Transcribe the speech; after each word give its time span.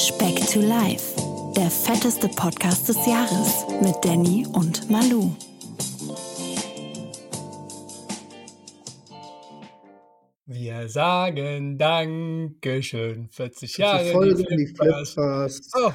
Speck 0.00 0.46
to 0.46 0.60
Life, 0.60 1.14
der 1.54 1.70
fetteste 1.70 2.26
Podcast 2.28 2.88
des 2.88 2.96
Jahres 3.06 3.66
mit 3.82 3.94
Danny 4.02 4.46
und 4.50 4.88
Malu. 4.90 5.36
Wir 10.46 10.88
sagen 10.88 11.76
Dankeschön, 11.76 13.28
40 13.28 13.76
Jahre. 13.76 14.04
Die 14.04 14.12
Folge 14.12 14.56
die 14.56 14.66
Flippers. 14.68 15.18
Oh, 15.74 15.92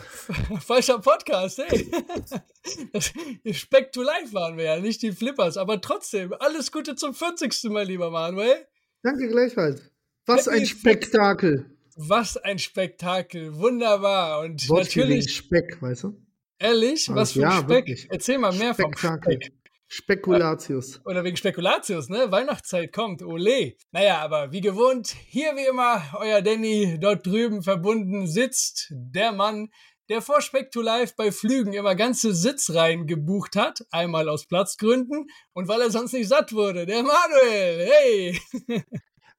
falscher 0.59 0.99
Podcast, 0.99 1.57
ey. 1.67 1.91
Das, 2.93 3.11
Speck 3.53 3.91
to 3.91 4.03
Life 4.03 4.31
waren 4.33 4.55
wir 4.55 4.65
ja, 4.65 4.79
nicht 4.79 5.01
die 5.01 5.13
Flippers, 5.13 5.57
aber 5.57 5.81
trotzdem, 5.81 6.31
alles 6.37 6.71
Gute 6.71 6.95
zum 6.95 7.15
40. 7.15 7.71
mein 7.71 7.87
lieber 7.87 8.11
Manuel. 8.11 8.67
Danke 9.01 9.27
gleichfalls. 9.29 9.81
Was 10.27 10.45
Happy 10.45 10.59
ein 10.59 10.65
Spektakel. 10.67 11.74
Was 11.95 12.37
ein 12.37 12.59
Spektakel, 12.59 13.55
wunderbar. 13.57 14.41
Und 14.41 14.61
wegen 14.67 14.75
natürlich, 14.75 15.33
Speck, 15.33 15.81
weißt 15.81 16.03
du? 16.03 16.21
ehrlich, 16.59 17.09
was 17.09 17.31
für 17.31 17.39
ein 17.45 17.51
Ja, 17.51 17.57
Speck? 17.57 17.69
wirklich. 17.69 18.07
Erzähl 18.09 18.37
mal 18.37 18.53
mehr 18.53 18.75
vom 18.75 18.91
Spektakel. 18.93 19.33
Speck. 19.41 19.53
Spekulatius. 19.87 20.99
Oder 21.05 21.23
wegen 21.23 21.37
Spekulatius, 21.37 22.09
ne? 22.09 22.31
Weihnachtszeit 22.31 22.91
kommt, 22.91 23.21
ole. 23.21 23.75
Naja, 23.91 24.17
aber 24.19 24.51
wie 24.51 24.61
gewohnt, 24.61 25.15
hier 25.27 25.55
wie 25.55 25.67
immer, 25.69 26.01
euer 26.19 26.41
Danny 26.41 26.97
dort 26.99 27.25
drüben 27.25 27.61
verbunden 27.61 28.27
sitzt 28.27 28.87
der 28.89 29.31
Mann, 29.31 29.69
der 30.09 30.21
vor 30.21 30.41
Speck 30.41 30.71
to 30.71 30.81
Life 30.81 31.13
bei 31.15 31.31
Flügen 31.31 31.73
immer 31.73 31.95
ganze 31.95 32.33
Sitzreihen 32.33 33.05
gebucht 33.05 33.55
hat. 33.55 33.85
Einmal 33.91 34.27
aus 34.27 34.47
Platzgründen 34.47 35.27
und 35.53 35.67
weil 35.67 35.81
er 35.81 35.91
sonst 35.91 36.13
nicht 36.13 36.27
satt 36.27 36.51
wurde. 36.51 36.85
Der 36.85 37.03
Manuel, 37.03 37.87
hey! 37.87 38.39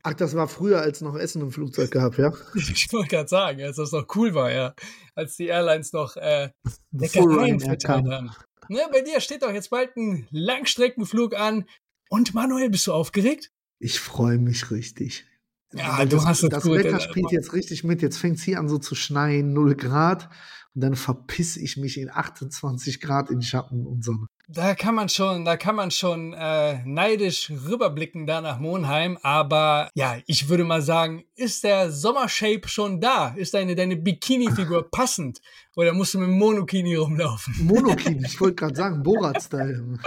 Ach, 0.08 0.14
das 0.14 0.36
war 0.36 0.46
früher, 0.46 0.80
als 0.80 1.00
noch 1.00 1.16
Essen 1.16 1.42
im 1.42 1.50
Flugzeug 1.50 1.90
gab, 1.90 2.16
ja? 2.16 2.32
Ich 2.54 2.92
wollte 2.92 3.08
gerade 3.08 3.28
sagen, 3.28 3.60
als 3.60 3.74
das 3.74 3.90
noch 3.90 4.06
cool 4.14 4.34
war, 4.34 4.52
ja. 4.52 4.72
Als 5.16 5.34
die 5.34 5.46
Airlines 5.46 5.92
noch 5.92 6.14
äh, 6.16 6.50
Leckereien 6.92 7.58
verteilt 7.58 8.06
haben. 8.08 8.30
Ne, 8.68 8.82
bei 8.92 9.00
dir 9.00 9.20
steht 9.20 9.42
doch 9.42 9.52
jetzt 9.52 9.70
bald 9.70 9.96
ein 9.96 10.28
Langstreckenflug 10.30 11.34
an. 11.34 11.64
Und 12.08 12.34
Manuel, 12.34 12.70
bist 12.70 12.86
du 12.86 12.92
aufgeregt? 12.92 13.50
Ich 13.80 13.98
freue 13.98 14.38
mich 14.38 14.70
richtig. 14.70 15.26
Ja, 15.72 15.98
Weil 15.98 16.08
du 16.08 16.16
das, 16.18 16.26
hast 16.26 16.42
es 16.44 16.50
Das 16.50 16.62
gut, 16.62 16.78
Wetter 16.78 16.94
Alter. 16.94 17.00
spielt 17.00 17.32
jetzt 17.32 17.52
richtig 17.52 17.82
mit. 17.82 18.00
Jetzt 18.00 18.18
fängt 18.18 18.36
es 18.38 18.44
hier 18.44 18.60
an 18.60 18.68
so 18.68 18.78
zu 18.78 18.94
schneien, 18.94 19.52
0 19.54 19.74
Grad. 19.74 20.28
Und 20.76 20.82
dann 20.82 20.94
verpiss 20.94 21.56
ich 21.56 21.78
mich 21.78 21.98
in 21.98 22.10
28 22.10 23.00
Grad 23.00 23.30
in 23.30 23.42
Schatten 23.42 23.84
und 23.84 24.04
Sonne. 24.04 24.28
Da 24.48 24.76
kann 24.76 24.94
man 24.94 25.08
schon, 25.08 25.44
da 25.44 25.56
kann 25.56 25.74
man 25.74 25.90
schon 25.90 26.32
äh, 26.32 26.80
neidisch 26.84 27.50
rüberblicken 27.50 28.28
da 28.28 28.40
nach 28.40 28.60
Monheim. 28.60 29.18
Aber 29.22 29.90
ja, 29.94 30.18
ich 30.26 30.48
würde 30.48 30.62
mal 30.62 30.82
sagen, 30.82 31.24
ist 31.34 31.64
der 31.64 31.90
Sommershape 31.90 32.68
schon 32.68 33.00
da? 33.00 33.34
Ist 33.36 33.54
deine, 33.54 33.74
deine 33.74 33.96
Bikini-Figur 33.96 34.88
passend? 34.90 35.40
Oder 35.74 35.92
musst 35.92 36.14
du 36.14 36.20
mit 36.20 36.28
Monokini 36.28 36.94
rumlaufen? 36.94 37.54
Monokin, 37.58 38.24
ich 38.24 38.40
wollte 38.40 38.54
gerade 38.56 38.76
sagen, 38.76 39.02
Borat-Style. 39.02 39.98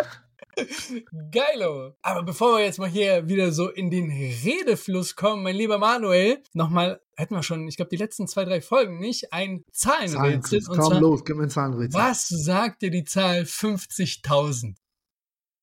Geilo. 1.31 1.93
Aber 2.01 2.23
bevor 2.23 2.57
wir 2.57 2.65
jetzt 2.65 2.79
mal 2.79 2.89
hier 2.89 3.27
wieder 3.27 3.51
so 3.51 3.69
in 3.69 3.89
den 3.89 4.09
Redefluss 4.09 5.15
kommen, 5.15 5.43
mein 5.43 5.55
lieber 5.55 5.77
Manuel, 5.77 6.41
nochmal, 6.53 7.01
hätten 7.15 7.35
wir 7.35 7.43
schon, 7.43 7.67
ich 7.67 7.77
glaube, 7.77 7.89
die 7.89 7.97
letzten 7.97 8.27
zwei, 8.27 8.45
drei 8.45 8.61
Folgen 8.61 8.99
nicht, 8.99 9.33
ein 9.33 9.63
Zahlenrätsel. 9.71 10.59
Und 10.69 10.77
Komm 10.77 10.91
zwar, 10.91 11.01
los, 11.01 11.23
gib 11.25 11.37
mir 11.37 11.43
ein 11.43 11.49
Zahlenrätsel. 11.49 11.99
was 11.99 12.27
sagt 12.27 12.81
dir 12.81 12.91
die 12.91 13.03
Zahl 13.03 13.41
50.000? 13.41 14.75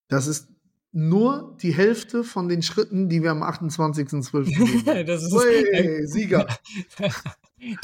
Das 0.09 0.27
ist 0.27 0.49
nur 0.93 1.57
die 1.61 1.75
Hälfte 1.75 2.25
von 2.25 2.49
den 2.49 2.63
Schritten, 2.63 3.09
die 3.09 3.23
wir 3.23 3.31
am 3.31 3.43
28.12. 3.43 4.45
gehen. 4.85 5.07
das 5.07 5.25
ist, 5.25 5.33
Ui, 5.33 6.07
Sieger. 6.07 6.47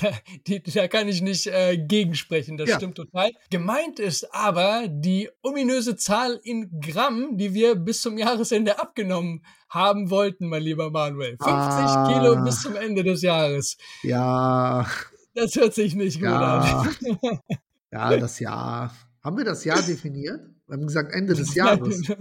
da, 0.00 0.10
die, 0.46 0.62
da 0.62 0.88
kann 0.88 1.08
ich 1.08 1.22
nicht 1.22 1.46
äh, 1.46 1.76
gegensprechen, 1.78 2.56
das 2.56 2.68
Ja. 2.70 2.76
stimmt 2.76 2.96
total. 2.96 3.30
Gemeint 3.50 3.98
ist 3.98 4.32
aber 4.34 4.86
die 4.88 5.28
ominöse 5.42 5.96
Zahl 5.96 6.40
in 6.44 6.80
Gramm, 6.80 7.36
die 7.36 7.54
wir 7.54 7.74
bis 7.74 8.00
zum 8.02 8.18
Jahresende 8.18 8.78
abgenommen 8.78 9.44
haben 9.68 10.10
wollten, 10.10 10.48
mein 10.48 10.62
lieber 10.62 10.90
Manuel. 10.90 11.36
50 11.38 11.46
Ah. 11.46 12.08
Kilo 12.12 12.44
bis 12.44 12.60
zum 12.62 12.76
Ende 12.76 13.02
des 13.02 13.22
Jahres. 13.22 13.76
Ja, 14.02 14.86
Das 15.34 15.54
hört 15.56 15.72
sich 15.74 15.94
nicht 15.94 16.16
gut 16.20 16.28
Ja. 16.28 16.60
an. 16.60 17.38
ja, 17.90 18.16
das 18.18 18.38
Jahr. 18.38 18.94
Haben 19.24 19.38
wir 19.38 19.44
das 19.44 19.64
Jahr 19.64 19.80
definiert? 19.80 20.40
Wir 20.66 20.74
haben 20.74 20.86
gesagt 20.86 21.12
Ende 21.12 21.34
des 21.34 21.54
Jahres. 21.54 22.02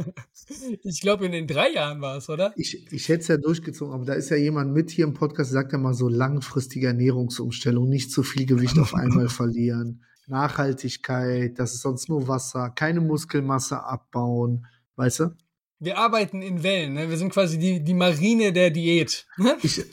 Ich 0.84 1.02
glaube, 1.02 1.26
in 1.26 1.32
den 1.32 1.48
drei 1.48 1.72
Jahren 1.72 2.02
war 2.02 2.18
es, 2.18 2.30
oder? 2.30 2.54
Ich, 2.58 2.92
ich 2.92 3.08
hätte 3.08 3.22
es 3.22 3.28
ja 3.28 3.38
durchgezogen, 3.38 3.94
aber 3.94 4.06
da 4.06 4.14
ist 4.14 4.30
ja 4.30 4.38
jemand 4.38 4.74
mit 4.74 4.92
hier 4.92 5.06
im 5.06 5.14
Podcast, 5.14 5.52
sagt 5.52 5.72
ja 5.72 5.78
mal 5.78 5.94
so 5.94 6.10
langfristige 6.10 6.88
Ernährungsumstellung, 6.88 7.88
nicht 7.88 8.12
zu 8.12 8.24
viel 8.24 8.46
Gewicht 8.46 8.78
auf 8.78 8.94
einmal 8.96 9.30
verlieren, 9.30 10.04
Nachhaltigkeit, 10.28 11.58
das 11.58 11.74
ist 11.74 11.82
sonst 11.82 12.10
nur 12.10 12.28
Wasser, 12.28 12.70
keine 12.72 13.02
Muskelmasse 13.02 13.84
abbauen, 13.84 14.66
weißt 14.96 15.22
du? 15.22 15.36
Wir 15.80 15.98
arbeiten 15.98 16.42
in 16.42 16.62
Wellen. 16.62 16.94
Ne? 16.94 17.10
Wir 17.10 17.18
sind 17.18 17.34
quasi 17.34 17.58
die, 17.58 17.84
die 17.84 17.96
Marine 17.96 18.54
der 18.54 18.70
Diät. 18.70 19.26
Ne? 19.38 19.58
Ich, 19.64 19.84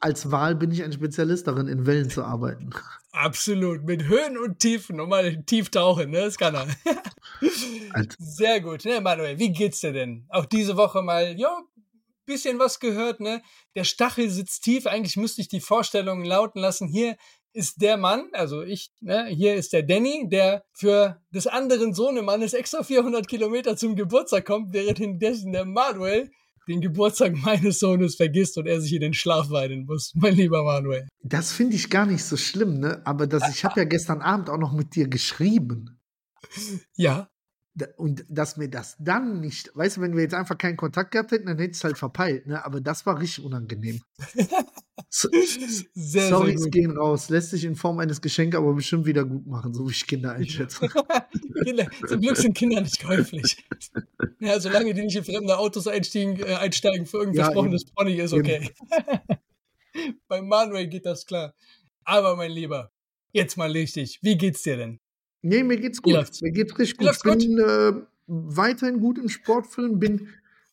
als 0.00 0.30
Wahl 0.30 0.54
bin 0.54 0.70
ich 0.70 0.82
ein 0.82 0.92
Spezialist 0.92 1.46
darin, 1.46 1.68
in 1.68 1.84
Wellen 1.84 2.08
zu 2.08 2.24
arbeiten. 2.24 2.70
Absolut. 3.16 3.84
Mit 3.84 4.04
Höhen 4.04 4.36
und 4.36 4.58
Tiefen. 4.58 5.00
Und 5.00 5.08
mal 5.08 5.42
tief 5.44 5.70
tauchen, 5.70 6.10
ne? 6.10 6.20
Das 6.20 6.36
kann 6.36 6.54
er. 6.54 6.66
Sehr 8.18 8.60
gut, 8.60 8.84
ne, 8.84 9.00
Manuel? 9.00 9.38
Wie 9.38 9.52
geht's 9.52 9.80
dir 9.80 9.92
denn? 9.92 10.26
Auch 10.28 10.44
diese 10.44 10.76
Woche 10.76 11.00
mal, 11.00 11.34
ja, 11.38 11.62
bisschen 12.26 12.58
was 12.58 12.78
gehört, 12.78 13.20
ne? 13.20 13.42
Der 13.74 13.84
Stachel 13.84 14.28
sitzt 14.28 14.64
tief. 14.64 14.86
Eigentlich 14.86 15.16
müsste 15.16 15.40
ich 15.40 15.48
die 15.48 15.60
Vorstellung 15.60 16.24
lauten 16.24 16.60
lassen. 16.60 16.88
Hier 16.88 17.16
ist 17.54 17.80
der 17.80 17.96
Mann, 17.96 18.28
also 18.32 18.62
ich, 18.62 18.90
ne? 19.00 19.26
Hier 19.28 19.54
ist 19.54 19.72
der 19.72 19.82
Danny, 19.82 20.28
der 20.28 20.66
für 20.74 21.22
des 21.30 21.46
anderen 21.46 21.94
Sohnemannes 21.94 22.52
extra 22.52 22.82
400 22.82 23.26
Kilometer 23.26 23.78
zum 23.78 23.96
Geburtstag 23.96 24.44
kommt, 24.44 24.74
währenddessen 24.74 25.52
der 25.52 25.64
Manuel 25.64 26.30
den 26.68 26.80
Geburtstag 26.80 27.34
meines 27.44 27.78
Sohnes 27.78 28.16
vergisst 28.16 28.58
und 28.58 28.66
er 28.66 28.80
sich 28.80 28.92
in 28.92 29.00
den 29.00 29.14
Schlaf 29.14 29.50
weinen 29.50 29.86
muss, 29.86 30.12
mein 30.16 30.34
lieber 30.34 30.64
Manuel. 30.64 31.06
Das 31.22 31.52
finde 31.52 31.76
ich 31.76 31.90
gar 31.90 32.06
nicht 32.06 32.24
so 32.24 32.36
schlimm, 32.36 32.78
ne? 32.78 33.02
Aber 33.04 33.26
das, 33.26 33.48
ich 33.54 33.64
habe 33.64 33.80
ja 33.80 33.84
gestern 33.84 34.22
Abend 34.22 34.50
auch 34.50 34.58
noch 34.58 34.72
mit 34.72 34.94
dir 34.94 35.08
geschrieben. 35.08 36.00
Ja, 36.94 37.28
Und 37.96 38.24
dass 38.28 38.56
mir 38.56 38.68
das 38.68 38.96
dann 38.98 39.40
nicht, 39.40 39.70
weißt 39.74 39.98
du, 39.98 40.00
wenn 40.00 40.14
wir 40.14 40.22
jetzt 40.22 40.34
einfach 40.34 40.56
keinen 40.56 40.76
Kontakt 40.76 41.10
gehabt 41.10 41.30
hätten, 41.30 41.46
dann 41.46 41.58
hätte 41.58 41.72
ich 41.72 41.76
es 41.76 41.84
halt 41.84 41.98
verpeilt, 41.98 42.46
ne? 42.46 42.64
Aber 42.64 42.80
das 42.80 43.04
war 43.04 43.20
richtig 43.20 43.44
unangenehm. 43.44 44.00
So, 45.08 45.28
sehr, 45.94 46.28
Sorry, 46.28 46.58
sehr 46.58 46.70
gehen 46.70 46.96
raus. 46.96 47.28
Lässt 47.28 47.50
sich 47.50 47.64
in 47.64 47.76
Form 47.76 47.98
eines 48.00 48.20
Geschenks 48.20 48.56
aber 48.56 48.72
bestimmt 48.74 49.06
wieder 49.06 49.24
gut 49.24 49.46
machen, 49.46 49.72
so 49.72 49.86
wie 49.86 49.92
ich 49.92 50.06
Kinder 50.06 50.32
einschätze. 50.32 50.88
Kinder, 51.64 51.88
zum 52.06 52.20
Glück 52.20 52.36
sind 52.36 52.54
Kinder 52.54 52.80
nicht 52.80 53.02
käuflich. 53.02 53.64
Ja, 54.40 54.58
solange 54.58 54.92
die 54.94 55.02
nicht 55.02 55.16
in 55.16 55.24
fremde 55.24 55.56
Autos 55.58 55.86
einsteigen, 55.86 56.38
äh, 56.40 56.54
einsteigen 56.54 57.06
für 57.06 57.18
irgendein 57.18 57.38
Ja, 57.38 57.44
versprochenes 57.44 57.84
Pony, 57.86 58.14
ist 58.14 58.32
Eben. 58.32 58.40
okay. 58.42 58.70
Bei 60.28 60.42
Manuel 60.42 60.88
geht 60.88 61.06
das 61.06 61.24
klar. 61.24 61.54
Aber 62.04 62.36
mein 62.36 62.50
Lieber, 62.50 62.90
jetzt 63.32 63.56
mal 63.56 63.70
richtig. 63.70 64.18
Wie 64.22 64.36
geht's 64.36 64.62
dir 64.62 64.76
denn? 64.76 65.00
Nee, 65.48 65.62
mir 65.62 65.76
geht's 65.76 66.02
gut. 66.02 66.14
läuft's? 66.14 66.42
Mir 66.42 66.52
geht's 66.52 66.78
richtig 66.78 66.98
gut. 66.98 67.10
Ich 67.12 67.22
bin 67.22 67.58
äh, 67.58 67.92
weiterhin 68.26 69.00
gut 69.00 69.18
im 69.18 69.28
Sportfilm, 69.28 69.98
bin 69.98 70.28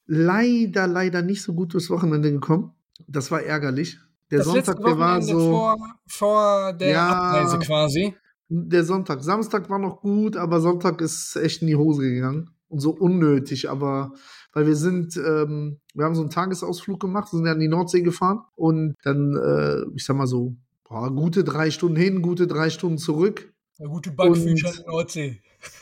leider, 0.06 0.88
leider 0.88 1.22
nicht 1.22 1.44
so 1.44 1.53
gut 1.53 1.73
durchs 1.73 1.89
Wochenende 1.89 2.31
gekommen. 2.31 2.72
Das 3.07 3.31
war 3.31 3.41
ärgerlich. 3.41 4.00
Der 4.31 4.39
das 4.39 4.47
Sonntag, 4.47 4.84
der 4.84 4.97
war 4.97 5.22
so. 5.22 5.39
vor, 5.51 5.78
vor 6.07 6.73
der 6.73 6.89
Ja. 6.89 7.09
Abreise 7.09 7.59
quasi. 7.59 8.16
Der 8.50 8.84
Sonntag. 8.84 9.23
Samstag 9.23 9.69
war 9.69 9.79
noch 9.79 10.01
gut, 10.01 10.35
aber 10.38 10.59
Sonntag 10.59 11.01
ist 11.01 11.35
echt 11.35 11.61
in 11.61 11.67
die 11.67 11.75
Hose 11.75 12.01
gegangen. 12.01 12.50
Und 12.67 12.79
so 12.79 12.91
unnötig, 12.91 13.69
aber 13.69 14.13
weil 14.53 14.66
wir 14.66 14.75
sind, 14.75 15.16
ähm, 15.17 15.79
wir 15.94 16.05
haben 16.05 16.16
so 16.16 16.22
einen 16.22 16.31
Tagesausflug 16.31 17.00
gemacht, 17.00 17.29
sind 17.29 17.45
ja 17.45 17.51
an 17.51 17.59
die 17.59 17.67
Nordsee 17.67 18.01
gefahren 18.01 18.40
und 18.55 18.96
dann, 19.03 19.35
äh, 19.35 19.84
ich 19.96 20.03
sag 20.05 20.16
mal 20.16 20.25
so, 20.25 20.55
boah, 20.90 21.11
gute 21.14 21.43
drei 21.43 21.70
Stunden 21.70 21.96
hin, 21.97 22.23
gute 22.23 22.47
drei 22.47 22.72
Stunden 22.72 22.97
zurück. 22.97 23.53
Eine 23.84 23.91
gute 23.91 24.12
Backfischer 24.12 24.70
in 24.70 24.76
der 24.78 24.85
Nordsee. 24.88 25.41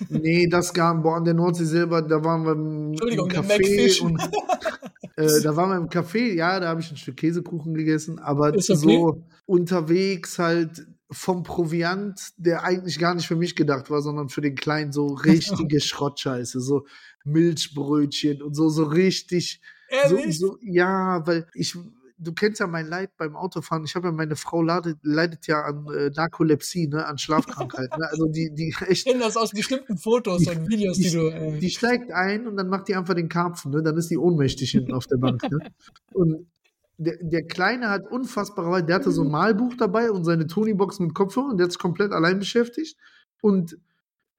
Nee, 0.09 0.47
das 0.47 0.73
gab, 0.73 1.03
boah, 1.03 1.17
an 1.17 1.23
der 1.23 1.35
Nordsee 1.35 1.65
selber, 1.65 2.01
da 2.01 2.23
waren 2.23 2.45
wir 2.45 2.53
im, 2.53 2.89
Entschuldigung, 2.93 3.29
im 3.29 3.47
der 3.47 3.59
Café 3.59 4.01
und 4.01 4.19
äh, 5.17 5.41
da 5.41 5.55
waren 5.55 5.69
wir 5.69 5.77
im 5.77 5.89
Café, 5.89 6.33
ja, 6.33 6.59
da 6.59 6.69
habe 6.69 6.81
ich 6.81 6.89
ein 6.89 6.97
Stück 6.97 7.17
Käsekuchen 7.17 7.75
gegessen, 7.75 8.17
aber 8.17 8.49
okay. 8.49 8.61
so 8.61 9.23
unterwegs 9.45 10.39
halt 10.39 10.83
vom 11.11 11.43
Proviant, 11.43 12.19
der 12.37 12.63
eigentlich 12.63 12.97
gar 12.97 13.13
nicht 13.13 13.27
für 13.27 13.35
mich 13.35 13.55
gedacht 13.55 13.91
war, 13.91 14.01
sondern 14.01 14.29
für 14.29 14.41
den 14.41 14.55
Kleinen 14.55 14.91
so 14.91 15.07
richtige 15.07 15.79
Schrottscheiße, 15.81 16.59
so 16.59 16.87
Milchbrötchen 17.23 18.41
und 18.41 18.55
so, 18.55 18.69
so 18.69 18.85
richtig, 18.85 19.61
so, 20.07 20.15
Ehrlich? 20.15 20.39
so, 20.39 20.57
ja, 20.63 21.21
weil 21.27 21.45
ich, 21.53 21.77
du 22.21 22.33
kennst 22.33 22.59
ja 22.59 22.67
mein 22.67 22.87
Leid 22.87 23.17
beim 23.17 23.35
Autofahren. 23.35 23.83
Ich 23.83 23.95
habe 23.95 24.07
ja 24.07 24.11
meine 24.11 24.35
Frau 24.35 24.61
leidet, 24.61 24.99
leidet 25.01 25.47
ja 25.47 25.63
an 25.63 25.87
äh, 25.87 26.11
Narkolepsie, 26.15 26.87
ne, 26.87 27.05
an 27.05 27.17
Schlafkrankheit. 27.17 27.89
ne? 27.97 28.07
Also 28.09 28.27
die, 28.27 28.53
die 28.53 28.75
echt 28.81 28.91
Ich 28.91 29.05
kenne 29.05 29.19
das 29.19 29.37
aus 29.37 29.51
bestimmten 29.51 29.97
Fotos 29.97 30.45
und 30.47 30.69
Videos, 30.69 30.97
die, 30.97 31.03
die, 31.03 31.11
du. 31.11 31.27
Äh, 31.27 31.59
die 31.59 31.69
steigt 31.69 32.11
ein 32.11 32.47
und 32.47 32.57
dann 32.57 32.67
macht 32.67 32.87
die 32.87 32.95
einfach 32.95 33.15
den 33.15 33.29
Karpfen, 33.29 33.71
ne? 33.71 33.81
Dann 33.81 33.97
ist 33.97 34.09
die 34.09 34.17
ohnmächtig 34.17 34.71
hinten 34.71 34.93
auf 34.93 35.07
der 35.07 35.17
Bank. 35.17 35.41
Ne? 35.49 35.59
Und 36.13 36.47
der, 36.97 37.17
der 37.19 37.43
Kleine 37.43 37.89
hat 37.89 38.09
unfassbarerweise, 38.09 38.85
der 38.85 38.95
hatte 38.95 39.11
so 39.11 39.23
ein 39.23 39.31
Malbuch 39.31 39.73
dabei 39.75 40.11
und 40.11 40.23
seine 40.23 40.45
Tony-Box 40.45 40.99
mit 40.99 41.15
Kopfhörer 41.15 41.49
und 41.49 41.57
der 41.57 41.65
hat 41.65 41.71
sich 41.71 41.79
komplett 41.79 42.11
allein 42.11 42.37
beschäftigt. 42.37 42.97
Und 43.41 43.77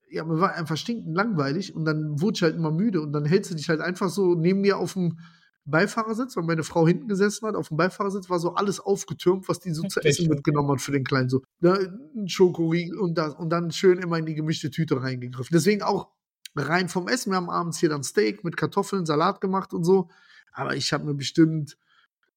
ja, 0.09 0.25
mir 0.25 0.39
war 0.39 0.55
einfach 0.55 0.77
stinkend 0.77 1.17
langweilig 1.17 1.75
und 1.75 1.85
dann 1.85 2.21
wurde 2.21 2.37
ich 2.37 2.43
halt 2.43 2.55
immer 2.55 2.71
müde 2.71 3.01
und 3.01 3.13
dann 3.13 3.25
hältst 3.25 3.51
du 3.51 3.57
dich 3.57 3.69
halt 3.69 3.81
einfach 3.81 4.11
so 4.11 4.35
neben 4.35 4.61
mir 4.61 4.79
auf 4.79 4.93
dem 4.93 5.19
Beifahrersitz, 5.65 6.37
weil 6.37 6.45
meine 6.45 6.65
Frau 6.65 6.87
hinten 6.87 7.09
gesessen 7.09 7.47
hat, 7.47 7.55
auf 7.55 7.69
dem 7.69 7.77
Beifahrersitz 7.77 8.29
war 8.29 8.41
so 8.41 8.55
alles 8.55 8.81
aufgetürmt, 8.81 9.49
was 9.49 9.61
die 9.61 9.73
so 9.73 9.83
zu 9.83 10.01
essen 10.01 10.29
mitgenommen 10.29 10.71
hat 10.73 10.81
für 10.81 10.93
den 10.93 11.05
Kleinen. 11.05 11.29
So 11.29 11.43
ne, 11.61 11.99
ein 12.17 12.29
Schokoriegel 12.29 12.99
und 12.99 13.17
das 13.17 13.35
und 13.35 13.51
dann 13.51 13.71
schön 13.71 13.99
immer 13.99 14.19
in 14.19 14.27
die 14.27 14.35
gemischte 14.35 14.71
Tüte 14.71 15.01
reingegriffen. 15.01 15.55
Deswegen 15.55 15.83
auch 15.83 16.09
rein 16.57 16.89
vom 16.89 17.09
Essen. 17.09 17.31
Wir 17.31 17.37
haben 17.37 17.51
abends 17.51 17.79
hier 17.79 17.89
dann 17.89 18.03
Steak 18.03 18.43
mit 18.45 18.57
Kartoffeln, 18.57 19.07
Salat 19.07 19.41
gemacht 19.41 19.73
und 19.73 19.85
so. 19.85 20.09
Aber 20.53 20.75
ich 20.75 20.93
habe 20.93 21.05
mir 21.05 21.15
bestimmt, 21.15 21.79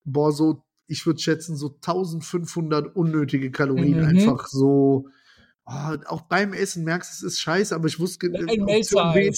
boah, 0.03 0.31
so, 0.31 0.63
ich 0.87 1.05
würde 1.05 1.19
schätzen, 1.19 1.55
so 1.55 1.69
1500 1.69 2.95
unnötige 2.95 3.51
Kalorien 3.51 4.01
mhm. 4.01 4.05
einfach 4.05 4.47
so. 4.47 5.09
Oh, 5.65 5.97
auch 6.05 6.21
beim 6.21 6.53
Essen 6.53 6.83
merkst 6.83 7.09
du, 7.09 7.25
es 7.25 7.33
ist 7.33 7.41
scheiße, 7.41 7.73
aber 7.73 7.87
ich 7.87 7.99
wusste. 7.99 8.27
Ein 8.27 8.65
B, 8.65 9.31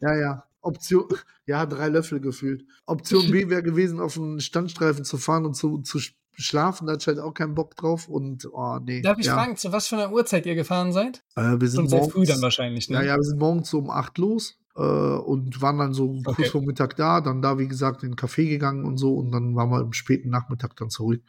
ja, 0.00 0.16
ja. 0.16 0.44
Option, 0.62 1.06
ja, 1.46 1.66
drei 1.66 1.88
Löffel 1.88 2.20
gefühlt. 2.20 2.64
Option 2.86 3.30
B 3.30 3.48
wäre 3.50 3.62
gewesen, 3.62 4.00
auf 4.00 4.16
einen 4.16 4.40
Standstreifen 4.40 5.04
zu 5.04 5.18
fahren 5.18 5.44
und 5.44 5.54
zu, 5.54 5.78
zu 5.82 6.00
schlafen, 6.34 6.86
da 6.86 6.94
hatte 6.94 7.02
ich 7.02 7.06
halt 7.08 7.18
auch 7.18 7.34
keinen 7.34 7.54
Bock 7.54 7.76
drauf 7.76 8.08
und 8.08 8.46
oh 8.52 8.78
nee. 8.78 9.02
Darf 9.02 9.18
ich 9.18 9.26
ja. 9.26 9.34
fragen, 9.34 9.56
zu 9.56 9.72
was 9.72 9.88
für 9.88 9.96
einer 9.96 10.12
Uhrzeit 10.12 10.46
ihr 10.46 10.54
gefahren 10.54 10.92
seid? 10.92 11.22
Äh, 11.36 11.60
wir 11.60 11.68
sind 11.68 11.90
morgens, 11.90 12.12
früh 12.12 12.24
dann 12.24 12.40
wahrscheinlich, 12.40 12.88
ne? 12.88 12.96
Ja, 12.96 13.02
ja, 13.02 13.16
wir 13.16 13.24
sind 13.24 13.38
morgens 13.38 13.68
so 13.68 13.78
um 13.78 13.90
acht 13.90 14.16
los 14.18 14.58
äh, 14.76 14.80
und 14.80 15.60
waren 15.60 15.78
dann 15.78 15.92
so 15.92 16.10
okay. 16.24 16.32
kurz 16.34 16.48
vor 16.48 16.62
Mittag 16.62 16.96
da, 16.96 17.20
dann 17.20 17.42
da, 17.42 17.58
wie 17.58 17.68
gesagt, 17.68 18.02
in 18.02 18.12
den 18.12 18.16
Café 18.16 18.48
gegangen 18.48 18.84
und 18.84 18.96
so 18.96 19.14
und 19.14 19.30
dann 19.30 19.54
waren 19.54 19.70
wir 19.70 19.80
im 19.80 19.92
späten 19.92 20.30
Nachmittag 20.30 20.76
dann 20.76 20.90
zurück. 20.90 21.22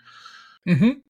Mhm. 0.64 1.04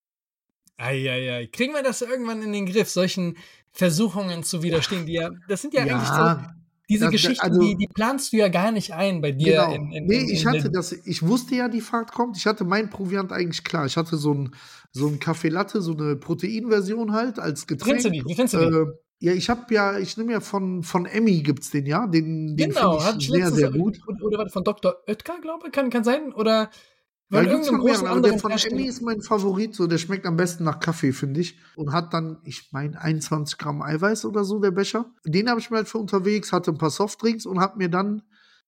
Eieiei. 0.77 1.47
Kriegen 1.51 1.73
wir 1.73 1.83
das 1.83 2.01
irgendwann 2.01 2.41
in 2.41 2.51
den 2.51 2.65
Griff, 2.65 2.89
solchen 2.89 3.37
Versuchungen 3.71 4.43
zu 4.43 4.63
widerstehen, 4.63 5.05
die 5.05 5.13
ja, 5.13 5.29
das 5.47 5.61
sind 5.61 5.73
ja, 5.73 5.85
ja 5.85 5.95
eigentlich 5.95 6.09
so 6.09 6.62
diese 6.93 7.05
das, 7.05 7.11
Geschichten, 7.11 7.41
also, 7.41 7.59
die, 7.59 7.75
die, 7.75 7.87
planst 7.87 8.33
du 8.33 8.37
ja 8.37 8.47
gar 8.47 8.71
nicht 8.71 8.93
ein 8.93 9.21
bei 9.21 9.31
dir. 9.31 9.65
Genau. 9.65 9.73
In, 9.73 9.91
in, 9.91 10.05
nee, 10.05 10.19
in, 10.19 10.29
ich 10.29 10.45
hatte 10.45 10.69
das, 10.69 10.91
ich 10.91 11.23
wusste 11.23 11.55
ja, 11.55 11.67
die 11.67 11.81
Fahrt 11.81 12.11
kommt. 12.11 12.37
Ich 12.37 12.45
hatte 12.45 12.63
mein 12.63 12.89
Proviant 12.89 13.31
eigentlich 13.31 13.63
klar. 13.63 13.85
Ich 13.85 13.97
hatte 13.97 14.17
so 14.17 14.33
ein, 14.33 14.55
so 14.91 15.07
ein 15.07 15.19
Kaffee 15.19 15.49
Latte, 15.49 15.81
so 15.81 15.93
eine 15.93 16.15
Proteinversion 16.15 17.11
halt 17.11 17.39
als 17.39 17.67
Getränk. 17.67 18.01
Findest 18.01 18.05
du 18.05 18.11
die? 18.11 18.25
Wie 18.25 18.35
findest 18.35 18.53
du 18.53 18.59
die? 18.59 18.75
Äh, 18.75 18.85
ja, 19.19 19.31
ich 19.31 19.49
habe 19.49 19.73
ja, 19.73 19.97
ich 19.97 20.17
nehme 20.17 20.33
ja 20.33 20.41
von, 20.41 20.83
von 20.83 21.05
Emmy 21.05 21.41
gibt's 21.43 21.69
den 21.69 21.85
ja, 21.85 22.07
den, 22.07 22.57
den 22.57 22.71
genau, 22.71 22.99
finde 22.99 23.19
ich 23.19 23.29
sehr, 23.29 23.51
sehr 23.51 23.71
gut. 23.71 23.97
Oder, 24.05 24.25
oder 24.25 24.49
von 24.49 24.65
Dr. 24.65 24.95
Oetker, 25.07 25.39
glaube 25.41 25.67
ich, 25.67 25.71
kann, 25.71 25.89
kann 25.89 26.03
sein, 26.03 26.33
oder 26.33 26.69
weil 27.33 27.47
ja, 27.47 27.63
von 27.63 27.83
mehreren, 27.83 28.07
aber 28.07 28.21
der 28.21 28.37
von 28.37 28.51
Emmy 28.51 28.85
ist 28.85 29.01
mein 29.01 29.21
Favorit, 29.21 29.73
so 29.73 29.87
der 29.87 29.97
schmeckt 29.97 30.25
am 30.25 30.37
besten 30.37 30.63
nach 30.63 30.79
Kaffee, 30.79 31.11
finde 31.11 31.41
ich. 31.41 31.57
Und 31.75 31.91
hat 31.91 32.13
dann, 32.13 32.37
ich 32.43 32.69
meine, 32.71 33.01
21 33.01 33.57
Gramm 33.57 33.81
Eiweiß 33.81 34.25
oder 34.25 34.43
so, 34.43 34.59
der 34.59 34.71
Becher. 34.71 35.11
Den 35.25 35.49
habe 35.49 35.59
ich 35.59 35.71
mir 35.71 35.77
halt 35.77 35.87
für 35.87 35.97
unterwegs, 35.97 36.51
hatte 36.51 36.71
ein 36.71 36.77
paar 36.77 36.91
Softdrinks 36.91 37.47
und 37.47 37.59
habe 37.59 37.77
mir 37.77 37.89
dann 37.89 38.21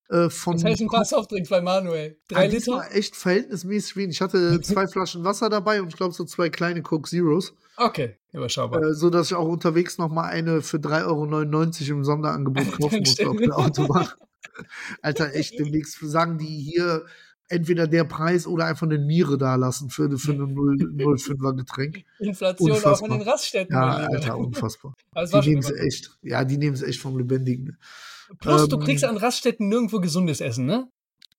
äh, 0.10 0.30
von. 0.30 0.54
Das 0.54 0.64
heißt 0.64 0.82
ein 0.82 0.88
paar 0.88 1.06
Softdrinks 1.06 1.50
bei 1.50 1.62
Manuel. 1.62 2.18
Drei 2.28 2.48
Liter? 2.48 2.58
Das 2.58 2.68
war 2.68 2.96
echt 2.96 3.16
verhältnismäßig 3.16 3.96
wenig. 3.98 4.16
Ich 4.16 4.22
hatte 4.22 4.60
zwei 4.64 4.88
Flaschen 4.88 5.24
Wasser 5.24 5.50
dabei 5.50 5.82
und 5.82 5.90
ich 5.90 5.98
glaube 5.98 6.14
so 6.14 6.26
zwei 6.26 6.50
kleine 6.50 6.82
Coke 6.82 7.08
Zeros. 7.08 7.54
Okay, 7.78 8.18
überschaubar. 8.32 8.82
Äh, 8.82 8.94
so 8.96 9.12
dass 9.12 9.28
ich 9.28 9.36
auch 9.36 9.48
unterwegs 9.48 9.98
noch 10.00 10.10
mal 10.10 10.26
eine 10.26 10.62
für 10.62 10.78
3,99 10.78 11.06
Euro 11.06 11.98
im 11.98 12.04
Sonderangebot 12.04 12.72
kaufen 12.80 13.00
musste 13.00 13.30
auf 13.30 13.38
der 13.38 13.58
Autobahn. 13.58 14.08
Alter, 15.02 15.34
echt, 15.34 15.60
demnächst 15.60 16.00
sagen 16.02 16.38
die 16.38 16.46
hier 16.46 17.06
entweder 17.48 17.88
der 17.88 18.04
Preis 18.04 18.48
oder 18.48 18.66
einfach 18.66 18.88
eine 18.88 18.98
Niere 18.98 19.38
da 19.38 19.56
lassen 19.56 19.90
für, 19.90 20.18
für 20.18 20.32
ein 20.32 20.56
0,5er 20.56 21.54
Getränk. 21.58 22.04
Inflation 22.20 22.72
unfassbar. 22.72 22.94
auch 22.94 23.14
in 23.14 23.20
den 23.20 23.28
Raststätten. 23.28 23.74
Ja, 23.76 23.96
Alter, 23.98 24.38
unfassbar. 24.38 24.94
Also 25.14 25.40
die 25.40 25.50
nehmen 25.50 25.62
es 25.62 25.72
echt, 25.72 26.18
ja, 26.24 26.44
die 26.44 26.58
nehmen 26.58 26.74
es 26.74 26.82
echt 26.82 27.00
vom 27.00 27.18
Lebendigen. 27.18 27.78
Plus, 28.40 28.64
ähm, 28.64 28.70
du 28.70 28.80
kriegst 28.80 29.06
an 29.06 29.18
Raststätten 29.18 29.70
nirgendwo 29.70 30.00
gesundes 30.00 30.42
Essen, 30.42 30.66
ne? 30.66 30.90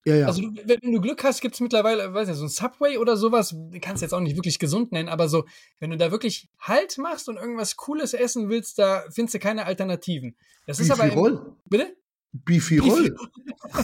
Ja, 0.07 0.15
ja. 0.15 0.27
Also, 0.27 0.41
wenn 0.63 0.79
du 0.93 1.01
Glück 1.01 1.23
hast, 1.25 1.41
gibt 1.41 1.55
es 1.55 1.59
mittlerweile, 1.59 2.13
weiß 2.13 2.29
nicht, 2.29 2.37
so 2.37 2.45
ein 2.45 2.49
Subway 2.49 2.97
oder 2.97 3.17
sowas, 3.17 3.49
du 3.49 3.79
kannst 3.81 4.01
jetzt 4.01 4.13
auch 4.13 4.21
nicht 4.21 4.37
wirklich 4.37 4.57
gesund 4.57 4.93
nennen, 4.93 5.09
aber 5.09 5.27
so, 5.27 5.43
wenn 5.79 5.89
du 5.89 5.97
da 5.97 6.11
wirklich 6.11 6.47
Halt 6.59 6.97
machst 6.97 7.27
und 7.27 7.35
irgendwas 7.35 7.75
Cooles 7.75 8.13
essen 8.13 8.47
willst, 8.49 8.79
da 8.79 9.03
findest 9.11 9.35
du 9.35 9.39
keine 9.39 9.65
Alternativen. 9.65 10.37
Das 10.65 10.79
ist 10.79 10.91
aber. 10.91 11.11
Im, 11.11 11.39
bitte? 11.65 11.93
Beefy 12.33 12.77
Roll. 12.79 13.15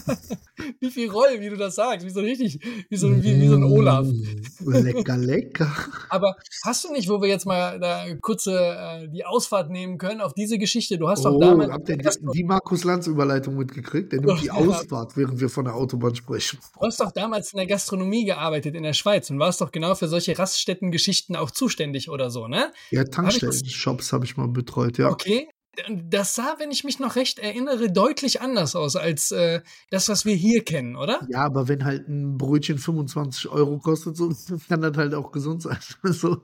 Beefy 0.79 1.05
Roll, 1.05 1.39
wie 1.39 1.49
du 1.49 1.57
das 1.57 1.75
sagst, 1.75 2.05
wie 2.05 2.09
so 2.09 2.19
richtig, 2.19 2.59
wie 2.89 2.95
so, 2.95 3.09
wie, 3.09 3.41
wie 3.41 3.47
so 3.47 3.55
ein 3.55 3.63
Olaf. 3.63 4.05
Mm, 4.05 4.71
lecker, 4.71 5.17
lecker. 5.17 5.71
Aber 6.09 6.35
hast 6.63 6.83
du 6.83 6.91
nicht, 6.91 7.09
wo 7.09 7.21
wir 7.21 7.29
jetzt 7.29 7.45
mal 7.45 7.79
da 7.79 8.05
kurze 8.21 8.57
äh, 8.57 9.07
die 9.09 9.25
Ausfahrt 9.25 9.69
nehmen 9.69 9.97
können 9.97 10.21
auf 10.21 10.33
diese 10.33 10.57
Geschichte? 10.57 10.97
Du 10.97 11.09
hast 11.09 11.25
oh, 11.25 11.31
doch 11.31 11.39
damals. 11.39 11.71
Habt 11.71 11.89
ihr 11.89 11.97
die, 11.97 12.09
die 12.33 12.43
Markus 12.43 12.83
Lanz 12.83 13.07
Überleitung 13.07 13.55
mitgekriegt? 13.55 14.11
Der 14.11 14.21
nimmt 14.21 14.41
die 14.41 14.51
Ausfahrt, 14.51 15.17
während 15.17 15.39
wir 15.39 15.49
von 15.49 15.65
der 15.65 15.75
Autobahn 15.75 16.15
sprechen. 16.15 16.59
Du 16.79 16.85
hast 16.85 16.99
doch 16.99 17.11
damals 17.11 17.53
in 17.53 17.57
der 17.57 17.67
Gastronomie 17.67 18.25
gearbeitet 18.25 18.75
in 18.75 18.83
der 18.83 18.93
Schweiz 18.93 19.29
und 19.29 19.39
warst 19.39 19.61
doch 19.61 19.71
genau 19.71 19.95
für 19.95 20.07
solche 20.07 20.37
Raststätten-Geschichten 20.37 21.35
auch 21.35 21.51
zuständig 21.51 22.09
oder 22.09 22.29
so, 22.29 22.47
ne? 22.47 22.71
Ja, 22.91 23.03
Tankstellen-Shops 23.03 24.13
habe 24.13 24.25
ich 24.25 24.37
mal 24.37 24.47
betreut, 24.47 24.97
ja. 24.97 25.09
Okay, 25.09 25.47
das 25.89 26.35
sah, 26.35 26.55
wenn 26.59 26.69
ich 26.69 26.83
mich 26.83 26.99
noch 26.99 27.15
recht 27.15 27.39
erinnere, 27.39 27.91
deutlich 27.91 28.41
anders 28.41 28.75
aus 28.75 28.95
als 28.95 29.31
äh, 29.31 29.61
das, 29.89 30.07
was 30.07 30.23
wir 30.23 30.35
hier 30.35 30.63
kennen, 30.63 30.95
oder? 30.95 31.19
Ja, 31.29 31.45
aber 31.45 31.67
wenn 31.67 31.83
halt 31.83 32.07
ein 32.07 32.37
Brötchen 32.37 32.77
25 32.77 33.49
Euro 33.49 33.79
kostet, 33.79 34.15
so, 34.15 34.31
kann 34.69 34.81
das 34.81 34.95
halt 34.95 35.15
auch 35.15 35.31
gesund 35.31 35.63
sein. 35.63 35.79
so, 36.03 36.43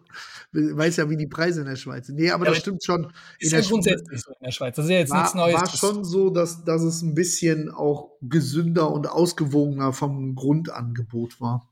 weiß 0.51 0.97
ja, 0.97 1.09
wie 1.09 1.17
die 1.17 1.27
Preise 1.27 1.61
in 1.61 1.67
der 1.67 1.75
Schweiz 1.75 2.07
sind. 2.07 2.15
Nee, 2.15 2.31
aber 2.31 2.45
ja, 2.45 2.51
das 2.51 2.59
stimmt 2.59 2.83
schon. 2.83 3.11
Ist 3.37 3.51
ja 3.51 3.61
grundsätzlich 3.61 4.21
so 4.21 4.31
in 4.31 4.45
der 4.45 4.51
Schweiz. 4.51 4.75
Das 4.75 4.85
ist 4.85 4.91
ja 4.91 4.97
jetzt 4.97 5.11
war, 5.11 5.19
nichts 5.21 5.35
Neues. 5.35 5.55
War 5.55 5.69
schon 5.69 6.03
so, 6.03 6.31
dass, 6.31 6.63
dass 6.63 6.81
es 6.81 7.03
ein 7.03 7.13
bisschen 7.13 7.69
auch 7.69 8.11
gesünder 8.21 8.91
und 8.91 9.07
ausgewogener 9.07 9.93
vom 9.93 10.33
Grundangebot 10.33 11.39
war. 11.39 11.69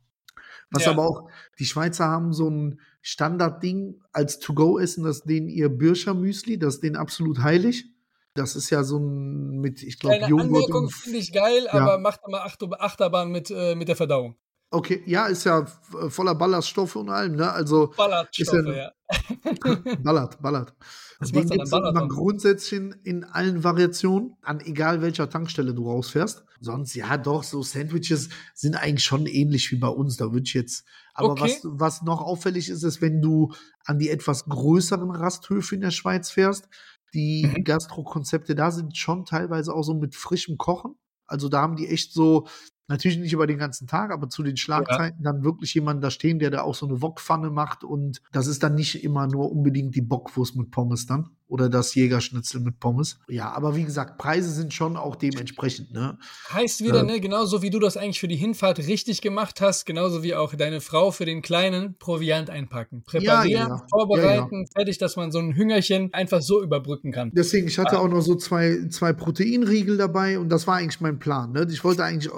Was 0.70 0.86
ja. 0.86 0.92
aber 0.92 1.08
auch, 1.08 1.30
die 1.60 1.66
Schweizer 1.66 2.08
haben 2.08 2.34
so 2.34 2.50
ein 2.50 2.80
Standardding 3.02 4.02
als 4.12 4.40
To-Go-Essen, 4.40 5.04
das 5.04 5.24
denen 5.24 5.48
ihr 5.48 5.70
Birscher 5.70 6.14
Müsli, 6.14 6.60
das 6.60 6.76
ist 6.76 6.84
denen 6.84 6.98
absolut 6.98 7.40
heilig. 7.40 7.86
Das 8.34 8.56
ist 8.56 8.70
ja 8.70 8.84
so 8.84 9.00
ein 9.00 9.60
mit, 9.60 9.82
ich 9.82 10.00
glaube, 10.00 10.26
Joghurt. 10.28 10.46
Anmerkung 10.46 10.90
finde 10.90 11.18
ich 11.18 11.32
geil, 11.32 11.66
ja. 11.66 11.74
aber 11.74 11.98
macht 11.98 12.22
immer 12.28 12.44
Achterbahn 12.44 13.32
mit, 13.32 13.50
äh, 13.50 13.76
mit 13.76 13.88
der 13.88 13.96
Verdauung. 13.96 14.36
Okay, 14.70 15.02
ja, 15.06 15.28
ist 15.28 15.46
ja 15.46 15.66
voller 16.10 16.36
Ballaststoffe 16.36 16.98
und 16.98 17.10
allem, 17.10 17.36
ne? 17.36 17.50
Also 17.52 17.94
Ballaststoffe, 17.96 18.76
ja. 18.76 18.92
ballert, 20.04 20.42
ballert. 20.42 20.74
Das 21.20 21.32
Den 21.32 21.48
gibt 21.48 21.64
es 21.64 21.72
immer 21.72 22.08
grundsätzlich 22.08 22.80
in 23.04 23.24
allen 23.24 23.64
Variationen, 23.64 24.36
an 24.42 24.60
egal 24.60 25.02
welcher 25.02 25.30
Tankstelle 25.30 25.74
du 25.74 25.90
rausfährst. 25.90 26.44
Sonst, 26.60 26.96
ja, 26.96 27.18
doch, 27.18 27.44
so 27.44 27.64
Sandwiches 27.64 28.30
sind 28.54 28.76
eigentlich 28.76 29.04
schon 29.04 29.26
ähnlich 29.26 29.72
wie 29.72 29.78
bei 29.78 29.88
uns. 29.88 30.18
Da 30.18 30.32
würde 30.32 30.44
ich 30.46 30.54
jetzt. 30.54 30.86
Aber 31.14 31.32
okay. 31.32 31.44
was, 31.44 31.62
was 31.64 32.02
noch 32.04 32.22
auffällig 32.22 32.70
ist, 32.70 32.84
ist, 32.84 33.02
wenn 33.02 33.22
du 33.22 33.52
an 33.86 34.00
die 34.00 34.10
etwas 34.10 34.46
größeren 34.46 35.10
Rasthöfe 35.12 35.76
in 35.76 35.82
der 35.82 35.92
Schweiz 35.92 36.30
fährst, 36.30 36.68
die 37.14 37.48
mhm. 37.48 37.64
Gastro-Konzepte 37.64 38.54
da 38.54 38.72
sind 38.72 38.98
schon 38.98 39.26
teilweise 39.26 39.74
auch 39.74 39.84
so 39.84 39.94
mit 39.94 40.16
frischem 40.16 40.58
Kochen. 40.58 40.96
Also 41.26 41.50
da 41.50 41.62
haben 41.62 41.76
die 41.76 41.88
echt 41.88 42.14
so 42.14 42.48
Natürlich 42.88 43.18
nicht 43.18 43.34
über 43.34 43.48
den 43.48 43.58
ganzen 43.58 43.88
Tag, 43.88 44.12
aber 44.12 44.30
zu 44.30 44.44
den 44.44 44.56
Schlagzeiten 44.56 45.24
ja. 45.24 45.32
dann 45.32 45.44
wirklich 45.44 45.74
jemanden 45.74 46.02
da 46.02 46.10
stehen, 46.10 46.40
der 46.40 46.52
da 46.52 46.62
auch 46.62 46.76
so 46.76 46.88
eine 46.88 47.02
Wokpfanne 47.02 47.50
macht. 47.50 47.84
Und 47.84 48.22
das 48.32 48.48
ist 48.48 48.64
dann 48.64 48.76
nicht 48.76 49.04
immer 49.04 49.28
nur 49.28 49.52
unbedingt 49.52 49.96
die 49.96 50.02
Bockwurst 50.02 50.56
mit 50.56 50.72
Pommes 50.72 51.06
dann 51.06 51.30
oder 51.50 51.70
das 51.70 51.96
Jägerschnitzel 51.96 52.62
mit 52.62 52.80
Pommes. 52.80 53.20
Ja, 53.28 53.52
aber 53.52 53.76
wie 53.76 53.84
gesagt, 53.84 54.18
Preise 54.18 54.52
sind 54.52 54.74
schon 54.74 54.98
auch 54.98 55.16
dementsprechend. 55.16 55.92
Ne? 55.94 56.18
Heißt 56.52 56.84
wieder, 56.84 57.02
äh, 57.02 57.04
ne, 57.04 57.20
genauso 57.20 57.62
wie 57.62 57.70
du 57.70 57.80
das 57.80 57.98
eigentlich 57.98 58.20
für 58.20 58.28
die 58.28 58.36
Hinfahrt 58.36 58.80
richtig 58.80 59.22
gemacht 59.22 59.62
hast, 59.62 59.86
genauso 59.86 60.24
wie 60.24 60.36
auch 60.36 60.54
deine 60.56 60.82
Frau 60.82 61.12
für 61.12 61.26
den 61.26 61.42
kleinen 61.42 61.98
Proviant 61.98 62.50
einpacken. 62.50 63.04
Präparieren, 63.04 63.50
ja, 63.50 63.68
ja, 63.70 63.86
vorbereiten, 63.90 64.68
fertig, 64.74 64.98
dass 64.98 65.16
man 65.16 65.32
so 65.32 65.40
ein 65.40 65.56
Hüngerchen 65.56 66.14
einfach 66.14 66.42
so 66.42 66.62
überbrücken 66.62 67.12
kann. 67.12 67.32
Deswegen, 67.34 67.68
ich 67.68 67.80
hatte 67.80 67.98
ah. 67.98 68.02
auch 68.02 68.10
noch 68.10 68.22
so 68.22 68.36
zwei, 68.36 68.88
zwei 68.90 69.14
Proteinriegel 69.14 69.98
dabei 69.98 70.40
und 70.40 70.50
das 70.50 70.68
war 70.68 70.78
eigentlich 70.78 71.02
mein 71.02 71.20
Plan. 71.20 71.54
Ne? 71.54 71.68
Ich 71.70 71.84
wollte 71.84 72.04
eigentlich 72.04 72.32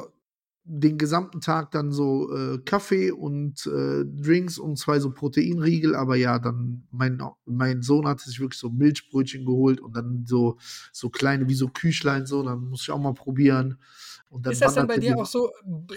den 0.72 1.00
gesamten 1.00 1.42
Tag 1.42 1.72
dann 1.72 1.92
so 1.92 2.32
äh, 2.32 2.60
Kaffee 2.60 3.10
und 3.10 3.66
äh, 3.66 4.06
Drinks 4.06 4.60
und 4.60 4.78
zwei 4.78 5.00
so 5.00 5.10
Proteinriegel, 5.10 5.96
aber 5.96 6.16
ja, 6.16 6.38
dann 6.38 6.84
mein, 6.92 7.20
mein 7.46 7.82
Sohn 7.82 8.08
hat 8.08 8.20
sich 8.20 8.40
wirklich 8.40 8.60
so 8.60 8.70
Milchbrötchen 8.70 9.46
geholt 9.46 9.82
und 9.82 9.96
dann 9.96 10.26
so, 10.28 10.58
so 10.92 11.10
kleine 11.10 11.50
wie 11.50 11.56
so 11.56 11.70
Küchlein 11.70 12.28
so, 12.28 12.44
dann 12.44 12.70
muss 12.70 12.84
ich 12.84 12.92
auch 12.92 13.00
mal 13.00 13.16
probieren. 13.16 13.80
ist 14.48 14.62
das 14.62 14.76
dann 14.76 14.86
bei 14.86 15.00
dir 15.00 15.18
auch 15.18 15.26
so, 15.26 15.50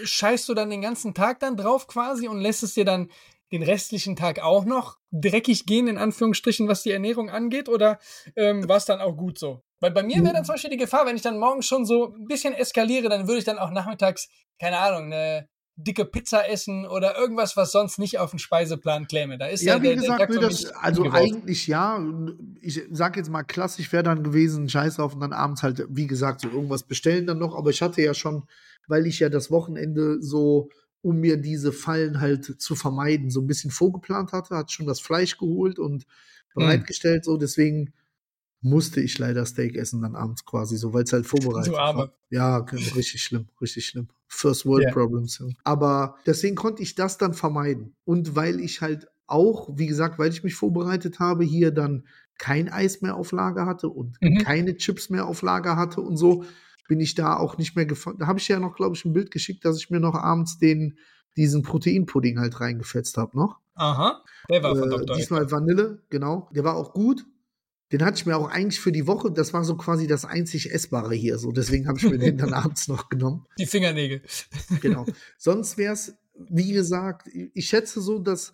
scheißt 0.03 0.49
du 0.49 0.55
dann 0.55 0.71
den 0.71 0.81
ganzen 0.81 1.13
Tag 1.13 1.39
dann 1.39 1.55
drauf 1.55 1.85
quasi 1.85 2.27
und 2.27 2.39
lässt 2.39 2.63
es 2.63 2.73
dir 2.73 2.85
dann 2.85 3.09
den 3.53 3.63
restlichen 3.63 4.15
Tag 4.15 4.39
auch 4.39 4.65
noch 4.65 4.97
dreckig 5.11 5.67
gehen, 5.67 5.87
in 5.87 5.99
Anführungsstrichen, 5.99 6.67
was 6.67 6.81
die 6.81 6.91
Ernährung 6.91 7.29
angeht, 7.29 7.69
oder 7.69 7.99
ähm, 8.35 8.67
war 8.67 8.77
es 8.77 8.85
dann 8.85 8.99
auch 8.99 9.15
gut 9.15 9.37
so? 9.37 9.61
Weil 9.79 9.91
bei 9.91 10.01
mir 10.01 10.23
wäre 10.23 10.33
dann 10.33 10.43
zum 10.43 10.53
Beispiel 10.53 10.71
die 10.71 10.77
Gefahr, 10.77 11.05
wenn 11.05 11.15
ich 11.15 11.21
dann 11.21 11.37
morgens 11.37 11.67
schon 11.67 11.85
so 11.85 12.15
ein 12.15 12.25
bisschen 12.25 12.53
eskaliere, 12.53 13.09
dann 13.09 13.27
würde 13.27 13.39
ich 13.39 13.45
dann 13.45 13.59
auch 13.59 13.69
nachmittags, 13.69 14.27
keine 14.59 14.79
Ahnung, 14.79 15.13
eine 15.13 15.47
dicke 15.75 16.05
Pizza 16.05 16.49
essen 16.49 16.87
oder 16.87 17.15
irgendwas, 17.17 17.55
was 17.57 17.71
sonst 17.71 17.99
nicht 17.99 18.17
auf 18.17 18.31
den 18.31 18.39
Speiseplan 18.39 19.07
käme. 19.07 19.37
Da 19.37 19.47
ist 19.47 19.61
Ja, 19.61 19.81
wie 19.81 19.87
der, 19.87 19.95
gesagt, 19.97 20.33
der 20.33 20.41
das, 20.41 20.65
also 20.73 21.11
eigentlich 21.11 21.67
ja. 21.67 22.03
Ich 22.61 22.81
sag 22.91 23.17
jetzt 23.17 23.29
mal, 23.29 23.43
klassisch 23.43 23.91
wäre 23.91 24.03
dann 24.03 24.23
gewesen, 24.23 24.69
scheiß 24.69 24.99
auf 24.99 25.13
und 25.13 25.19
dann 25.19 25.33
abends 25.33 25.61
halt, 25.61 25.85
wie 25.89 26.07
gesagt, 26.07 26.41
so 26.41 26.49
irgendwas 26.49 26.83
bestellen 26.83 27.27
dann 27.27 27.39
noch. 27.39 27.55
Aber 27.55 27.69
ich 27.69 27.81
hatte 27.81 28.01
ja 28.01 28.13
schon, 28.13 28.47
weil 28.87 29.05
ich 29.05 29.19
ja 29.19 29.29
das 29.29 29.51
Wochenende 29.51 30.21
so, 30.21 30.69
um 31.03 31.17
mir 31.17 31.37
diese 31.37 31.71
Fallen 31.71 32.19
halt 32.21 32.45
zu 32.61 32.75
vermeiden, 32.75 33.29
so 33.29 33.41
ein 33.41 33.47
bisschen 33.47 33.71
vorgeplant 33.71 34.31
hatte, 34.31 34.55
hat 34.55 34.71
schon 34.71 34.87
das 34.87 34.99
Fleisch 35.01 35.37
geholt 35.37 35.77
und 35.79 36.05
Hm. 36.55 36.61
bereitgestellt, 36.61 37.25
so 37.25 37.37
deswegen 37.37 37.93
musste 38.61 39.01
ich 39.01 39.19
leider 39.19 39.45
Steak 39.45 39.75
essen 39.75 40.01
dann 40.01 40.15
abends 40.15 40.45
quasi 40.45 40.77
so, 40.77 40.93
weil 40.93 41.03
es 41.03 41.11
halt 41.13 41.25
vorbereitet 41.27 41.73
war. 41.73 42.13
Ja, 42.29 42.57
richtig 42.59 43.21
schlimm, 43.21 43.47
richtig 43.61 43.85
schlimm. 43.85 44.07
First 44.29 44.65
World 44.65 44.85
Ja. 44.85 44.91
Problems. 44.93 45.39
Ja. 45.39 45.47
Aber 45.65 46.15
deswegen 46.25 46.55
konnte 46.55 46.81
ich 46.81 46.95
das 46.95 47.17
dann 47.17 47.33
vermeiden. 47.33 47.93
Und 48.05 48.35
weil 48.35 48.59
ich 48.61 48.81
halt 48.81 49.07
auch, 49.27 49.69
wie 49.77 49.87
gesagt, 49.87 50.17
weil 50.19 50.31
ich 50.31 50.43
mich 50.43 50.55
vorbereitet 50.55 51.19
habe, 51.19 51.43
hier 51.43 51.71
dann 51.71 52.05
kein 52.37 52.69
Eis 52.69 53.01
mehr 53.01 53.15
auf 53.15 53.31
Lager 53.31 53.65
hatte 53.65 53.89
und 53.89 54.19
Mhm. 54.21 54.37
keine 54.37 54.77
Chips 54.77 55.09
mehr 55.09 55.27
auf 55.27 55.41
Lager 55.41 55.75
hatte 55.75 56.01
und 56.01 56.17
so, 56.17 56.45
bin 56.93 56.99
ich 56.99 57.15
da 57.15 57.37
auch 57.37 57.57
nicht 57.57 57.75
mehr 57.75 57.87
gefahren. 57.87 58.17
Da 58.19 58.27
habe 58.27 58.37
ich 58.37 58.47
ja 58.47 58.59
noch, 58.59 58.75
glaube 58.75 58.95
ich, 58.95 59.03
ein 59.03 59.13
Bild 59.13 59.31
geschickt, 59.31 59.65
dass 59.65 59.77
ich 59.77 59.89
mir 59.89 59.99
noch 59.99 60.13
abends 60.13 60.59
den, 60.59 60.99
diesen 61.35 61.63
Proteinpudding 61.63 62.37
halt 62.39 62.59
reingefetzt 62.59 63.17
habe 63.17 63.35
noch. 63.35 63.57
Aha, 63.73 64.23
der 64.47 64.61
war 64.61 64.75
von 64.75 64.91
Äh, 64.91 64.97
Dr. 64.97 65.15
diesmal 65.17 65.49
Vanille, 65.49 66.03
genau. 66.11 66.49
Der 66.53 66.63
war 66.63 66.75
auch 66.75 66.93
gut. 66.93 67.25
Den 67.91 68.05
hatte 68.05 68.17
ich 68.17 68.27
mir 68.27 68.37
auch 68.37 68.47
eigentlich 68.47 68.79
für 68.79 68.91
die 68.91 69.07
Woche, 69.07 69.31
das 69.31 69.53
war 69.53 69.63
so 69.63 69.75
quasi 69.75 70.05
das 70.05 70.23
einzig 70.25 70.71
Essbare 70.71 71.15
hier. 71.15 71.39
So, 71.39 71.51
deswegen 71.51 71.87
habe 71.87 71.97
ich 71.97 72.03
mir 72.03 72.19
den 72.19 72.37
dann 72.37 72.53
abends 72.53 72.87
noch 72.87 73.09
genommen. 73.09 73.47
Die 73.57 73.65
Fingernägel. 73.65 74.21
Genau. 74.81 75.05
Sonst 75.39 75.77
wäre 75.79 75.93
es, 75.93 76.15
wie 76.35 76.71
gesagt, 76.73 77.27
ich 77.33 77.67
schätze 77.67 78.01
so, 78.01 78.19
dass, 78.19 78.53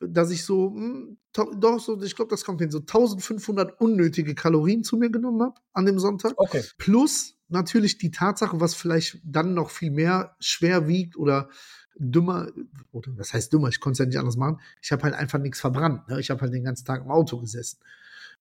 dass 0.00 0.30
ich 0.30 0.44
so, 0.44 0.72
hm, 0.74 1.16
to- 1.32 1.54
doch, 1.58 1.78
so, 1.80 1.98
ich 2.02 2.14
glaube, 2.16 2.30
das 2.30 2.44
kommt 2.44 2.60
hin, 2.60 2.70
so 2.70 2.78
1500 2.80 3.80
unnötige 3.80 4.34
Kalorien 4.34 4.82
zu 4.84 4.98
mir 4.98 5.08
genommen 5.10 5.40
habe 5.42 5.54
an 5.72 5.86
dem 5.86 5.98
Sonntag. 5.98 6.34
Okay. 6.36 6.62
Plus 6.76 7.36
natürlich 7.50 7.98
die 7.98 8.10
Tatsache, 8.10 8.60
was 8.60 8.74
vielleicht 8.74 9.18
dann 9.24 9.54
noch 9.54 9.70
viel 9.70 9.90
mehr 9.90 10.36
schwer 10.40 10.88
wiegt 10.88 11.16
oder 11.16 11.48
dümmer, 11.96 12.48
oder 12.92 13.12
was 13.16 13.32
heißt 13.32 13.52
dümmer, 13.52 13.68
ich 13.68 13.80
konnte 13.80 13.94
es 13.94 13.98
ja 13.98 14.06
nicht 14.06 14.18
anders 14.18 14.36
machen. 14.36 14.60
Ich 14.80 14.92
habe 14.92 15.02
halt 15.02 15.14
einfach 15.14 15.38
nichts 15.38 15.60
verbrannt. 15.60 16.08
Ne? 16.08 16.20
Ich 16.20 16.30
habe 16.30 16.40
halt 16.40 16.52
den 16.52 16.64
ganzen 16.64 16.84
Tag 16.84 17.02
im 17.02 17.10
Auto 17.10 17.38
gesessen. 17.38 17.78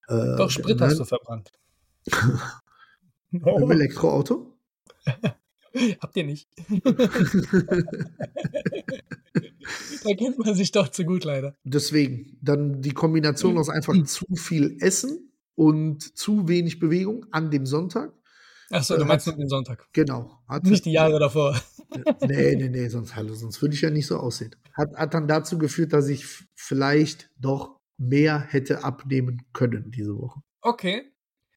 Äh, 0.08 0.38
Doch, 0.38 0.50
Sprit 0.50 0.80
ne? 0.80 0.86
hast 0.86 1.00
du 1.00 1.06
verbrannt. 1.06 1.52
Im 3.32 3.44
oh, 3.44 3.70
Elektroauto? 3.70 4.58
habt 6.00 6.16
ihr 6.16 6.24
nicht. 6.24 6.48
da 10.04 10.14
kennt 10.16 10.40
man 10.40 10.56
sich 10.56 10.72
doch 10.72 10.88
zu 10.90 11.04
gut, 11.04 11.24
leider. 11.24 11.56
Deswegen, 11.64 12.38
dann 12.42 12.82
die 12.82 12.92
Kombination 12.92 13.58
aus 13.58 13.70
einfach 13.70 13.94
zu 14.06 14.26
viel 14.36 14.78
Essen 14.80 15.32
und 15.56 16.18
zu 16.18 16.48
wenig 16.48 16.80
Bewegung 16.80 17.26
an 17.32 17.52
dem 17.52 17.66
Sonntag. 17.66 18.14
Achso, 18.72 18.96
du 18.96 19.04
Äh, 19.04 19.06
meinst 19.06 19.28
nur 19.28 19.36
den 19.36 19.50
Sonntag. 19.50 19.88
Genau. 19.94 20.40
Hat, 20.48 20.64
Nicht 20.64 20.86
die 20.86 20.92
Jahre 20.92 21.20
davor. 21.20 21.60
nee, 22.28 22.56
nee, 22.56 22.70
nee, 22.70 22.88
sonst, 22.88 23.16
hallo, 23.16 23.34
sonst 23.34 23.62
würde 23.62 23.76
ich 23.76 23.82
ja 23.82 23.90
nicht 23.90 24.08
so 24.08 24.18
aussehen. 24.18 24.56
Hat, 24.74 24.96
hat 24.96 25.14
dann 25.14 25.28
dazu 25.28 25.58
geführt, 25.58 25.94
dass 25.94 26.08
ich 26.08 26.26
vielleicht 26.56 27.30
doch 27.40 27.78
mehr 27.98 28.40
hätte 28.40 28.84
abnehmen 28.84 29.42
können 29.54 29.92
diese 29.92 30.18
Woche. 30.18 30.42
Okay. 30.62 31.12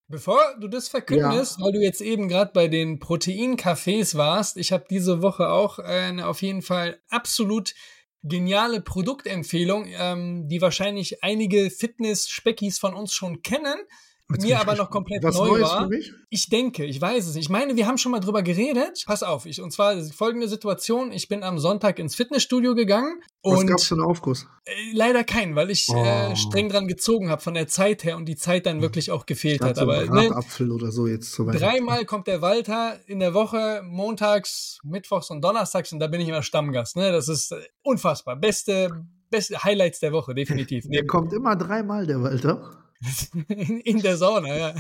Bevor 0.09 0.41
du 0.61 0.69
das 0.69 0.89
verkündest, 0.89 1.59
weil 1.61 1.73
du 1.73 1.81
jetzt 1.81 2.03
eben 2.03 2.29
gerade 2.29 2.51
bei 2.53 2.69
den 2.69 2.99
Proteincafés 2.99 4.15
warst, 4.17 4.59
ich 4.59 4.71
habe 4.71 4.85
diese 4.91 5.23
Woche 5.23 5.49
auch 5.49 5.79
eine 5.79 6.27
auf 6.27 6.43
jeden 6.43 6.61
Fall 6.61 7.01
absolut 7.09 7.73
geniale 8.23 8.81
Produktempfehlung, 8.81 9.87
ähm, 9.89 10.49
die 10.49 10.61
wahrscheinlich 10.61 11.23
einige 11.25 11.71
Fitness-Speckis 11.71 12.79
von 12.79 12.95
uns 12.95 13.15
schon 13.15 13.43
kennen, 13.43 13.77
Jetzt 14.31 14.45
mir 14.45 14.59
aber 14.61 14.77
noch 14.77 14.89
komplett 14.89 15.23
Was 15.23 15.35
neu 15.37 15.49
Neues 15.49 15.63
war. 15.69 15.83
für 15.83 15.89
mich? 15.89 16.11
Ich 16.31 16.49
denke, 16.49 16.87
ich 16.87 16.99
weiß 16.99 17.27
es 17.27 17.35
nicht. 17.35 17.45
Ich 17.45 17.51
meine, 17.51 17.77
wir 17.77 17.87
haben 17.87 17.99
schon 17.99 18.13
mal 18.13 18.21
drüber 18.21 18.43
geredet. 18.43 19.03
Pass 19.05 19.23
auf, 19.23 19.45
ich, 19.45 19.61
und 19.61 19.73
zwar 19.73 20.01
folgende 20.05 20.49
Situation. 20.49 21.13
Ich 21.13 21.29
bin 21.29 21.43
am 21.43 21.59
Sonntag 21.59 21.99
ins 21.99 22.15
Fitnessstudio 22.15 22.75
gegangen 22.75 23.21
Was 23.43 23.59
und 23.61 23.67
gab's 23.67 23.85
für 23.85 23.95
einen 23.95 24.05
Aufguss? 24.05 24.47
äh, 24.65 24.71
leider 24.95 25.23
keinen, 25.25 25.55
weil 25.55 25.71
ich 25.71 25.87
Oh. 25.91 26.03
äh, 26.03 26.35
streng 26.35 26.71
dran 26.71 26.89
gezogen 26.89 27.29
habe 27.29 27.43
von 27.43 27.53
der 27.53 27.69
Zeit 27.69 28.05
her 28.05 28.17
und 28.17 28.25
die 28.27 28.37
Zeit 28.37 28.65
dann 28.65 28.81
wirklich 28.81 29.11
auch 29.11 29.27
gefehlt 29.27 29.61
hat. 29.61 29.71
hatte 29.71 29.83
Aber 29.83 30.01
ne, 30.01 30.29
Bratapfel 30.29 30.71
oder 30.71 30.91
so 30.93 31.07
jetzt 31.07 31.33
zu 31.33 31.45
dreimal 31.45 32.07
kommt 32.07 32.27
der 32.27 32.41
Walter 32.41 33.01
in 33.07 33.21
der 33.21 33.35
Woche, 33.35 33.83
montags, 33.85 34.79
mittwochs 34.83 35.29
und 35.31 35.43
donnerstags 35.43 35.93
und 35.93 35.99
da 36.01 36.07
bin 36.07 36.23
ich 36.23 36.29
immer 36.29 36.43
Stammgast. 36.43 36.97
Ne? 36.97 37.13
Das 37.13 37.29
ist 37.29 37.53
äh, 37.53 37.57
unfassbar. 37.83 38.37
Beste, 38.37 39.05
beste 39.31 39.63
Highlights 39.63 40.01
der 40.01 40.13
Woche, 40.13 40.35
definitiv. 40.35 40.87
Der 40.89 41.07
kommt 41.07 41.35
immer 41.35 41.55
dreimal, 41.57 42.07
der 42.07 42.23
Walter. 42.23 42.79
In, 43.49 43.81
in 43.85 44.03
der 44.03 44.17
Sauna, 44.17 44.57
ja. 44.57 44.75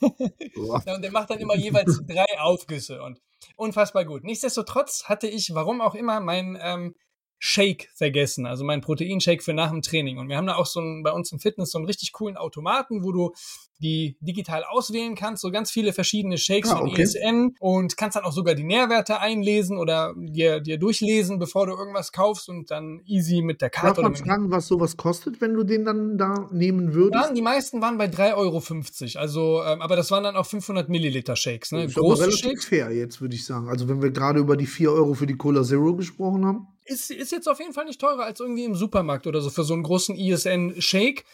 Ja, 0.00 0.94
und 0.94 1.02
der 1.02 1.10
macht 1.10 1.30
dann 1.30 1.38
immer 1.38 1.56
jeweils 1.56 2.00
drei 2.06 2.38
Aufgüsse 2.38 3.02
und 3.02 3.20
unfassbar 3.56 4.04
gut. 4.04 4.24
Nichtsdestotrotz 4.24 5.04
hatte 5.04 5.28
ich, 5.28 5.54
warum 5.54 5.80
auch 5.80 5.94
immer, 5.94 6.20
mein 6.20 6.58
ähm, 6.60 6.94
Shake 7.38 7.88
vergessen, 7.94 8.46
also 8.46 8.64
mein 8.64 8.82
Proteinshake 8.82 9.42
für 9.42 9.54
nach 9.54 9.70
dem 9.70 9.82
Training. 9.82 10.18
Und 10.18 10.28
wir 10.28 10.36
haben 10.36 10.46
da 10.46 10.56
auch 10.56 10.66
so 10.66 10.80
einen, 10.80 11.02
bei 11.02 11.10
uns 11.10 11.32
im 11.32 11.40
Fitness 11.40 11.70
so 11.70 11.78
einen 11.78 11.86
richtig 11.86 12.12
coolen 12.12 12.36
Automaten, 12.36 13.02
wo 13.02 13.12
du 13.12 13.32
die 13.80 14.16
digital 14.20 14.64
auswählen 14.64 15.14
kannst, 15.14 15.42
so 15.42 15.50
ganz 15.50 15.70
viele 15.70 15.92
verschiedene 15.92 16.38
Shakes 16.38 16.70
Ah, 16.70 16.78
von 16.78 16.90
okay. 16.90 17.02
ESN 17.02 17.54
und 17.60 17.96
kannst 17.96 18.16
dann 18.16 18.24
auch 18.24 18.32
sogar 18.32 18.54
die 18.54 18.64
Nährwerte 18.64 19.20
einlesen 19.20 19.78
oder 19.78 20.14
dir, 20.16 20.60
dir 20.60 20.78
durchlesen, 20.78 21.38
bevor 21.38 21.66
du 21.66 21.72
irgendwas 21.72 22.12
kaufst 22.12 22.48
und 22.48 22.70
dann 22.70 23.00
easy 23.06 23.42
mit 23.42 23.62
der 23.62 23.70
Darf 23.70 23.82
Karte 23.82 24.00
oder 24.00 24.10
man 24.10 24.18
fragen, 24.18 24.50
was 24.50 24.66
sowas 24.66 24.96
kostet, 24.96 25.40
wenn 25.40 25.54
du 25.54 25.64
den 25.64 25.84
dann 25.84 26.18
da 26.18 26.48
nehmen 26.52 26.94
würdest? 26.94 27.28
ja, 27.28 27.32
die 27.32 27.42
meisten 27.42 27.80
waren 27.80 27.98
bei 27.98 28.06
3,50 28.06 28.36
Euro. 28.36 29.20
Also, 29.20 29.62
ähm, 29.64 29.82
aber 29.82 29.96
das 29.96 30.10
waren 30.10 30.24
dann 30.24 30.36
auch 30.36 30.46
500 30.46 30.88
Milliliter 30.88 31.36
Shakes. 31.36 31.72
Ne? 31.72 31.84
ist 31.84 31.96
aber 31.96 32.06
Große 32.06 32.22
relativ 32.22 32.40
Shakes. 32.40 32.64
fair 32.66 32.90
jetzt, 32.92 33.20
würde 33.20 33.34
ich 33.34 33.44
sagen. 33.44 33.68
Also 33.68 33.88
wenn 33.88 34.02
wir 34.02 34.10
gerade 34.10 34.40
über 34.40 34.56
die 34.56 34.66
4 34.66 34.92
Euro 34.92 35.14
für 35.14 35.26
die 35.26 35.36
Cola 35.36 35.62
Zero 35.62 35.94
gesprochen 35.94 36.44
haben. 36.44 36.66
Ist, 36.84 37.10
ist 37.10 37.32
jetzt 37.32 37.48
auf 37.48 37.58
jeden 37.60 37.72
Fall 37.72 37.84
nicht 37.84 38.00
teurer 38.00 38.24
als 38.24 38.40
irgendwie 38.40 38.64
im 38.64 38.74
Supermarkt 38.74 39.26
oder 39.26 39.40
so 39.40 39.50
für 39.50 39.62
so 39.64 39.74
einen 39.74 39.82
großen 39.84 40.16
ISN-Shake. 40.16 41.24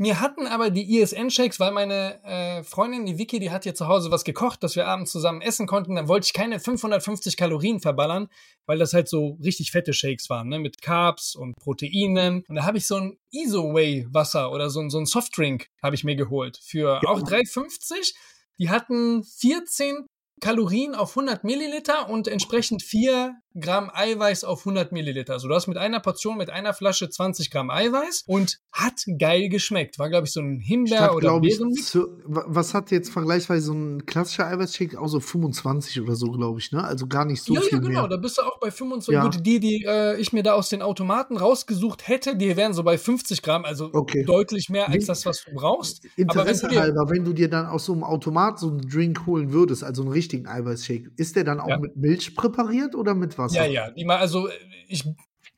Wir 0.00 0.20
hatten 0.20 0.46
aber 0.46 0.70
die 0.70 0.98
ISN-Shakes, 1.00 1.58
weil 1.58 1.72
meine 1.72 2.22
äh, 2.22 2.62
Freundin, 2.62 3.04
die 3.04 3.18
Vicky, 3.18 3.40
die 3.40 3.50
hat 3.50 3.64
hier 3.64 3.74
zu 3.74 3.88
Hause 3.88 4.12
was 4.12 4.22
gekocht, 4.22 4.62
dass 4.62 4.76
wir 4.76 4.86
abends 4.86 5.10
zusammen 5.10 5.40
essen 5.42 5.66
konnten. 5.66 5.96
Dann 5.96 6.06
wollte 6.06 6.26
ich 6.26 6.32
keine 6.32 6.60
550 6.60 7.36
Kalorien 7.36 7.80
verballern, 7.80 8.28
weil 8.66 8.78
das 8.78 8.92
halt 8.92 9.08
so 9.08 9.36
richtig 9.42 9.72
fette 9.72 9.92
Shakes 9.92 10.30
waren, 10.30 10.48
ne? 10.48 10.60
mit 10.60 10.80
Carbs 10.80 11.34
und 11.34 11.56
Proteinen. 11.56 12.44
Und 12.48 12.54
da 12.54 12.64
habe 12.64 12.78
ich 12.78 12.86
so 12.86 12.94
ein 12.94 13.18
Isoway-Wasser 13.32 14.52
oder 14.52 14.70
so 14.70 14.80
ein, 14.80 14.90
so 14.90 14.98
ein 14.98 15.06
Softdrink 15.06 15.66
habe 15.82 15.96
ich 15.96 16.04
mir 16.04 16.14
geholt 16.14 16.60
für 16.62 17.00
Ja. 17.02 17.10
auch 17.10 17.20
3,50. 17.20 18.14
Die 18.60 18.70
hatten 18.70 19.24
14 19.24 20.06
Kalorien 20.40 20.94
auf 20.94 21.10
100 21.10 21.42
Milliliter 21.42 22.08
und 22.08 22.28
entsprechend 22.28 22.84
4 22.84 23.34
Gramm 23.60 23.90
Eiweiß 23.92 24.44
auf 24.44 24.60
100 24.60 24.92
Milliliter. 24.92 25.34
Also 25.34 25.48
du 25.48 25.54
hast 25.54 25.66
mit 25.66 25.76
einer 25.76 26.00
Portion, 26.00 26.36
mit 26.38 26.50
einer 26.50 26.74
Flasche 26.74 27.08
20 27.08 27.50
Gramm 27.50 27.70
Eiweiß 27.70 28.24
und 28.26 28.58
hat 28.72 29.04
geil 29.18 29.48
geschmeckt. 29.48 29.98
War, 29.98 30.08
glaube 30.08 30.26
ich, 30.26 30.32
so 30.32 30.40
ein 30.40 30.58
Himbeer- 30.60 30.96
Statt, 30.96 31.14
oder 31.14 31.32
wa- 31.40 32.44
was 32.46 32.74
hat 32.74 32.90
jetzt 32.90 33.10
vergleichsweise 33.10 33.66
so 33.66 33.72
ein 33.72 34.06
klassischer 34.06 34.46
Eiweißshake? 34.46 35.00
Auch 35.00 35.08
so 35.08 35.20
25 35.20 36.00
oder 36.00 36.14
so, 36.14 36.26
glaube 36.30 36.58
ich, 36.60 36.72
ne? 36.72 36.82
Also 36.84 37.06
gar 37.06 37.24
nicht 37.24 37.42
so 37.42 37.54
ja, 37.54 37.60
viel 37.60 37.78
ja, 37.78 37.78
genau, 37.78 38.00
mehr. 38.02 38.08
da 38.08 38.16
bist 38.16 38.38
du 38.38 38.42
auch 38.42 38.58
bei 38.60 38.70
25. 38.70 39.12
Ja. 39.14 39.22
Gut, 39.24 39.44
die, 39.46 39.60
die 39.60 39.84
äh, 39.86 40.16
ich 40.20 40.32
mir 40.32 40.42
da 40.42 40.54
aus 40.54 40.68
den 40.68 40.82
Automaten 40.82 41.36
rausgesucht 41.36 42.06
hätte, 42.08 42.36
die 42.36 42.56
wären 42.56 42.72
so 42.74 42.82
bei 42.82 42.98
50 42.98 43.42
Gramm, 43.42 43.64
also 43.64 43.90
Okay. 43.92 44.24
deutlich 44.24 44.68
mehr 44.68 44.88
als 44.88 45.06
das, 45.06 45.24
was 45.26 45.44
du 45.44 45.52
brauchst. 45.54 46.04
Aber 46.04 46.12
wenn 46.16 46.22
Interesse 46.40 46.66
du 46.68 46.74
dir, 46.74 46.80
halber, 46.80 47.10
wenn 47.10 47.24
du 47.24 47.32
dir 47.32 47.48
dann 47.48 47.66
aus 47.66 47.84
so 47.86 47.92
einem 47.92 48.04
Automat 48.04 48.58
so 48.58 48.68
einen 48.68 48.80
Drink 48.82 49.26
holen 49.26 49.52
würdest, 49.52 49.84
also 49.84 50.02
einen 50.02 50.12
richtigen 50.12 50.46
Eiweißshake, 50.46 51.10
ist 51.16 51.36
der 51.36 51.44
dann 51.44 51.60
auch 51.60 51.68
Ja. 51.68 51.78
mit 51.78 51.96
Milch 51.96 52.34
präpariert 52.36 52.94
oder 52.94 53.14
mit 53.14 53.38
Wasser? 53.50 53.66
Ja, 53.66 53.86
ja, 53.86 53.90
die 53.90 54.04
mal, 54.04 54.18
also 54.18 54.48
äh, 54.48 54.52
ich 54.88 55.04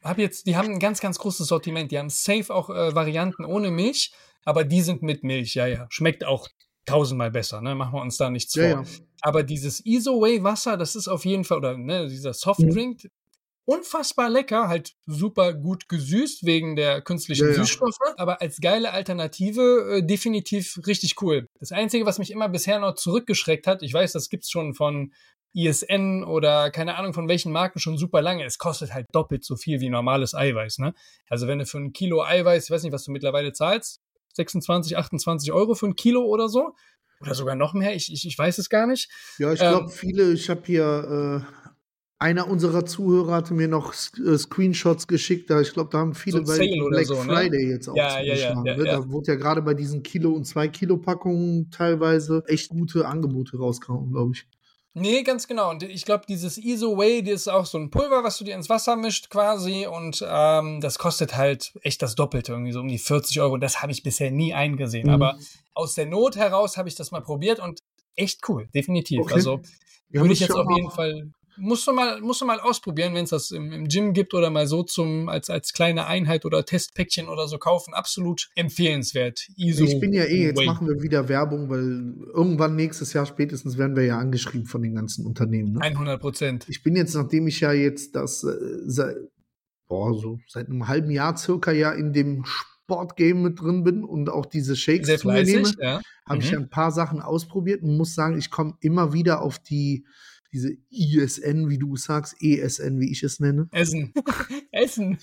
habe 0.03 0.23
jetzt, 0.23 0.47
die 0.47 0.57
haben 0.57 0.69
ein 0.69 0.79
ganz, 0.79 1.01
ganz 1.01 1.19
großes 1.19 1.47
Sortiment. 1.47 1.91
Die 1.91 1.99
haben 1.99 2.11
safe 2.11 2.55
auch 2.55 2.71
äh, 2.71 2.95
Varianten 2.95 3.45
ohne 3.45 3.71
Milch, 3.71 4.13
aber 4.45 4.65
die 4.65 4.81
sind 4.83 5.03
mit 5.03 5.25
Milch, 5.25 5.55
ja, 5.55 5.67
ja. 5.67 5.87
Schmeckt 5.91 6.25
auch 6.25 6.49
tausendmal 6.87 7.31
besser, 7.31 7.61
ne? 7.61 7.75
Machen 7.75 7.93
wir 7.95 8.01
uns 8.03 8.17
da 8.17 8.31
nichts 8.31 8.55
Ja, 8.55 8.63
vor. 8.77 8.83
ja. 8.85 8.89
Aber 9.23 9.43
dieses 9.43 9.85
Isoway-Wasser, 9.85 10.77
das 10.79 10.97
ist 10.97 11.09
auf 11.09 11.25
jeden 11.27 11.45
Fall, 11.45 11.59
oder 11.59 11.77
ne, 11.77 12.09
dieser 12.09 12.33
Softdrink, 12.33 13.11
unfassbar 13.67 14.31
lecker, 14.31 14.69
halt 14.69 14.95
super 15.07 15.53
gut 15.55 15.89
gesüßt 15.89 16.45
wegen 16.47 16.75
der 16.77 17.03
künstlichen 17.03 17.45
Ja, 17.45 17.51
ja. 17.51 17.57
Süßstoffe, 17.59 17.99
aber 18.17 18.41
als 18.41 18.61
geile 18.61 18.93
Alternative 18.93 19.99
äh, 19.99 20.03
definitiv 20.03 20.81
richtig 20.87 21.21
cool. 21.23 21.47
Das 21.61 21.71
Einzige, 21.71 22.07
was 22.07 22.19
mich 22.19 22.31
immer 22.31 22.49
bisher 22.49 22.81
noch 22.81 22.95
zurückgeschreckt 22.95 23.67
hat, 23.67 23.83
ich 23.83 23.93
weiß, 23.93 24.13
das 24.13 24.31
gibt's 24.31 24.51
schon 24.51 24.75
von 24.75 25.13
ISN 25.52 26.25
oder 26.25 26.71
keine 26.71 26.97
Ahnung 26.97 27.12
von 27.12 27.28
welchen 27.28 27.52
Marken 27.52 27.80
schon 27.80 27.99
super 27.99 28.23
lange. 28.23 28.45
Es 28.45 28.59
kostet 28.59 28.95
halt 28.95 29.07
doppelt 29.12 29.45
so 29.45 29.57
viel 29.57 29.80
wie 29.80 29.90
normales 29.90 30.35
Eiweiß, 30.35 30.78
ne? 30.78 30.95
Also 31.28 31.47
wenn 31.49 31.59
du 31.59 31.66
für 31.66 31.78
ein 31.78 31.92
Kilo 31.92 32.23
Eiweiß, 32.23 32.64
ich 32.64 32.71
weiß 32.71 32.83
nicht, 32.83 32.92
was 32.92 33.04
du 33.04 33.11
mittlerweile 33.11 33.52
zahlst, 33.52 34.00
26, 34.35 34.97
28 34.97 35.52
Euro 35.52 35.75
für 35.75 35.87
ein 35.87 35.97
Kilo 35.97 36.25
oder 36.25 36.49
so, 36.49 36.75
oder 37.21 37.35
sogar 37.35 37.54
noch 37.54 37.75
mehr, 37.75 37.95
ich, 37.95 38.12
ich, 38.12 38.26
ich 38.26 38.38
weiß 38.38 38.59
es 38.59 38.69
gar 38.71 38.87
nicht. 38.87 39.11
Ja, 39.38 39.52
ich 39.52 39.61
Ähm, 39.61 39.69
glaube, 39.69 39.90
viele, 39.90 40.33
ich 40.33 40.49
habe 40.49 40.62
hier 40.64 41.45
Einer 42.23 42.49
unserer 42.49 42.85
Zuhörer 42.85 43.33
hatte 43.33 43.54
mir 43.54 43.66
noch 43.66 43.95
äh, 43.95 44.37
Screenshots 44.37 45.07
geschickt, 45.07 45.49
da 45.49 45.61
ich 45.62 45.73
glaube, 45.73 45.88
da 45.90 45.99
haben 45.99 46.14
viele 46.14 46.45
So 46.45 46.45
bei 46.45 46.59
Black 46.90 47.07
so, 47.07 47.14
ne? 47.14 47.23
Friday 47.23 47.71
jetzt 47.71 47.88
auch 47.88 47.97
Ja, 47.97 48.21
ja, 48.21 48.35
ja, 48.35 48.62
ne? 48.62 48.85
Da 48.85 49.09
wurde 49.09 49.33
ja 49.33 49.38
gerade 49.38 49.62
bei 49.62 49.73
diesen 49.73 50.02
Kilo- 50.02 50.33
und 50.33 50.45
2-Kilo-Packungen 50.47 51.71
teilweise 51.71 52.45
echt 52.47 52.69
gute 52.69 53.09
Angebote 53.09 53.57
rausgehauen, 53.57 54.12
glaube 54.12 54.33
ich. 54.35 54.47
Nee, 54.93 55.23
ganz 55.23 55.47
genau. 55.47 55.71
Und 55.71 55.85
ich 55.85 56.05
glaube, 56.05 56.25
dieses 56.29 56.59
ISO 56.59 56.97
Way, 56.97 57.23
das 57.23 57.43
ist 57.43 57.49
auch 57.49 57.65
so 57.65 57.79
ein 57.79 57.91
Pulver, 57.91 58.25
was 58.25 58.39
du 58.39 58.45
dir 58.45 58.57
ins 58.57 58.69
Wasser 58.69 58.97
mischt 58.97 59.31
quasi. 59.31 59.87
Und 59.87 60.25
ähm, 60.29 60.81
das 60.81 60.99
kostet 60.99 61.37
halt 61.37 61.73
echt 61.83 62.03
das 62.03 62.17
Doppelte, 62.17 62.53
irgendwie 62.53 62.73
so 62.73 62.81
um 62.81 62.89
die 62.89 62.99
40 62.99 63.41
Euro. 63.41 63.55
Und 63.55 63.61
das 63.61 63.83
habe 63.83 63.93
ich 63.93 64.03
bisher 64.03 64.33
nie 64.33 64.53
eingesehen. 64.53 65.07
Mhm. 65.07 65.15
Aber 65.15 65.39
aus 65.75 65.95
der 65.95 66.07
Not 66.07 66.37
heraus 66.37 66.77
habe 66.77 66.89
ich 66.89 66.97
das 66.97 67.13
mal 67.13 67.21
probiert 67.21 67.61
und 67.61 67.81
echt 68.17 68.49
cool, 68.49 68.69
definitiv. 68.75 69.21
Okay. 69.21 69.35
Also 69.35 69.61
würde 70.09 70.33
ich 70.33 70.41
jetzt 70.41 70.55
auf 70.57 70.69
jeden 70.75 70.91
Fall. 70.91 71.31
Musst 71.61 71.87
du 71.87 71.93
mal, 71.93 72.21
musst 72.21 72.40
du 72.40 72.47
mal 72.47 72.59
ausprobieren, 72.59 73.14
wenn 73.14 73.25
es 73.25 73.31
das 73.31 73.50
im, 73.50 73.73
im 73.73 73.87
Gym 73.88 74.12
gibt 74.12 74.35
oder 74.35 74.50
mal 74.50 74.67
so 74.67 74.83
zum, 74.83 75.29
als, 75.29 75.50
als 75.50 75.73
kleine 75.73 76.07
Einheit 76.07 76.45
oder 76.45 76.64
Testpäckchen 76.64 77.29
oder 77.29 77.47
so 77.49 77.59
kaufen. 77.59 77.95
Absolut 77.95 78.49
empfehlenswert. 78.55 79.47
ISO 79.57 79.85
Ich 79.85 80.00
bin 80.00 80.12
ja 80.12 80.25
eh, 80.25 80.47
jetzt 80.47 80.59
Way. 80.59 80.67
machen 80.67 80.88
wir 80.88 81.02
wieder 81.02 81.29
Werbung, 81.29 81.69
weil 81.69 82.14
irgendwann 82.35 82.76
nächstes 82.76 83.12
Jahr 83.12 83.26
spätestens 83.26 83.79
werden 83.79 83.95
wir 83.95 84.05
ja 84.05 84.19
angeschrieben 84.19 84.67
von 84.67 84.83
den 84.83 84.95
ganzen 84.95 85.26
Unternehmen. 85.26 85.75
Ne? 85.75 85.83
100 85.83 86.21
Prozent. 86.21 86.67
Ich 86.69 86.83
bin 86.83 86.97
jetzt, 86.97 87.14
nachdem 87.14 87.47
ich 87.47 87.61
ja 87.61 87.73
jetzt 87.73 88.14
das 88.17 88.43
äh, 88.45 88.57
seit, 88.87 89.17
boah, 89.88 90.14
so 90.19 90.38
seit 90.49 90.69
einem 90.69 90.88
halben 90.88 91.11
Jahr 91.11 91.37
circa 91.37 91.73
ja 91.73 91.93
in 91.93 92.12
dem 92.12 92.45
Sportgame 92.90 93.40
mit 93.40 93.61
drin 93.61 93.85
bin 93.85 94.02
und 94.02 94.29
auch 94.31 94.47
diese 94.47 94.75
Shakes 94.75 95.07
Sehr 95.07 95.45
nehme, 95.45 95.71
ja. 95.79 96.00
habe 96.29 96.40
ich 96.40 96.47
Mhm. 96.47 96.52
ja 96.52 96.59
ein 96.59 96.71
paar 96.71 96.90
Sachen 96.90 97.21
ausprobiert 97.21 97.83
und 97.83 97.97
muss 97.97 98.14
sagen, 98.14 98.37
ich 98.37 98.50
komme 98.50 98.75
immer 98.81 99.12
wieder 99.12 99.43
auf 99.43 99.59
die 99.61 100.05
diese 100.52 100.73
ISN, 100.90 101.69
wie 101.69 101.78
du 101.78 101.97
sagst, 101.97 102.35
ESN, 102.40 102.99
wie 103.00 103.11
ich 103.11 103.23
es 103.23 103.40
nenne, 103.40 103.69
Essen. 103.73 104.12
Essen. 104.73 105.19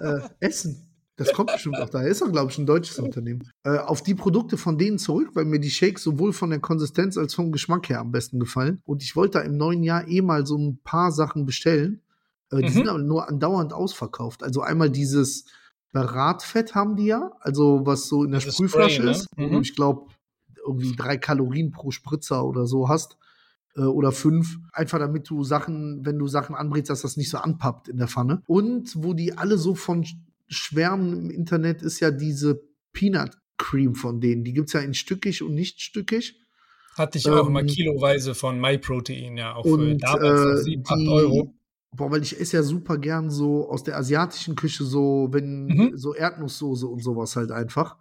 äh, 0.00 0.20
Essen. 0.40 0.88
Das 1.16 1.32
kommt 1.34 1.52
bestimmt 1.52 1.76
auch 1.78 1.90
daher. 1.90 2.08
Ist 2.08 2.22
doch, 2.22 2.32
glaube 2.32 2.50
ich, 2.50 2.58
ein 2.58 2.66
deutsches 2.66 2.98
Unternehmen. 2.98 3.46
Äh, 3.64 3.76
auf 3.78 4.02
die 4.02 4.14
Produkte 4.14 4.56
von 4.56 4.78
denen 4.78 4.98
zurück, 4.98 5.30
weil 5.34 5.44
mir 5.44 5.60
die 5.60 5.70
Shakes 5.70 6.02
sowohl 6.02 6.32
von 6.32 6.50
der 6.50 6.58
Konsistenz 6.58 7.16
als 7.18 7.34
vom 7.34 7.52
Geschmack 7.52 7.88
her 7.90 8.00
am 8.00 8.10
besten 8.10 8.40
gefallen. 8.40 8.80
Und 8.86 9.02
ich 9.02 9.14
wollte 9.14 9.38
da 9.38 9.44
im 9.44 9.56
neuen 9.56 9.82
Jahr 9.84 10.08
eh 10.08 10.22
mal 10.22 10.46
so 10.46 10.56
ein 10.56 10.78
paar 10.82 11.12
Sachen 11.12 11.44
bestellen. 11.44 12.00
Äh, 12.50 12.56
die 12.62 12.64
Mhm. 12.64 12.68
sind 12.70 12.88
aber 12.88 12.98
nur 12.98 13.28
andauernd 13.28 13.72
ausverkauft. 13.74 14.42
Also 14.42 14.62
einmal 14.62 14.90
dieses 14.90 15.44
Bratfett 15.92 16.74
haben 16.74 16.96
die 16.96 17.06
ja, 17.06 17.32
also 17.40 17.82
was 17.84 18.08
so 18.08 18.24
in 18.24 18.30
der 18.30 18.40
Dieses 18.40 18.54
Sprühflasche 18.54 18.94
Spray, 18.94 19.04
ne? 19.06 19.10
ist, 19.12 19.26
wo 19.36 19.42
Mhm. 19.46 19.52
du, 19.52 19.60
ich 19.60 19.76
glaube, 19.76 20.06
irgendwie 20.66 20.96
drei 20.96 21.18
Kalorien 21.18 21.70
pro 21.72 21.90
Spritzer 21.90 22.44
oder 22.44 22.66
so 22.66 22.88
hast. 22.88 23.16
Äh, 23.76 23.82
oder 23.82 24.12
fünf. 24.12 24.58
Einfach 24.72 24.98
damit 24.98 25.28
du 25.30 25.44
Sachen, 25.44 26.04
wenn 26.04 26.18
du 26.18 26.26
Sachen 26.28 26.54
anbrätst, 26.54 26.90
dass 26.90 27.02
das 27.02 27.16
nicht 27.16 27.30
so 27.30 27.38
anpappt 27.38 27.88
in 27.88 27.96
der 27.98 28.08
Pfanne. 28.08 28.42
Und 28.46 28.92
wo 29.02 29.14
die 29.14 29.36
alle 29.38 29.56
so 29.58 29.74
von 29.74 30.04
sch- 30.04 30.16
schwärmen 30.48 31.14
im 31.16 31.30
Internet, 31.30 31.82
ist 31.82 32.00
ja 32.00 32.10
diese 32.10 32.60
Peanut 32.92 33.38
Cream 33.58 33.94
von 33.94 34.20
denen. 34.20 34.44
Die 34.44 34.52
gibt 34.52 34.68
es 34.68 34.72
ja 34.74 34.80
in 34.80 34.92
stückig 34.94 35.42
und 35.42 35.54
nicht 35.54 35.80
stückig. 35.80 36.38
Hatte 36.96 37.16
ich 37.16 37.30
auch 37.30 37.40
Ähm, 37.40 37.46
immer 37.46 37.62
kiloweise 37.64 38.34
von 38.34 38.60
MyProtein, 38.60 39.36
ja, 39.38 39.54
auch 39.54 39.64
für 39.64 39.94
Und 39.94 40.02
damals 40.02 40.44
noch 40.44 40.56
äh, 40.56 40.56
7, 40.56 40.82
8 40.86 40.98
die, 40.98 41.08
Euro. 41.08 41.54
boah, 41.96 42.10
weil 42.10 42.22
ich 42.22 42.38
esse 42.38 42.56
ja 42.58 42.62
super 42.62 42.98
gern 42.98 43.30
so 43.30 43.70
aus 43.70 43.82
der 43.84 43.96
asiatischen 43.96 44.56
Küche 44.56 44.84
so, 44.84 45.28
wenn 45.30 45.66
Mhm. 45.68 45.92
so 45.96 46.14
Erdnusssoße 46.14 46.86
und 46.86 47.02
sowas 47.02 47.36
halt 47.36 47.50
einfach. 47.50 47.96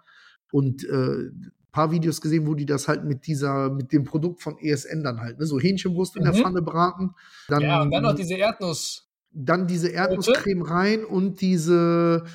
Und 0.52 0.84
äh, 0.84 1.30
paar 1.72 1.92
Videos 1.92 2.22
gesehen, 2.22 2.48
wo 2.48 2.54
die 2.56 2.66
das 2.66 2.88
halt 2.88 3.04
mit 3.06 3.28
dieser, 3.28 3.70
mit 3.70 3.92
dem 3.94 4.04
Produkt 4.04 4.42
von 4.42 4.58
ESN 4.60 5.04
dann 5.04 5.22
halt, 5.22 5.40
ne, 5.40 5.46
so 5.46 5.60
Hähnchenbrust 5.60 6.16
in 6.18 6.24
der 6.24 6.34
Mhm. 6.34 6.38
Pfanne 6.38 6.62
braten. 6.62 7.12
Dann, 7.48 7.62
Ja, 7.62 7.82
und 7.82 7.92
dann 7.92 8.04
noch 8.04 8.16
diese 8.16 8.36
Erdnuss. 8.36 9.08
dann 9.32 9.68
diese 9.68 9.90
Erdnusscreme 9.90 10.62
rein 10.64 11.06
und 11.06 11.40
diese, 11.42 12.26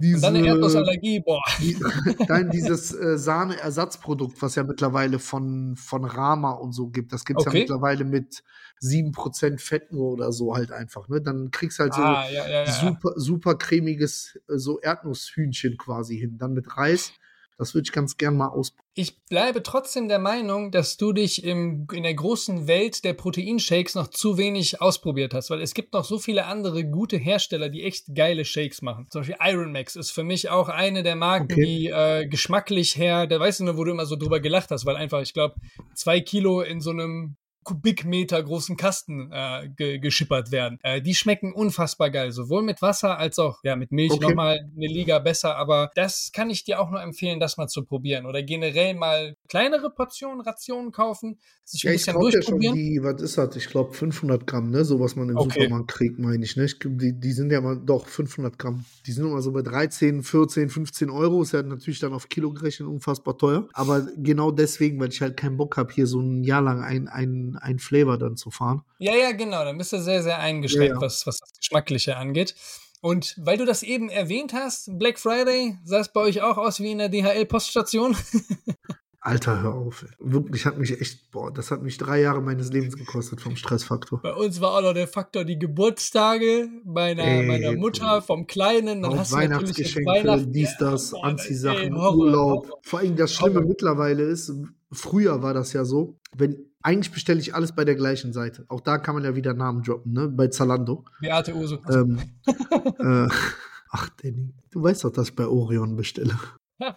diese 0.00 0.16
Und 0.16 0.22
dann 0.22 0.36
eine 0.36 0.46
Erdnussallergie, 0.48 1.20
boah. 1.20 1.40
die, 1.60 1.76
dann 2.26 2.50
dieses 2.50 2.92
äh, 2.92 3.16
Sahne-Ersatzprodukt, 3.18 4.40
was 4.42 4.54
ja 4.54 4.64
mittlerweile 4.64 5.18
von, 5.18 5.76
von 5.76 6.04
Rama 6.04 6.52
und 6.52 6.72
so 6.72 6.88
gibt. 6.88 7.12
Das 7.12 7.24
gibt 7.24 7.40
es 7.40 7.46
Okay. 7.46 7.58
ja 7.58 7.60
mittlerweile 7.62 8.04
mit 8.04 8.42
7% 8.80 9.60
Fett 9.60 9.92
nur 9.92 10.12
oder 10.12 10.32
so 10.32 10.54
halt 10.54 10.72
einfach. 10.72 11.08
Ne? 11.08 11.20
Dann 11.20 11.50
kriegst 11.50 11.78
du 11.78 11.82
halt 11.84 11.94
so 11.94 12.00
ah, 12.02 12.24
ja, 12.30 12.48
ja, 12.48 12.64
ja. 12.64 12.72
super, 12.72 13.12
super 13.16 13.56
cremiges 13.56 14.40
äh, 14.48 14.56
so 14.58 14.80
Erdnusshühnchen 14.80 15.76
quasi 15.76 16.18
hin. 16.18 16.38
Dann 16.38 16.54
mit 16.54 16.76
Reis. 16.76 17.12
Das 17.60 17.74
würde 17.74 17.84
ich 17.86 17.92
ganz 17.92 18.16
gern 18.16 18.38
mal 18.38 18.48
ausprobieren. 18.48 18.86
Ich 18.94 19.22
bleibe 19.26 19.62
trotzdem 19.62 20.08
der 20.08 20.18
Meinung, 20.18 20.70
dass 20.70 20.96
du 20.96 21.12
dich 21.12 21.44
im, 21.44 21.86
in 21.92 22.04
der 22.04 22.14
großen 22.14 22.66
Welt 22.66 23.04
der 23.04 23.12
Proteinshakes 23.12 23.94
noch 23.94 24.08
zu 24.08 24.38
wenig 24.38 24.80
ausprobiert 24.80 25.34
hast, 25.34 25.50
weil 25.50 25.60
es 25.60 25.74
gibt 25.74 25.92
noch 25.92 26.04
so 26.04 26.18
viele 26.18 26.46
andere 26.46 26.84
gute 26.86 27.18
Hersteller, 27.18 27.68
die 27.68 27.82
echt 27.84 28.14
geile 28.14 28.46
Shakes 28.46 28.80
machen. 28.80 29.06
Zum 29.10 29.20
Beispiel 29.20 29.36
Iron 29.44 29.72
Max 29.72 29.94
ist 29.94 30.10
für 30.10 30.24
mich 30.24 30.48
auch 30.48 30.70
eine 30.70 31.02
der 31.02 31.16
Marken, 31.16 31.52
Okay. 31.52 31.64
die 31.64 31.86
äh, 31.88 32.26
geschmacklich 32.26 32.96
her, 32.96 33.26
da 33.26 33.38
weißt 33.38 33.60
du 33.60 33.64
nur, 33.64 33.76
wo 33.76 33.84
du 33.84 33.90
immer 33.90 34.06
so 34.06 34.16
drüber 34.16 34.40
gelacht 34.40 34.70
hast, 34.70 34.86
weil 34.86 34.96
einfach, 34.96 35.20
ich 35.20 35.34
glaube, 35.34 35.54
zwei 35.94 36.20
Kilo 36.20 36.62
in 36.62 36.80
so 36.80 36.90
einem 36.90 37.36
Kubikmeter 37.62 38.42
großen 38.42 38.76
Kasten 38.76 39.30
äh, 39.32 39.68
ge 39.76 39.98
geschippert 39.98 40.50
werden. 40.50 40.78
Äh, 40.82 41.02
die 41.02 41.14
schmecken 41.14 41.52
unfassbar 41.52 42.10
geil, 42.10 42.32
sowohl 42.32 42.62
mit 42.62 42.82
Wasser 42.82 43.18
als 43.18 43.38
auch 43.38 43.58
ja 43.62 43.76
mit 43.76 43.92
Milch 43.92 44.12
Okay. 44.12 44.20
nochmal 44.20 44.58
eine 44.76 44.86
Liga 44.86 45.18
besser. 45.18 45.56
Aber 45.56 45.90
das 45.94 46.32
kann 46.32 46.50
ich 46.50 46.64
dir 46.64 46.80
auch 46.80 46.90
nur 46.90 47.02
empfehlen, 47.02 47.40
das 47.40 47.56
mal 47.56 47.68
zu 47.68 47.84
probieren 47.84 48.26
oder 48.26 48.42
generell 48.42 48.94
mal 48.94 49.36
kleinere 49.50 49.90
Portionen, 49.90 50.40
Rationen 50.40 50.92
kaufen, 50.92 51.38
sich 51.64 51.84
ein 51.84 51.88
Ja, 51.88 51.94
ich 51.94 52.02
bisschen 52.02 52.14
kaufe 52.14 52.26
ja 52.36 52.42
schon 52.42 52.60
durchprobieren. 52.60 52.74
die, 52.76 53.02
was 53.02 53.20
ist 53.20 53.36
das? 53.36 53.56
Ich 53.56 53.68
glaube 53.68 53.92
500 53.92 54.46
Gramm, 54.46 54.70
ne? 54.70 54.84
So 54.84 55.00
was 55.00 55.16
man 55.16 55.28
im 55.28 55.36
Okay. 55.36 55.64
Supermarkt 55.64 55.88
kriegt, 55.90 56.18
meine 56.18 56.44
ich, 56.44 56.56
ne? 56.56 56.64
Ich, 56.64 56.78
die, 56.78 57.18
die 57.18 57.32
sind 57.32 57.50
ja 57.50 57.60
mal, 57.60 57.76
doch 57.76 58.06
500 58.06 58.58
Gramm. 58.58 58.84
Die 59.06 59.12
sind 59.12 59.26
immer 59.26 59.42
so 59.42 59.52
bei 59.52 59.62
13, 59.62 60.22
14, 60.22 60.70
15 60.70 61.10
Euro. 61.10 61.42
Ist 61.42 61.52
ja 61.52 61.62
natürlich 61.62 61.98
dann 61.98 62.12
auf 62.12 62.28
Kilo 62.28 62.52
gerechnet 62.52 62.88
unfassbar 62.88 63.36
teuer. 63.36 63.68
Aber 63.72 64.06
genau 64.16 64.52
deswegen, 64.52 65.00
weil 65.00 65.08
ich 65.10 65.20
halt 65.20 65.36
keinen 65.36 65.56
Bock 65.56 65.76
habe, 65.76 65.92
hier 65.92 66.06
so 66.06 66.20
ein 66.20 66.44
Jahr 66.44 66.62
lang 66.62 66.82
ein, 66.82 67.08
ein, 67.08 67.58
ein 67.60 67.78
Flavor 67.80 68.18
dann 68.18 68.36
zu 68.36 68.50
fahren. 68.50 68.82
Ja, 68.98 69.14
ja, 69.16 69.32
genau. 69.32 69.64
Dann 69.64 69.76
bist 69.76 69.92
du 69.92 70.00
sehr, 70.00 70.22
sehr 70.22 70.38
eingeschränkt, 70.38 70.88
Ja, 70.90 70.94
ja. 70.94 71.00
Was, 71.00 71.26
was 71.26 71.40
das 71.40 71.52
Geschmackliche 71.58 72.16
angeht. 72.16 72.54
Und 73.02 73.34
weil 73.38 73.56
du 73.56 73.64
das 73.64 73.82
eben 73.82 74.10
erwähnt 74.10 74.52
hast, 74.52 74.98
Black 74.98 75.18
Friday, 75.18 75.78
sah 75.84 76.00
es 76.00 76.12
bei 76.12 76.20
euch 76.20 76.42
auch 76.42 76.58
aus 76.58 76.80
wie 76.80 76.92
in 76.92 76.98
der 76.98 77.08
DHL-Poststation? 77.08 78.14
Alter, 79.22 79.60
hör 79.60 79.74
auf. 79.74 80.06
Wirklich 80.18 80.64
hat 80.64 80.78
mich 80.78 80.98
echt, 80.98 81.30
boah, 81.30 81.52
das 81.52 81.70
hat 81.70 81.82
mich 81.82 81.98
drei 81.98 82.22
Jahre 82.22 82.40
meines 82.40 82.72
Lebens 82.72 82.96
gekostet 82.96 83.42
vom 83.42 83.54
Stressfaktor. 83.54 84.22
Bei 84.22 84.32
uns 84.32 84.62
war 84.62 84.72
auch 84.72 84.80
noch 84.80 84.94
der 84.94 85.08
Faktor 85.08 85.44
die 85.44 85.58
Geburtstage 85.58 86.68
meiner, 86.84 87.24
Ey, 87.24 87.46
meiner 87.46 87.72
Mutter, 87.72 88.22
vom 88.22 88.46
Kleinen. 88.46 89.02
Dann 89.02 89.18
hast 89.18 89.32
Weihnachtsgeschenke, 89.32 90.08
Weihnachten. 90.10 90.52
dies, 90.52 90.74
das, 90.78 91.10
boah, 91.10 91.24
Anziehsachen, 91.24 91.82
ey, 91.82 91.90
Horror, 91.90 92.16
Urlaub. 92.16 92.66
Horror. 92.66 92.78
Vor 92.82 92.98
allem 93.00 93.16
das 93.16 93.34
Schlimme 93.34 93.56
Horror. 93.56 93.68
mittlerweile 93.68 94.22
ist, 94.22 94.54
früher 94.90 95.42
war 95.42 95.52
das 95.52 95.74
ja 95.74 95.84
so, 95.84 96.18
wenn, 96.34 96.56
eigentlich 96.82 97.12
bestelle 97.12 97.40
ich 97.40 97.54
alles 97.54 97.72
bei 97.74 97.84
der 97.84 97.96
gleichen 97.96 98.32
Seite. 98.32 98.64
Auch 98.68 98.80
da 98.80 98.96
kann 98.96 99.14
man 99.14 99.24
ja 99.24 99.36
wieder 99.36 99.52
Namen 99.52 99.82
droppen, 99.82 100.14
ne? 100.14 100.28
Bei 100.28 100.46
Zalando. 100.48 101.04
Beate 101.20 101.54
Uso. 101.54 101.78
Ähm, 101.90 102.18
äh, 102.46 103.28
ach, 103.90 104.08
Danny, 104.22 104.54
du 104.70 104.82
weißt 104.82 105.04
doch, 105.04 105.10
dass 105.12 105.28
ich 105.28 105.36
bei 105.36 105.46
Orion 105.46 105.94
bestelle. 105.96 106.38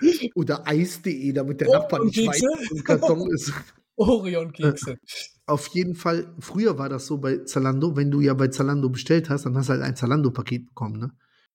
Oder 0.34 0.66
Eis.de, 0.66 1.32
damit 1.32 1.60
der 1.60 1.68
Oh, 1.68 1.72
Nachbar 1.72 2.04
nicht 2.04 2.18
weiß, 2.18 2.42
was 2.42 2.70
im 2.70 2.84
Karton 2.84 3.30
ist. 3.34 3.52
Orion-Kekse. 3.96 4.98
Auf 5.46 5.68
jeden 5.68 5.94
Fall, 5.94 6.34
früher 6.40 6.76
war 6.76 6.88
das 6.88 7.06
so 7.06 7.18
bei 7.18 7.38
Zalando, 7.38 7.96
wenn 7.96 8.10
du 8.10 8.20
ja 8.20 8.34
bei 8.34 8.48
Zalando 8.48 8.88
bestellt 8.88 9.30
hast, 9.30 9.46
dann 9.46 9.56
hast 9.56 9.68
du 9.68 9.74
halt 9.74 9.82
ein 9.82 9.94
Zalando-Paket 9.94 10.66
bekommen. 10.66 10.98
Ne? 10.98 11.10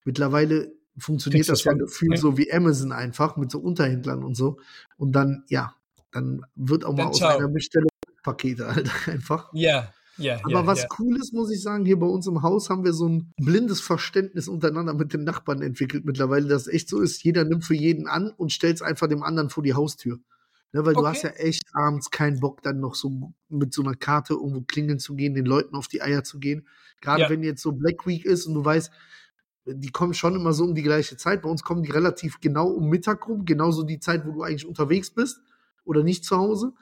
Mittlerweile 0.06 0.72
funktioniert 0.98 1.48
Kriegst 1.48 1.50
das 1.50 1.64
ja 1.66 1.74
gefühlt 1.74 2.14
ja. 2.16 2.18
so 2.18 2.38
wie 2.38 2.52
Amazon 2.52 2.92
einfach 2.94 3.36
mit 3.38 3.52
so 3.52 3.60
Unterhändlern 3.60 4.24
und 4.24 4.36
so. 4.36 4.58
Und 4.98 5.12
dann, 5.12 5.44
ja, 5.50 5.76
dann 6.12 6.46
wird 6.56 6.86
auch 6.86 6.92
mal 6.92 6.98
Dann 6.98 7.08
aus 7.08 7.18
ciao. 7.18 7.38
einer 7.38 7.50
Bestellung 7.50 7.90
Pakete 8.24 8.68
halt 8.68 8.90
einfach. 9.08 9.50
Ja, 9.54 9.92
ja, 10.17 10.39
Aber 10.43 10.62
ja. 10.62 10.67
was 10.67 10.84
ja. 10.84 10.88
cool 11.00 11.17
ist, 11.17 11.34
muss 11.34 11.52
ich 11.52 11.62
sagen, 11.62 11.86
hier 11.86 11.97
bei 12.00 12.06
uns 12.08 12.28
im 12.28 12.41
Haus 12.41 12.69
haben 12.69 12.84
wir 12.84 12.93
so 12.93 13.08
ein 13.08 13.34
blindes 13.38 13.82
Verständnis 13.82 14.47
untereinander 14.47 14.93
mit 14.93 15.13
den 15.13 15.24
Nachbarn 15.24 15.62
entwickelt 15.62 16.06
mittlerweile, 16.06 16.47
dass 16.47 16.63
es 16.63 16.74
echt 16.74 16.89
so 16.89 17.00
ist, 17.00 17.24
jeder 17.24 17.43
nimmt 17.45 17.65
für 17.65 17.76
jeden 17.76 18.08
an 18.08 18.32
und 18.38 18.52
stellt 18.52 18.76
es 18.76 18.82
einfach 18.82 19.08
dem 19.08 19.24
anderen 19.24 19.50
vor 19.50 19.63
die 19.63 19.74
Haustür. 19.74 20.19
Ne, 20.74 20.86
weil 20.86 20.93
du 20.93 21.02
Okay. 21.02 21.10
hast 21.10 21.24
ja 21.24 21.30
echt 21.32 21.63
abends 21.74 22.12
keinen 22.12 22.39
Bock, 22.39 22.62
dann 22.62 22.80
noch 22.80 22.95
so 22.95 23.34
mit 23.50 23.74
so 23.74 23.82
einer 23.82 23.95
Karte 23.95 24.36
irgendwo 24.36 24.62
klingeln 24.62 25.00
zu 25.00 25.15
gehen, 25.15 25.34
den 25.34 25.45
Leuten 25.45 25.76
auf 25.76 25.89
die 25.89 26.02
Eier 26.02 26.24
zu 26.24 26.39
gehen. 26.39 26.65
Gerade 27.02 27.24
Ja. 27.24 27.30
wenn 27.30 27.43
jetzt 27.43 27.62
so 27.62 27.74
Black 27.74 28.08
Week 28.08 28.24
ist 28.24 28.45
und 28.45 28.54
du 28.54 28.63
weißt, 28.63 28.89
die 29.65 29.91
kommen 29.91 30.13
schon 30.13 30.36
immer 30.36 30.54
so 30.54 30.63
um 30.63 30.74
die 30.74 30.82
gleiche 30.82 31.17
Zeit. 31.17 31.41
Bei 31.41 31.50
uns 31.50 31.63
kommen 31.63 31.84
die 31.84 31.91
relativ 31.91 32.39
genau 32.39 32.67
um 32.67 32.89
Mittag 32.89 33.28
rum, 33.28 33.45
genauso 33.45 33.84
die 33.84 34.00
Zeit, 34.00 34.26
wo 34.26 34.32
du 34.32 34.43
eigentlich 34.43 34.65
unterwegs 34.65 35.12
bist 35.12 35.41
oder 35.84 36.04
nicht 36.04 36.24
zu 36.26 36.38
Hause. 36.38 36.74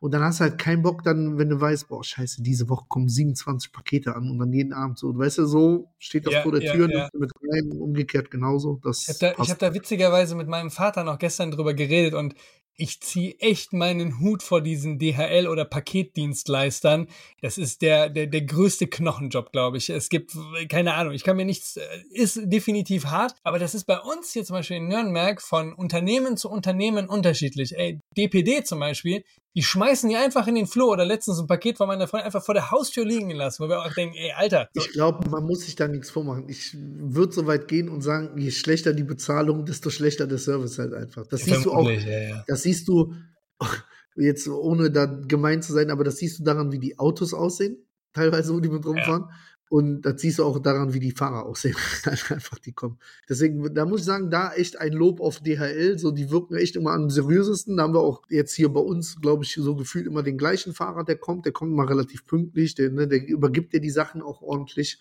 Und 0.00 0.12
dann 0.12 0.22
hast 0.22 0.38
du 0.38 0.44
halt 0.44 0.58
keinen 0.58 0.82
Bock, 0.82 1.02
dann, 1.02 1.38
wenn 1.38 1.48
du 1.48 1.60
weißt, 1.60 1.88
boah, 1.88 2.04
scheiße, 2.04 2.42
diese 2.42 2.68
Woche 2.68 2.84
kommen 2.88 3.08
27 3.08 3.72
Pakete 3.72 4.14
an 4.14 4.30
und 4.30 4.38
dann 4.38 4.52
jeden 4.52 4.72
Abend 4.72 4.98
so, 4.98 5.16
weißt 5.16 5.38
du, 5.38 5.46
so 5.46 5.88
steht 5.98 6.26
das 6.26 6.34
Ja, 6.34 6.42
vor 6.42 6.52
der 6.52 6.62
ja, 6.62 6.72
Tür, 6.72 6.90
ja. 6.90 7.08
mit 7.12 7.32
rein, 7.42 7.72
umgekehrt 7.78 8.30
genauso. 8.30 8.78
Das 8.82 9.08
Ich 9.08 9.08
habe 9.08 9.34
da, 9.36 9.44
hab 9.44 9.58
da 9.58 9.74
witzigerweise 9.74 10.36
mit 10.36 10.46
meinem 10.46 10.70
Vater 10.70 11.02
noch 11.02 11.18
gestern 11.18 11.50
drüber 11.50 11.74
geredet 11.74 12.14
und 12.14 12.34
ich 12.80 13.00
ziehe 13.00 13.34
echt 13.40 13.72
meinen 13.72 14.20
Hut 14.20 14.42
vor 14.44 14.60
diesen 14.60 15.00
DHL 15.00 15.48
oder 15.48 15.64
Paketdienstleistern. 15.64 17.08
Das 17.42 17.58
ist 17.58 17.82
der, 17.82 18.08
der, 18.08 18.28
der 18.28 18.42
größte 18.42 18.86
Knochenjob, 18.86 19.50
glaube 19.50 19.78
ich. 19.78 19.90
Es 19.90 20.08
gibt, 20.08 20.36
keine 20.68 20.94
Ahnung, 20.94 21.12
ich 21.12 21.24
kann 21.24 21.36
mir 21.36 21.44
nichts, 21.44 21.76
äh, 21.76 21.82
ist 22.10 22.40
definitiv 22.44 23.06
hart, 23.06 23.34
aber 23.42 23.58
das 23.58 23.74
ist 23.74 23.84
bei 23.84 23.98
uns 23.98 24.32
hier 24.32 24.44
zum 24.44 24.54
Beispiel 24.54 24.76
in 24.76 24.86
Nürnberg 24.86 25.42
von 25.42 25.72
Unternehmen 25.72 26.36
zu 26.36 26.48
Unternehmen 26.48 27.08
unterschiedlich. 27.08 27.76
Ey, 27.76 27.98
DPD 28.16 28.62
zum 28.62 28.78
Beispiel, 28.78 29.24
die 29.58 29.64
schmeißen 29.64 30.08
die 30.08 30.14
einfach 30.14 30.46
in 30.46 30.54
den 30.54 30.68
Flur 30.68 30.86
oder 30.86 31.04
letztens 31.04 31.40
ein 31.40 31.48
Paket 31.48 31.78
von 31.78 31.88
meiner 31.88 32.06
Freundin 32.06 32.26
einfach 32.26 32.44
vor 32.44 32.54
der 32.54 32.70
Haustür 32.70 33.04
liegen 33.04 33.28
gelassen, 33.28 33.64
wo 33.64 33.68
wir 33.68 33.80
auch 33.80 33.92
denken, 33.92 34.14
ey, 34.14 34.30
Alter. 34.30 34.68
So. 34.72 34.80
Ich 34.80 34.92
glaube, 34.92 35.28
man 35.28 35.42
muss 35.42 35.62
sich 35.62 35.74
da 35.74 35.88
nichts 35.88 36.10
vormachen. 36.10 36.48
Ich 36.48 36.76
würde 36.78 37.32
so 37.32 37.44
weit 37.48 37.66
gehen 37.66 37.88
und 37.88 38.02
sagen, 38.02 38.38
je 38.38 38.52
schlechter 38.52 38.92
die 38.92 39.02
Bezahlung, 39.02 39.66
desto 39.66 39.90
schlechter 39.90 40.28
der 40.28 40.38
Service 40.38 40.78
halt 40.78 40.94
einfach. 40.94 41.26
Das 41.26 41.44
ja, 41.44 41.54
siehst 41.54 41.66
du 41.66 41.72
auch. 41.72 41.90
Ja, 41.90 41.98
ja. 41.98 42.44
Das 42.46 42.62
siehst 42.62 42.86
du 42.86 43.14
jetzt 44.14 44.46
ohne 44.46 44.92
da 44.92 45.06
gemein 45.06 45.60
zu 45.60 45.72
sein, 45.72 45.90
aber 45.90 46.04
das 46.04 46.18
siehst 46.18 46.38
du 46.38 46.44
daran, 46.44 46.70
wie 46.70 46.78
die 46.78 46.96
Autos 47.00 47.34
aussehen, 47.34 47.84
teilweise, 48.12 48.54
wo 48.54 48.60
die 48.60 48.68
mit 48.68 48.86
rumfahren. 48.86 49.24
Und 49.68 50.02
das 50.02 50.20
siehst 50.22 50.38
du 50.38 50.44
auch 50.44 50.58
daran, 50.60 50.94
wie 50.94 51.00
die 51.00 51.12
Fahrer 51.12 51.44
aussehen. 51.44 51.76
Einfach 52.04 52.58
die 52.58 52.72
kommen. 52.72 52.98
Deswegen, 53.28 53.74
da 53.74 53.84
muss 53.84 54.00
ich 54.00 54.06
sagen, 54.06 54.30
da 54.30 54.52
echt 54.54 54.78
ein 54.78 54.92
Lob 54.92 55.20
auf 55.20 55.40
DHL. 55.40 55.98
So, 55.98 56.10
die 56.10 56.30
wirken 56.30 56.54
echt 56.54 56.76
immer 56.76 56.92
am 56.92 57.10
seriösesten. 57.10 57.76
Da 57.76 57.82
haben 57.82 57.94
wir 57.94 58.00
auch 58.00 58.22
jetzt 58.30 58.54
hier 58.54 58.70
bei 58.70 58.80
uns, 58.80 59.20
glaube 59.20 59.44
ich, 59.44 59.52
so 59.54 59.76
gefühlt 59.76 60.06
immer 60.06 60.22
den 60.22 60.38
gleichen 60.38 60.72
Fahrer, 60.72 61.04
der 61.04 61.16
kommt. 61.16 61.44
Der 61.44 61.52
kommt 61.52 61.72
immer 61.72 61.88
relativ 61.88 62.24
pünktlich. 62.24 62.74
Der, 62.76 62.90
ne, 62.90 63.06
der 63.06 63.26
übergibt 63.26 63.74
dir 63.74 63.80
die 63.80 63.90
Sachen 63.90 64.22
auch 64.22 64.40
ordentlich 64.40 64.98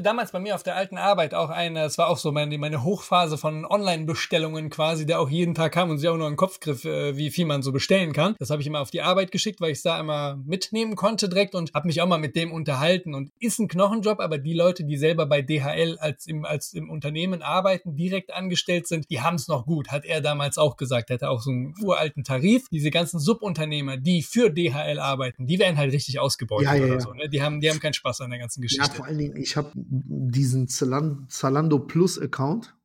damals 0.00 0.32
bei 0.32 0.40
mir 0.40 0.54
auf 0.54 0.62
der 0.62 0.76
alten 0.76 0.98
Arbeit 0.98 1.34
auch 1.34 1.50
eine, 1.50 1.80
das 1.80 1.98
war 1.98 2.08
auch 2.08 2.18
so 2.18 2.32
meine, 2.32 2.56
meine 2.58 2.84
Hochphase 2.84 3.38
von 3.38 3.64
Online-Bestellungen 3.64 4.70
quasi, 4.70 5.06
der 5.06 5.20
auch 5.20 5.30
jeden 5.30 5.54
Tag 5.54 5.72
kam 5.72 5.90
und 5.90 5.98
sich 5.98 6.08
auch 6.08 6.16
nur 6.16 6.26
einen 6.26 6.36
Kopf 6.36 6.60
griff, 6.60 6.84
äh, 6.84 7.16
wie 7.16 7.30
viel 7.30 7.46
man 7.46 7.62
so 7.62 7.72
bestellen 7.72 8.12
kann. 8.12 8.34
Das 8.38 8.50
habe 8.50 8.62
ich 8.62 8.66
immer 8.66 8.80
auf 8.80 8.90
die 8.90 9.02
Arbeit 9.02 9.30
geschickt, 9.30 9.60
weil 9.60 9.70
ich 9.70 9.78
es 9.78 9.82
da 9.82 9.98
immer 9.98 10.36
mitnehmen 10.44 10.96
konnte 10.96 11.28
direkt 11.28 11.54
und 11.54 11.72
habe 11.74 11.86
mich 11.86 12.00
auch 12.00 12.06
mal 12.06 12.18
mit 12.18 12.36
dem 12.36 12.52
unterhalten. 12.52 13.14
Und 13.14 13.30
ist 13.40 13.58
ein 13.58 13.68
Knochenjob, 13.68 14.20
aber 14.20 14.38
die 14.38 14.54
Leute, 14.54 14.84
die 14.84 14.96
selber 14.96 15.26
bei 15.26 15.42
DHL 15.42 15.98
als 15.98 16.26
im, 16.26 16.44
als 16.44 16.72
im 16.72 16.90
Unternehmen 16.90 17.42
arbeiten, 17.42 17.96
direkt 17.96 18.32
angestellt 18.32 18.86
sind, 18.86 19.10
die 19.10 19.20
haben 19.20 19.36
es 19.36 19.48
noch 19.48 19.66
gut, 19.66 19.88
hat 19.88 20.04
er 20.04 20.20
damals 20.20 20.58
auch 20.58 20.76
gesagt. 20.76 21.10
Er 21.10 21.14
hatte 21.14 21.30
auch 21.30 21.40
so 21.40 21.50
einen 21.50 21.74
uralten 21.82 22.24
Tarif. 22.24 22.68
Diese 22.70 22.90
ganzen 22.90 23.18
Subunternehmer, 23.18 23.96
die 23.96 24.22
für 24.22 24.50
DHL 24.50 24.98
arbeiten, 24.98 25.46
die 25.46 25.58
werden 25.58 25.76
halt 25.76 25.92
richtig 25.92 26.18
ausgebeutet 26.18 26.68
ja, 26.68 26.74
ja, 26.74 26.84
oder 26.84 26.94
ja. 26.94 27.00
so. 27.00 27.12
Ne? 27.12 27.28
Die, 27.28 27.42
haben, 27.42 27.60
die 27.60 27.70
haben 27.70 27.80
keinen 27.80 27.94
Spaß 27.94 28.20
an 28.20 28.30
der 28.30 28.38
ganzen 28.38 28.60
Geschichte. 28.60 28.86
Ja, 28.86 28.92
vor 28.92 29.06
allen 29.06 29.18
Dingen, 29.18 29.36
ich 29.36 29.56
habe 29.56 29.70
diesen 29.88 30.68
Zalando 30.68 31.78
Plus 31.78 32.20
Account. 32.20 32.76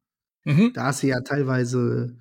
Mhm. 0.46 0.72
Da 0.74 0.86
hast 0.86 1.04
du 1.04 1.08
ja 1.08 1.22
teilweise, 1.22 2.16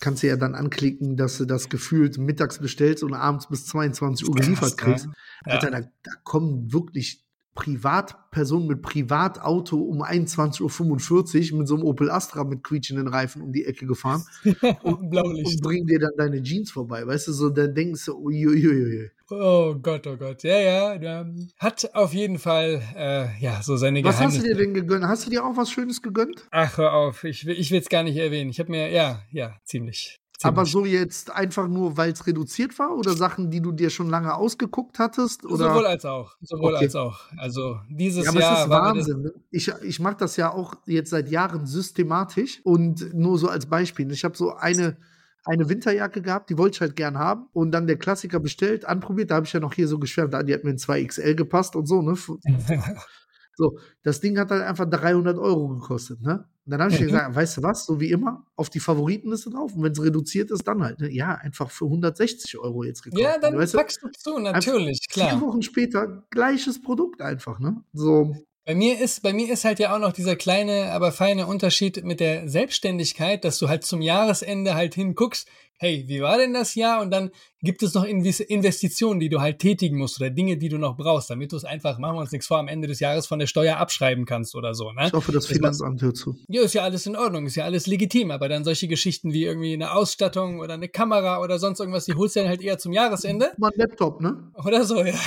kannst 0.00 0.22
du 0.22 0.28
ja 0.28 0.36
dann 0.36 0.54
anklicken, 0.54 1.16
dass 1.16 1.38
du 1.38 1.44
das 1.44 1.68
gefühlt 1.68 2.18
mittags 2.18 2.58
bestellst 2.58 3.02
und 3.02 3.14
abends 3.14 3.48
bis 3.48 3.66
22 3.66 4.28
Uhr 4.28 4.34
geliefert 4.34 4.76
kriegst. 4.76 5.06
Ja. 5.46 5.52
Alter, 5.52 5.70
da, 5.70 5.80
da 5.80 6.10
kommen 6.24 6.72
wirklich 6.72 7.24
Privatperson 7.60 8.66
mit 8.66 8.80
Privatauto 8.80 9.76
um 9.76 10.02
21.45 10.02 11.52
Uhr 11.52 11.58
mit 11.58 11.68
so 11.68 11.74
einem 11.74 11.84
Opel 11.84 12.10
Astra 12.10 12.42
mit 12.44 12.64
quietschenden 12.64 13.06
Reifen 13.06 13.42
um 13.42 13.52
die 13.52 13.66
Ecke 13.66 13.86
gefahren 13.86 14.24
und, 14.82 15.14
und, 15.14 15.60
bringen 15.60 15.86
dir 15.86 15.98
dann 15.98 16.12
deine 16.16 16.42
Jeans 16.42 16.70
vorbei. 16.70 17.06
Weißt 17.06 17.28
du, 17.28 17.32
so 17.32 17.50
dann 17.50 17.74
denkst 17.74 18.06
du, 18.06 18.16
uiuiui. 18.16 19.10
Oh 19.28 19.74
Gott, 19.74 20.06
oh 20.06 20.16
Gott. 20.16 20.42
Ja, 20.42 20.58
ja, 20.58 20.94
ja. 20.94 21.26
Hat 21.58 21.94
auf 21.94 22.14
jeden 22.14 22.38
Fall, 22.38 22.82
äh, 22.96 23.38
ja, 23.40 23.62
so 23.62 23.76
seine 23.76 24.02
Was 24.04 24.20
hast 24.20 24.38
du 24.38 24.42
dir 24.42 24.56
denn 24.56 24.72
gegönnt? 24.72 25.04
Hast 25.04 25.26
du 25.26 25.30
dir 25.30 25.44
auch 25.44 25.56
was 25.56 25.70
Schönes 25.70 26.00
gegönnt? 26.00 26.48
Ach, 26.50 26.78
hör 26.78 26.94
auf. 26.94 27.24
Ich, 27.24 27.46
ich 27.46 27.70
will 27.70 27.80
es 27.80 27.90
gar 27.90 28.02
nicht 28.02 28.16
erwähnen. 28.16 28.50
Ich 28.50 28.58
habe 28.58 28.70
mir, 28.70 28.90
ja, 28.90 29.20
ja, 29.30 29.54
ziemlich. 29.64 30.18
Aber 30.42 30.64
so 30.64 30.86
jetzt 30.86 31.30
einfach 31.30 31.68
nur, 31.68 31.96
weil 31.96 32.12
es 32.12 32.26
reduziert 32.26 32.78
war 32.78 32.96
oder 32.96 33.12
Sachen, 33.12 33.50
die 33.50 33.60
du 33.60 33.72
dir 33.72 33.90
schon 33.90 34.08
lange 34.08 34.34
ausgeguckt 34.34 34.98
hattest? 34.98 35.44
Oder? 35.44 35.68
Sowohl 35.68 35.86
als 35.86 36.04
auch. 36.04 36.34
Sowohl 36.40 36.74
okay. 36.74 36.84
als 36.84 36.96
auch. 36.96 37.20
Also 37.36 37.78
dieses 37.90 38.24
ja, 38.24 38.30
aber 38.30 38.40
Jahr. 38.40 38.54
Es 38.54 38.62
ist 38.62 38.70
Wahnsinn. 38.70 39.22
Ne? 39.22 39.34
Ich, 39.50 39.70
ich 39.82 40.00
mache 40.00 40.16
das 40.16 40.36
ja 40.36 40.52
auch 40.52 40.74
jetzt 40.86 41.10
seit 41.10 41.28
Jahren 41.28 41.66
systematisch 41.66 42.60
und 42.64 43.12
nur 43.12 43.38
so 43.38 43.48
als 43.48 43.66
Beispiel. 43.66 44.10
Ich 44.12 44.24
habe 44.24 44.36
so 44.36 44.54
eine, 44.54 44.96
eine 45.44 45.68
Winterjacke 45.68 46.22
gehabt, 46.22 46.48
die 46.48 46.56
wollte 46.56 46.76
ich 46.76 46.80
halt 46.80 46.96
gern 46.96 47.18
haben 47.18 47.48
und 47.52 47.72
dann 47.72 47.86
der 47.86 47.96
Klassiker 47.96 48.40
bestellt, 48.40 48.86
anprobiert. 48.86 49.30
Da 49.30 49.36
habe 49.36 49.46
ich 49.46 49.52
ja 49.52 49.60
noch 49.60 49.74
hier 49.74 49.88
so 49.88 49.98
geschwärmt, 49.98 50.32
die 50.48 50.54
hat 50.54 50.64
mir 50.64 50.70
in 50.70 50.78
2XL 50.78 51.34
gepasst 51.34 51.76
und 51.76 51.86
so, 51.86 52.00
ne? 52.00 52.14
So, 53.60 53.78
das 54.02 54.20
Ding 54.20 54.38
hat 54.38 54.50
halt 54.50 54.62
einfach 54.62 54.88
300 54.88 55.36
Euro 55.36 55.68
gekostet, 55.68 56.22
ne? 56.22 56.46
Und 56.64 56.72
dann 56.72 56.80
habe 56.80 56.94
ich 56.94 57.00
mhm. 57.00 57.04
gesagt, 57.04 57.34
weißt 57.34 57.58
du 57.58 57.62
was, 57.62 57.84
so 57.84 58.00
wie 58.00 58.10
immer, 58.10 58.46
auf 58.56 58.70
die 58.70 58.80
Favoritenliste 58.80 59.50
drauf. 59.50 59.74
Und 59.74 59.82
wenn 59.82 59.92
es 59.92 60.02
reduziert 60.02 60.50
ist, 60.50 60.66
dann 60.66 60.82
halt, 60.82 60.98
ne? 60.98 61.12
Ja, 61.12 61.34
einfach 61.34 61.70
für 61.70 61.84
160 61.84 62.58
Euro 62.58 62.84
jetzt 62.84 63.02
gekauft. 63.02 63.22
Ja, 63.22 63.38
dann 63.38 63.58
weißt 63.58 63.74
packst 63.74 64.02
du 64.02 64.08
zu, 64.08 64.38
natürlich, 64.38 65.08
klar. 65.10 65.28
Vier 65.28 65.40
Wochen 65.42 65.60
später, 65.60 66.24
gleiches 66.30 66.80
Produkt 66.80 67.20
einfach, 67.20 67.58
ne? 67.58 67.84
So. 67.92 68.34
Bei 68.64 68.74
mir 68.74 68.98
ist, 68.98 69.22
bei 69.22 69.34
mir 69.34 69.52
ist 69.52 69.66
halt 69.66 69.78
ja 69.78 69.94
auch 69.94 69.98
noch 69.98 70.12
dieser 70.12 70.36
kleine, 70.36 70.92
aber 70.92 71.12
feine 71.12 71.46
Unterschied 71.46 72.02
mit 72.02 72.18
der 72.18 72.48
Selbstständigkeit, 72.48 73.44
dass 73.44 73.58
du 73.58 73.68
halt 73.68 73.84
zum 73.84 74.00
Jahresende 74.00 74.74
halt 74.74 74.94
hinguckst, 74.94 75.48
hey, 75.80 76.04
wie 76.06 76.20
war 76.20 76.36
denn 76.36 76.52
das 76.52 76.74
Jahr? 76.74 77.00
Und 77.00 77.10
dann 77.10 77.30
gibt 77.62 77.82
es 77.82 77.94
noch 77.94 78.04
Investitionen, 78.04 79.18
die 79.18 79.30
du 79.30 79.40
halt 79.40 79.60
tätigen 79.60 79.96
musst 79.96 80.20
oder 80.20 80.28
Dinge, 80.28 80.58
die 80.58 80.68
du 80.68 80.76
noch 80.76 80.96
brauchst, 80.96 81.30
damit 81.30 81.52
du 81.52 81.56
es 81.56 81.64
einfach, 81.64 81.98
machen 81.98 82.16
wir 82.16 82.20
uns 82.20 82.32
nichts 82.32 82.46
vor, 82.46 82.58
am 82.58 82.68
Ende 82.68 82.86
des 82.86 83.00
Jahres 83.00 83.26
von 83.26 83.38
der 83.38 83.46
Steuer 83.46 83.78
abschreiben 83.78 84.26
kannst 84.26 84.54
oder 84.54 84.74
so. 84.74 84.92
Ne? 84.92 85.06
Ich 85.06 85.12
hoffe, 85.14 85.32
das 85.32 85.46
Finanzamt 85.46 86.02
hört 86.02 86.18
zu. 86.18 86.36
Ja, 86.48 86.62
ist 86.62 86.74
ja 86.74 86.82
alles 86.82 87.06
in 87.06 87.16
Ordnung, 87.16 87.46
ist 87.46 87.56
ja 87.56 87.64
alles 87.64 87.86
legitim, 87.86 88.30
aber 88.30 88.50
dann 88.50 88.62
solche 88.62 88.88
Geschichten 88.88 89.32
wie 89.32 89.44
irgendwie 89.44 89.72
eine 89.72 89.92
Ausstattung 89.92 90.60
oder 90.60 90.74
eine 90.74 90.88
Kamera 90.88 91.42
oder 91.42 91.58
sonst 91.58 91.80
irgendwas, 91.80 92.04
die 92.04 92.14
holst 92.14 92.36
du 92.36 92.40
dann 92.40 92.50
halt 92.50 92.60
eher 92.60 92.78
zum 92.78 92.92
Jahresende. 92.92 93.52
Mal 93.56 93.70
ein 93.72 93.78
Laptop, 93.78 94.20
ne? 94.20 94.52
Oder 94.62 94.84
so, 94.84 95.02
ja. 95.02 95.14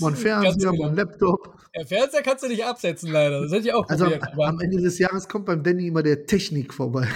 Mal 0.00 0.08
ein 0.08 0.16
Fernseher, 0.16 0.72
mal 0.72 0.88
ein 0.90 0.96
Laptop. 0.96 1.56
Der 1.74 1.86
Fernseher 1.86 2.22
kannst 2.22 2.42
du 2.42 2.48
nicht 2.48 2.64
absetzen, 2.64 3.12
leider. 3.12 3.42
Das 3.42 3.52
hätte 3.52 3.68
ich 3.68 3.74
auch 3.74 3.88
also 3.88 4.04
probiert. 4.04 4.24
Am, 4.32 4.40
am 4.40 4.60
Ende 4.60 4.80
des 4.80 4.98
Jahres 4.98 5.28
kommt 5.28 5.46
beim 5.46 5.62
Danny 5.62 5.86
immer 5.86 6.02
der 6.02 6.26
Technik 6.26 6.74
vorbei. 6.74 7.08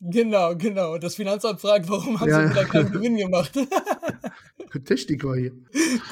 Genau, 0.00 0.54
genau. 0.56 0.98
Das 0.98 1.14
Finanzamt 1.14 1.60
fragt, 1.60 1.88
warum 1.88 2.20
haben 2.20 2.28
ja, 2.28 2.46
sie 2.46 2.50
wieder 2.50 2.64
keinen 2.64 2.92
Gewinn 2.92 3.16
gemacht? 3.16 3.52
Technik 4.84 5.24
war 5.24 5.36
hier. 5.36 5.52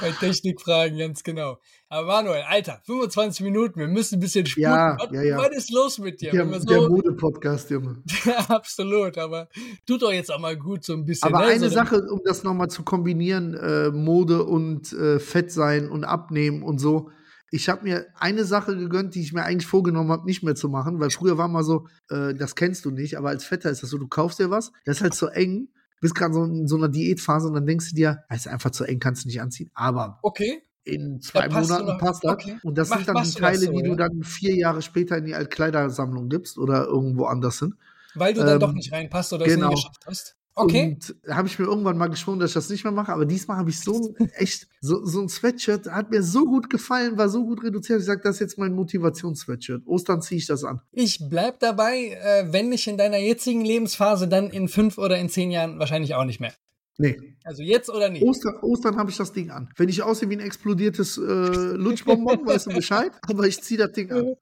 Bei 0.01 0.11
Technikfragen, 0.11 0.97
ganz 0.97 1.23
genau. 1.23 1.59
Aber 1.87 2.07
Manuel, 2.07 2.43
Alter, 2.47 2.81
25 2.85 3.45
Minuten, 3.45 3.79
wir 3.79 3.87
müssen 3.87 4.15
ein 4.15 4.21
bisschen 4.21 4.45
sputen. 4.45 4.63
Ja, 4.63 4.97
was, 4.99 5.11
ja, 5.11 5.21
ja. 5.21 5.37
was 5.37 5.55
ist 5.55 5.71
los 5.71 5.99
mit 5.99 6.19
dir? 6.21 6.31
Der, 6.31 6.59
so, 6.59 6.65
der 6.65 6.89
Mode-Podcast, 6.89 7.69
Junge. 7.69 8.01
ja, 8.25 8.37
absolut, 8.49 9.17
aber 9.17 9.49
tut 9.85 10.01
doch 10.01 10.11
jetzt 10.11 10.31
auch 10.31 10.39
mal 10.39 10.57
gut 10.57 10.83
so 10.83 10.93
ein 10.93 11.05
bisschen. 11.05 11.31
Aber 11.31 11.45
ne? 11.45 11.53
eine 11.53 11.69
so 11.69 11.75
Sache, 11.75 12.01
um 12.09 12.21
das 12.25 12.43
nochmal 12.43 12.69
zu 12.69 12.83
kombinieren, 12.83 13.53
äh, 13.53 13.91
Mode 13.91 14.43
und 14.43 14.91
äh, 14.93 15.19
Fett 15.19 15.51
sein 15.51 15.89
und 15.89 16.03
abnehmen 16.03 16.63
und 16.63 16.79
so 16.79 17.11
ich 17.51 17.69
habe 17.69 17.83
mir 17.83 18.07
eine 18.15 18.45
Sache 18.45 18.75
gegönnt, 18.75 19.15
die 19.15 19.21
ich 19.21 19.33
mir 19.33 19.43
eigentlich 19.43 19.67
vorgenommen 19.67 20.11
habe, 20.11 20.25
nicht 20.25 20.43
mehr 20.43 20.55
zu 20.55 20.69
machen, 20.69 20.99
weil 20.99 21.09
früher 21.09 21.37
war 21.37 21.47
mal 21.47 21.63
so, 21.63 21.87
äh, 22.09 22.33
das 22.33 22.55
kennst 22.55 22.85
du 22.85 22.91
nicht, 22.91 23.17
aber 23.17 23.29
als 23.29 23.45
Vetter 23.45 23.69
ist 23.69 23.83
das 23.83 23.89
so, 23.89 23.97
du 23.97 24.07
kaufst 24.07 24.39
dir 24.39 24.49
was, 24.49 24.71
das 24.85 24.97
ist 24.97 25.03
halt 25.03 25.13
so 25.13 25.27
eng, 25.27 25.69
bist 26.01 26.15
gerade 26.15 26.33
so 26.33 26.43
in 26.43 26.67
so 26.67 26.75
einer 26.75 26.89
Diätphase 26.89 27.47
und 27.47 27.53
dann 27.53 27.65
denkst 27.65 27.89
du 27.89 27.95
dir, 27.95 28.23
es 28.29 28.41
ist 28.41 28.47
einfach 28.47 28.71
zu 28.71 28.83
eng, 28.83 28.99
kannst 28.99 29.23
du 29.23 29.27
nicht 29.27 29.41
anziehen. 29.41 29.71
Aber 29.73 30.19
okay. 30.21 30.63
in 30.83 31.21
zwei 31.21 31.47
Monaten 31.47 31.97
passt 31.97 32.23
das. 32.23 32.33
Okay. 32.33 32.57
Und 32.63 32.77
das 32.77 32.89
Mach, 32.89 32.97
sind 32.97 33.09
dann 33.09 33.23
die 33.23 33.31
Teile, 33.31 33.57
so, 33.59 33.71
die 33.71 33.79
ja? 33.79 33.83
du 33.85 33.95
dann 33.95 34.23
vier 34.23 34.55
Jahre 34.55 34.81
später 34.81 35.17
in 35.17 35.25
die 35.25 35.35
Altkleidersammlung 35.35 36.29
gibst 36.29 36.57
oder 36.57 36.85
irgendwo 36.85 37.25
anders 37.25 37.59
hin. 37.59 37.75
Weil 38.15 38.33
du 38.33 38.41
ähm, 38.41 38.47
dann 38.47 38.59
doch 38.59 38.73
nicht 38.73 38.91
reinpasst 38.91 39.33
oder 39.33 39.45
genau. 39.45 39.67
es 39.67 39.69
nie 39.69 39.75
geschafft 39.75 40.03
hast. 40.05 40.34
Okay. 40.55 40.95
Und 40.95 41.15
habe 41.35 41.47
ich 41.47 41.59
mir 41.59 41.65
irgendwann 41.65 41.97
mal 41.97 42.07
geschworen, 42.07 42.39
dass 42.39 42.51
ich 42.51 42.53
das 42.53 42.69
nicht 42.69 42.85
mehr 42.85 42.93
mache. 42.93 43.11
Aber 43.11 43.25
diesmal 43.25 43.57
habe 43.57 43.69
ich 43.69 43.79
so 43.79 44.15
ein 44.17 44.29
echt, 44.35 44.67
so, 44.79 45.03
so 45.05 45.19
ein 45.19 45.27
Sweatshirt, 45.27 45.87
hat 45.87 46.11
mir 46.11 46.23
so 46.23 46.45
gut 46.45 46.69
gefallen, 46.69 47.17
war 47.17 47.27
so 47.27 47.43
gut 47.43 47.63
reduziert. 47.63 47.99
Ich 47.99 48.05
sage, 48.05 48.21
das 48.23 48.35
ist 48.35 48.39
jetzt 48.39 48.57
mein 48.57 48.73
Motivations-Sweatshirt. 48.73 49.85
Ostern 49.85 50.21
ziehe 50.21 50.39
ich 50.39 50.47
das 50.47 50.63
an. 50.63 50.81
Ich 50.91 51.19
bleib 51.29 51.59
dabei, 51.59 52.17
äh, 52.21 52.53
wenn 52.53 52.69
nicht 52.69 52.87
in 52.87 52.97
deiner 52.97 53.17
jetzigen 53.17 53.65
Lebensphase, 53.65 54.29
dann 54.29 54.49
in 54.49 54.69
fünf 54.69 54.97
oder 54.97 55.17
in 55.17 55.27
zehn 55.27 55.51
Jahren 55.51 55.77
wahrscheinlich 55.77 56.15
auch 56.15 56.25
nicht 56.25 56.39
mehr. 56.39 56.53
Nee. 56.97 57.35
Also 57.43 57.61
jetzt 57.61 57.89
oder 57.89 58.09
nicht? 58.09 58.23
Ostern, 58.23 58.55
Ostern 58.61 58.95
habe 58.97 59.11
ich 59.11 59.17
das 59.17 59.33
Ding 59.33 59.51
an. 59.51 59.69
Wenn 59.75 59.89
ich 59.89 60.01
aussehe 60.01 60.29
wie 60.29 60.37
ein 60.37 60.39
explodiertes 60.39 61.17
äh, 61.17 61.21
Lutschbonbon, 61.21 62.45
weißt 62.45 62.67
du 62.67 62.71
Bescheid, 62.71 63.11
aber 63.27 63.45
ich 63.45 63.61
ziehe 63.61 63.77
das 63.77 63.91
Ding 63.91 64.11
an. 64.11 64.35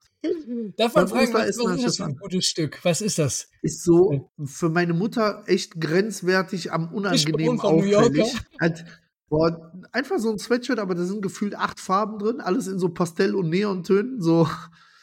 Darf 0.76 0.94
man 0.94 1.08
fragen, 1.08 1.34
was, 1.34 1.58
was 1.58 1.76
ist 1.76 1.84
das 1.84 1.96
für 1.96 2.04
ein 2.04 2.16
gutes 2.16 2.46
Stück? 2.46 2.78
Was 2.84 3.00
ist 3.00 3.18
das? 3.18 3.48
Ist 3.62 3.82
so 3.82 4.30
für 4.44 4.68
meine 4.68 4.94
Mutter 4.94 5.42
echt 5.46 5.80
grenzwertig 5.80 6.72
am 6.72 6.94
unangenehmen 6.94 7.60
auffällig. 7.60 8.34
Halt, 8.60 8.84
boah, 9.28 9.72
einfach 9.92 10.18
so 10.18 10.30
ein 10.30 10.38
Sweatshirt, 10.38 10.78
aber 10.78 10.94
da 10.94 11.04
sind 11.04 11.22
gefühlt 11.22 11.56
acht 11.56 11.80
Farben 11.80 12.18
drin, 12.18 12.40
alles 12.40 12.68
in 12.68 12.78
so 12.78 12.88
Pastell- 12.88 13.34
und 13.34 13.50
Neontönen, 13.50 14.20
so, 14.22 14.48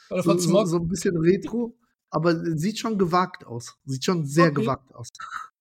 so, 0.10 0.38
so, 0.38 0.66
so, 0.66 0.78
ein 0.78 0.88
bisschen 0.88 1.18
Retro. 1.18 1.78
Aber 2.10 2.58
sieht 2.58 2.80
schon 2.80 2.98
gewagt 2.98 3.46
aus. 3.46 3.76
Sieht 3.86 4.04
schon 4.04 4.26
sehr 4.26 4.52
okay. 4.52 4.62
gewagt 4.62 4.94
aus. 4.96 5.10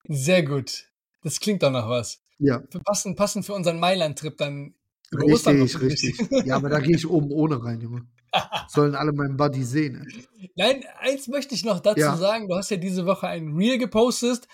Sehr 0.09 0.42
gut. 0.42 0.89
Das 1.22 1.40
klingt 1.40 1.62
doch 1.62 1.70
nach 1.70 1.88
was. 1.88 2.20
Ja. 2.38 2.62
Passend, 2.85 3.16
passend 3.16 3.44
für 3.44 3.54
unseren 3.54 3.78
Mailand-Trip 3.78 4.37
dann. 4.37 4.74
Richtig, 5.12 5.80
richtig. 5.80 6.46
Ja, 6.46 6.56
aber 6.56 6.68
da 6.68 6.78
gehe 6.78 6.96
ich 6.96 7.09
oben 7.09 7.30
ohne 7.33 7.62
rein, 7.62 7.80
Junge. 7.80 8.06
Sollen 8.68 8.94
alle 8.94 9.12
meinen 9.12 9.37
Buddy 9.37 9.64
sehen. 9.64 10.06
Ey. 10.38 10.50
Nein, 10.54 10.85
eins 11.00 11.28
möchte 11.28 11.54
ich 11.54 11.64
noch 11.64 11.80
dazu 11.80 12.00
ja. 12.00 12.16
sagen. 12.16 12.48
Du 12.48 12.54
hast 12.54 12.70
ja 12.70 12.76
diese 12.76 13.06
Woche 13.06 13.26
ein 13.26 13.54
Reel 13.56 13.76
gepostet, 13.78 14.46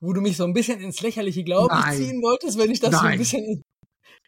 wo 0.00 0.12
du 0.12 0.20
mich 0.20 0.36
so 0.36 0.44
ein 0.44 0.52
bisschen 0.52 0.80
ins 0.80 1.00
Lächerliche, 1.00 1.44
glaube 1.44 1.74
ich, 1.74 1.84
Nein. 1.84 1.96
ziehen 1.96 2.22
wolltest, 2.22 2.58
wenn 2.58 2.70
ich 2.70 2.80
das 2.80 2.90
so 2.92 2.98
ein 2.98 3.04
Nein. 3.04 3.18
bisschen 3.18 3.42
in- 3.42 3.62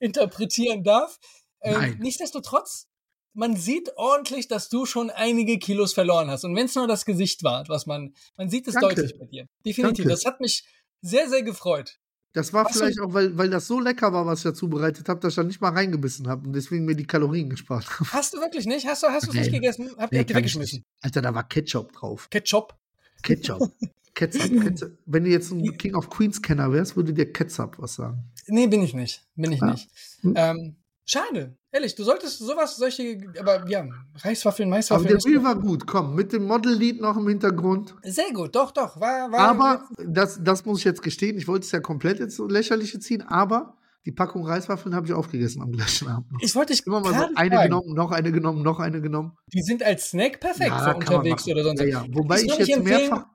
interpretieren 0.00 0.82
darf. 0.82 1.18
Ähm, 1.60 1.74
Nein. 1.74 1.98
nichtsdestotrotz, 2.00 2.88
man 3.34 3.56
sieht 3.56 3.92
ordentlich, 3.96 4.48
dass 4.48 4.68
du 4.68 4.86
schon 4.86 5.10
einige 5.10 5.58
Kilos 5.58 5.92
verloren 5.92 6.30
hast. 6.30 6.44
Und 6.44 6.56
wenn 6.56 6.66
es 6.66 6.74
nur 6.74 6.86
das 6.86 7.04
Gesicht 7.04 7.42
war, 7.42 7.64
was 7.68 7.86
man, 7.86 8.14
man 8.36 8.48
sieht 8.48 8.68
es 8.68 8.74
Danke. 8.74 8.94
deutlich 8.94 9.18
bei 9.18 9.26
dir. 9.26 9.46
Definitiv. 9.66 10.04
Danke. 10.04 10.08
Das 10.08 10.24
hat 10.24 10.40
mich 10.40 10.64
sehr, 11.04 11.28
sehr 11.28 11.42
gefreut. 11.42 11.98
Das 12.32 12.52
war 12.52 12.64
Hast 12.64 12.74
du- 12.74 12.78
vielleicht 12.80 13.00
auch, 13.00 13.12
weil, 13.12 13.36
weil 13.38 13.48
das 13.50 13.66
so 13.68 13.78
lecker 13.78 14.12
war, 14.12 14.26
was 14.26 14.40
ich 14.40 14.44
da 14.44 14.54
zubereitet 14.54 15.08
habe, 15.08 15.20
dass 15.20 15.32
ich 15.32 15.36
da 15.36 15.44
nicht 15.44 15.60
mal 15.60 15.70
reingebissen 15.72 16.26
habe 16.26 16.46
und 16.48 16.52
deswegen 16.52 16.84
mir 16.84 16.96
die 16.96 17.06
Kalorien 17.06 17.48
gespart 17.48 17.88
habe. 18.00 18.10
Hast 18.12 18.34
du 18.34 18.38
wirklich 18.38 18.66
nicht? 18.66 18.86
Hast 18.88 19.02
du, 19.04 19.06
es 19.06 19.32
Nee. 19.32 19.40
nicht 19.40 19.52
gegessen? 19.52 19.90
Habt 19.96 20.12
ihr 20.12 20.22
ich 20.22 20.34
weggeschmissen? 20.34 20.82
Alter, 21.02 21.22
da 21.22 21.32
war 21.34 21.46
Ketchup 21.48 21.92
drauf. 21.92 22.28
Ketchup. 22.30 22.74
Ketchup. 23.22 23.60
Ketchup, 24.14 24.62
Ketchup. 24.62 24.98
Wenn 25.06 25.24
du 25.24 25.30
jetzt 25.30 25.50
ein 25.52 25.76
King 25.76 25.94
of 25.96 26.08
Queens 26.08 26.40
Kenner 26.40 26.72
wärst, 26.72 26.96
würde 26.96 27.12
dir 27.12 27.32
Ketchup 27.32 27.76
was 27.78 27.94
sagen. 27.94 28.24
Nee, 28.46 28.66
bin 28.68 28.82
ich 28.82 28.94
nicht. 28.94 29.22
Bin 29.36 29.52
ich 29.52 29.60
Ja. 29.60 29.70
nicht. 29.72 29.88
Hm. 30.22 30.34
Ähm, 30.36 30.76
schade. 31.04 31.56
Ehrlich, 31.72 31.94
du 31.94 32.04
solltest 32.04 32.38
sowas, 32.38 32.76
solche, 32.76 33.18
aber 33.38 33.68
ja, 33.68 33.84
Reiswaffeln, 34.16 34.68
Aber 34.68 34.76
Maiswaffeln. 34.76 35.08
der 35.08 35.16
ist 35.16 35.26
Reel 35.26 35.42
war 35.42 35.56
gut, 35.56 35.86
komm, 35.86 36.14
mit 36.14 36.32
dem 36.32 36.44
Model-Lied 36.46 37.00
noch 37.00 37.16
im 37.16 37.28
Hintergrund. 37.28 37.94
Sehr 38.04 38.32
gut, 38.32 38.54
doch, 38.54 38.70
doch. 38.70 39.00
War, 39.00 39.30
war 39.32 39.40
Aber, 39.40 39.88
das, 39.98 40.38
das 40.42 40.64
muss 40.64 40.78
ich 40.78 40.84
jetzt 40.84 41.02
gestehen, 41.02 41.36
ich 41.36 41.48
wollte 41.48 41.64
es 41.66 41.72
ja 41.72 41.80
komplett 41.80 42.20
ins 42.20 42.38
Lächerliche 42.38 43.00
ziehen, 43.00 43.22
aber 43.22 43.76
die 44.06 44.12
Packung 44.12 44.46
Reiswaffeln 44.46 44.94
habe 44.94 45.06
ich 45.06 45.12
aufgegessen 45.14 45.62
am 45.62 45.72
gleichen 45.72 46.08
Abend. 46.08 46.26
ich 46.40 46.54
wollte 46.54 46.72
dich 46.74 46.86
Immer 46.86 47.00
mal 47.00 47.14
so 47.14 47.28
eine 47.34 47.56
fragen. 47.56 47.70
genommen, 47.70 47.94
noch 47.94 48.10
eine 48.12 48.30
genommen, 48.32 48.62
noch 48.62 48.78
eine 48.78 49.00
genommen. 49.00 49.32
Die 49.52 49.62
sind 49.62 49.82
als 49.82 50.10
Snack 50.10 50.40
perfekt 50.40 50.70
Ja, 50.70 50.90
für 50.90 50.96
unterwegs 50.96 51.48
oder 51.48 51.62
sonst 51.64 51.80
Ja, 51.80 51.86
was. 51.86 52.06
ja. 52.08 52.14
Wobei 52.14 52.36
Ich 52.40 52.44
ich 52.44 52.58
jetzt 52.58 52.68
empfehlen- 52.76 53.08
mehrfach 53.08 53.26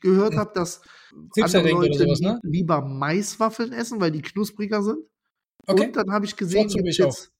gehört 0.00 0.36
habe, 0.36 0.52
dass 0.54 0.82
andere 1.40 1.70
Leute 1.70 1.98
sowas, 1.98 2.20
ne? 2.20 2.38
li- 2.42 2.58
lieber 2.58 2.82
Maiswaffeln 2.82 3.72
essen, 3.72 4.00
weil 4.00 4.10
die 4.12 4.22
knuspriger 4.22 4.82
sind. 4.82 4.98
Okay. 5.66 5.86
Und 5.86 5.96
dann 5.96 6.10
habe 6.12 6.24
ich 6.24 6.36
gesehen, 6.36 6.68
gibt's 6.68 6.98
ich 6.98 7.02
auch. 7.02 7.06
jetzt 7.06 7.32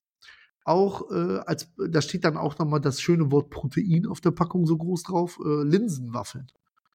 auch, 0.65 1.11
äh, 1.11 1.39
als, 1.45 1.69
da 1.77 2.01
steht 2.01 2.23
dann 2.23 2.37
auch 2.37 2.57
nochmal 2.57 2.79
das 2.79 3.01
schöne 3.01 3.31
Wort 3.31 3.49
Protein 3.49 4.05
auf 4.07 4.21
der 4.21 4.31
Packung 4.31 4.65
so 4.65 4.77
groß 4.77 5.03
drauf, 5.03 5.39
äh, 5.43 5.63
Linsenwaffeln. 5.63 6.47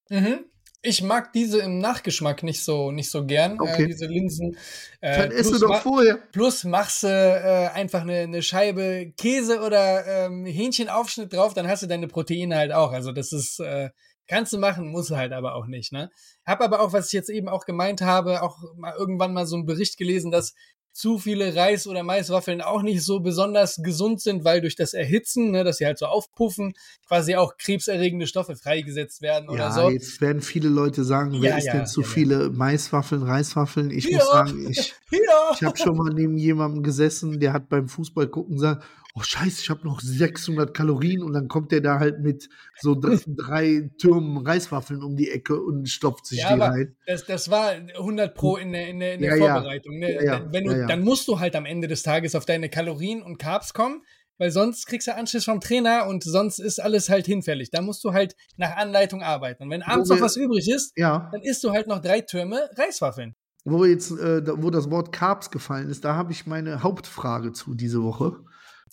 Mhm. 0.08 0.44
Ich 0.80 1.02
mag 1.02 1.32
diese 1.32 1.58
im 1.58 1.80
Nachgeschmack 1.80 2.44
nicht 2.44 2.62
so, 2.62 2.92
nicht 2.92 3.10
so 3.10 3.26
gern, 3.26 3.60
Okay. 3.60 3.82
äh, 3.82 3.86
diese 3.88 4.06
Linsen. 4.06 4.56
Äh, 5.00 5.18
Dann 5.18 5.32
esse 5.32 5.58
doch 5.58 5.82
vorher. 5.82 6.18
Plus 6.30 6.62
machst 6.64 7.02
du 7.02 7.08
äh, 7.08 7.68
einfach 7.74 8.02
eine, 8.02 8.20
eine 8.20 8.42
Scheibe 8.42 9.12
Käse 9.18 9.60
oder 9.60 10.06
ähm, 10.06 10.46
Hähnchenaufschnitt 10.46 11.32
drauf, 11.32 11.52
dann 11.52 11.66
hast 11.66 11.82
du 11.82 11.88
deine 11.88 12.06
Proteine 12.06 12.56
halt 12.56 12.72
auch. 12.72 12.92
Also 12.92 13.10
das 13.10 13.32
ist, 13.32 13.58
äh, 13.58 13.90
kannst 14.28 14.52
du 14.52 14.58
machen, 14.58 14.88
muss 14.88 15.10
halt 15.10 15.32
aber 15.32 15.56
auch 15.56 15.66
nicht. 15.66 15.92
Ne? 15.92 16.10
Hab 16.46 16.60
aber 16.60 16.80
auch, 16.80 16.92
was 16.92 17.08
ich 17.08 17.12
jetzt 17.12 17.30
eben 17.30 17.48
auch 17.48 17.64
gemeint 17.64 18.00
habe, 18.00 18.42
auch 18.42 18.58
mal 18.76 18.94
irgendwann 18.96 19.32
mal 19.32 19.46
so 19.46 19.56
einen 19.56 19.66
Bericht 19.66 19.98
gelesen, 19.98 20.30
dass 20.30 20.54
zu 20.98 21.18
viele 21.18 21.54
Reis- 21.54 21.86
oder 21.86 22.02
Maiswaffeln 22.02 22.60
auch 22.60 22.82
nicht 22.82 23.04
so 23.04 23.20
besonders 23.20 23.76
gesund 23.84 24.20
sind, 24.20 24.42
weil 24.42 24.60
durch 24.60 24.74
das 24.74 24.94
Erhitzen, 24.94 25.52
ne, 25.52 25.62
dass 25.62 25.76
sie 25.78 25.86
halt 25.86 25.96
so 25.96 26.06
aufpuffen, 26.06 26.74
quasi 27.06 27.36
auch 27.36 27.56
krebserregende 27.56 28.26
Stoffe 28.26 28.56
freigesetzt 28.56 29.22
werden 29.22 29.48
oder 29.48 29.68
Ja, 29.68 29.70
so. 29.70 29.90
jetzt 29.90 30.20
werden 30.20 30.42
viele 30.42 30.68
Leute 30.68 31.04
sagen, 31.04 31.40
wer 31.40 31.50
Ja, 31.50 31.56
isst 31.56 31.66
ja, 31.68 31.72
denn 31.74 31.86
zu 31.86 32.02
viele 32.02 32.50
Maiswaffeln, 32.50 33.22
Reiswaffeln? 33.22 33.92
Ich 33.92 34.10
muss 34.10 34.28
sagen, 34.28 34.66
ich, 34.68 34.92
ich 35.54 35.62
habe 35.62 35.78
schon 35.78 35.96
mal 35.96 36.12
neben 36.12 36.36
jemandem 36.36 36.82
gesessen, 36.82 37.38
der 37.38 37.52
hat 37.52 37.68
beim 37.68 37.88
Fußball 37.88 38.26
gucken 38.26 38.56
gesagt, 38.56 38.84
oh 39.14 39.22
scheiße, 39.22 39.62
ich 39.62 39.70
habe 39.70 39.84
noch 39.84 40.00
600 40.00 40.72
Kalorien 40.74 41.22
und 41.22 41.32
dann 41.32 41.48
kommt 41.48 41.72
der 41.72 41.80
da 41.80 41.98
halt 41.98 42.20
mit 42.20 42.48
so 42.80 42.94
dr- 42.94 43.18
drei 43.26 43.90
Türmen 43.98 44.38
Reiswaffeln 44.46 45.02
um 45.02 45.16
die 45.16 45.30
Ecke 45.30 45.60
und 45.60 45.88
stopft 45.88 46.26
sich 46.26 46.40
Ja, 46.40 46.54
die 46.54 46.60
rein. 46.62 46.96
Das, 47.06 47.24
das 47.26 47.50
war 47.50 47.70
100 47.72 48.34
pro 48.34 48.56
in 48.56 48.72
der, 48.72 48.88
in 48.88 49.00
der, 49.00 49.14
in 49.14 49.20
der 49.22 49.36
Ja. 49.36 49.54
Vorbereitung. 49.54 49.98
Ne? 49.98 50.24
Ja. 50.24 50.46
Wenn 50.52 50.64
du. 50.64 50.86
Dann 50.86 51.02
musst 51.02 51.26
du 51.28 51.40
halt 51.40 51.56
am 51.56 51.66
Ende 51.66 51.88
des 51.88 52.02
Tages 52.02 52.34
auf 52.34 52.44
deine 52.44 52.68
Kalorien 52.68 53.22
und 53.22 53.38
Carbs 53.38 53.72
kommen, 53.74 54.02
weil 54.38 54.50
sonst 54.52 54.86
kriegst 54.86 55.08
du 55.08 55.14
Anschluss 55.16 55.46
vom 55.46 55.60
Trainer 55.60 56.06
und 56.06 56.22
sonst 56.22 56.60
ist 56.60 56.78
alles 56.80 57.08
halt 57.08 57.26
hinfällig. 57.26 57.70
Da 57.72 57.82
musst 57.82 58.04
du 58.04 58.12
halt 58.12 58.36
nach 58.56 58.76
Anleitung 58.76 59.22
arbeiten. 59.22 59.64
Und 59.64 59.70
wenn 59.70 59.82
abends 59.82 60.10
noch 60.10 60.20
was 60.20 60.36
übrig 60.36 60.68
ist, 60.70 60.92
Ja, 60.96 61.28
dann 61.32 61.42
isst 61.42 61.64
du 61.64 61.72
halt 61.72 61.88
noch 61.88 62.00
drei 62.00 62.20
Türme 62.20 62.68
Reiswaffeln. 62.76 63.34
wo 63.64 63.84
jetzt, 63.84 64.12
äh, 64.12 64.42
wo 64.62 64.70
das 64.70 64.90
Wort 64.92 65.10
Carbs 65.12 65.50
gefallen 65.50 65.90
ist, 65.90 66.04
da 66.04 66.14
habe 66.14 66.30
ich 66.32 66.46
meine 66.46 66.84
Hauptfrage 66.84 67.52
zu 67.52 67.74
diese 67.74 68.02
Woche. 68.04 68.36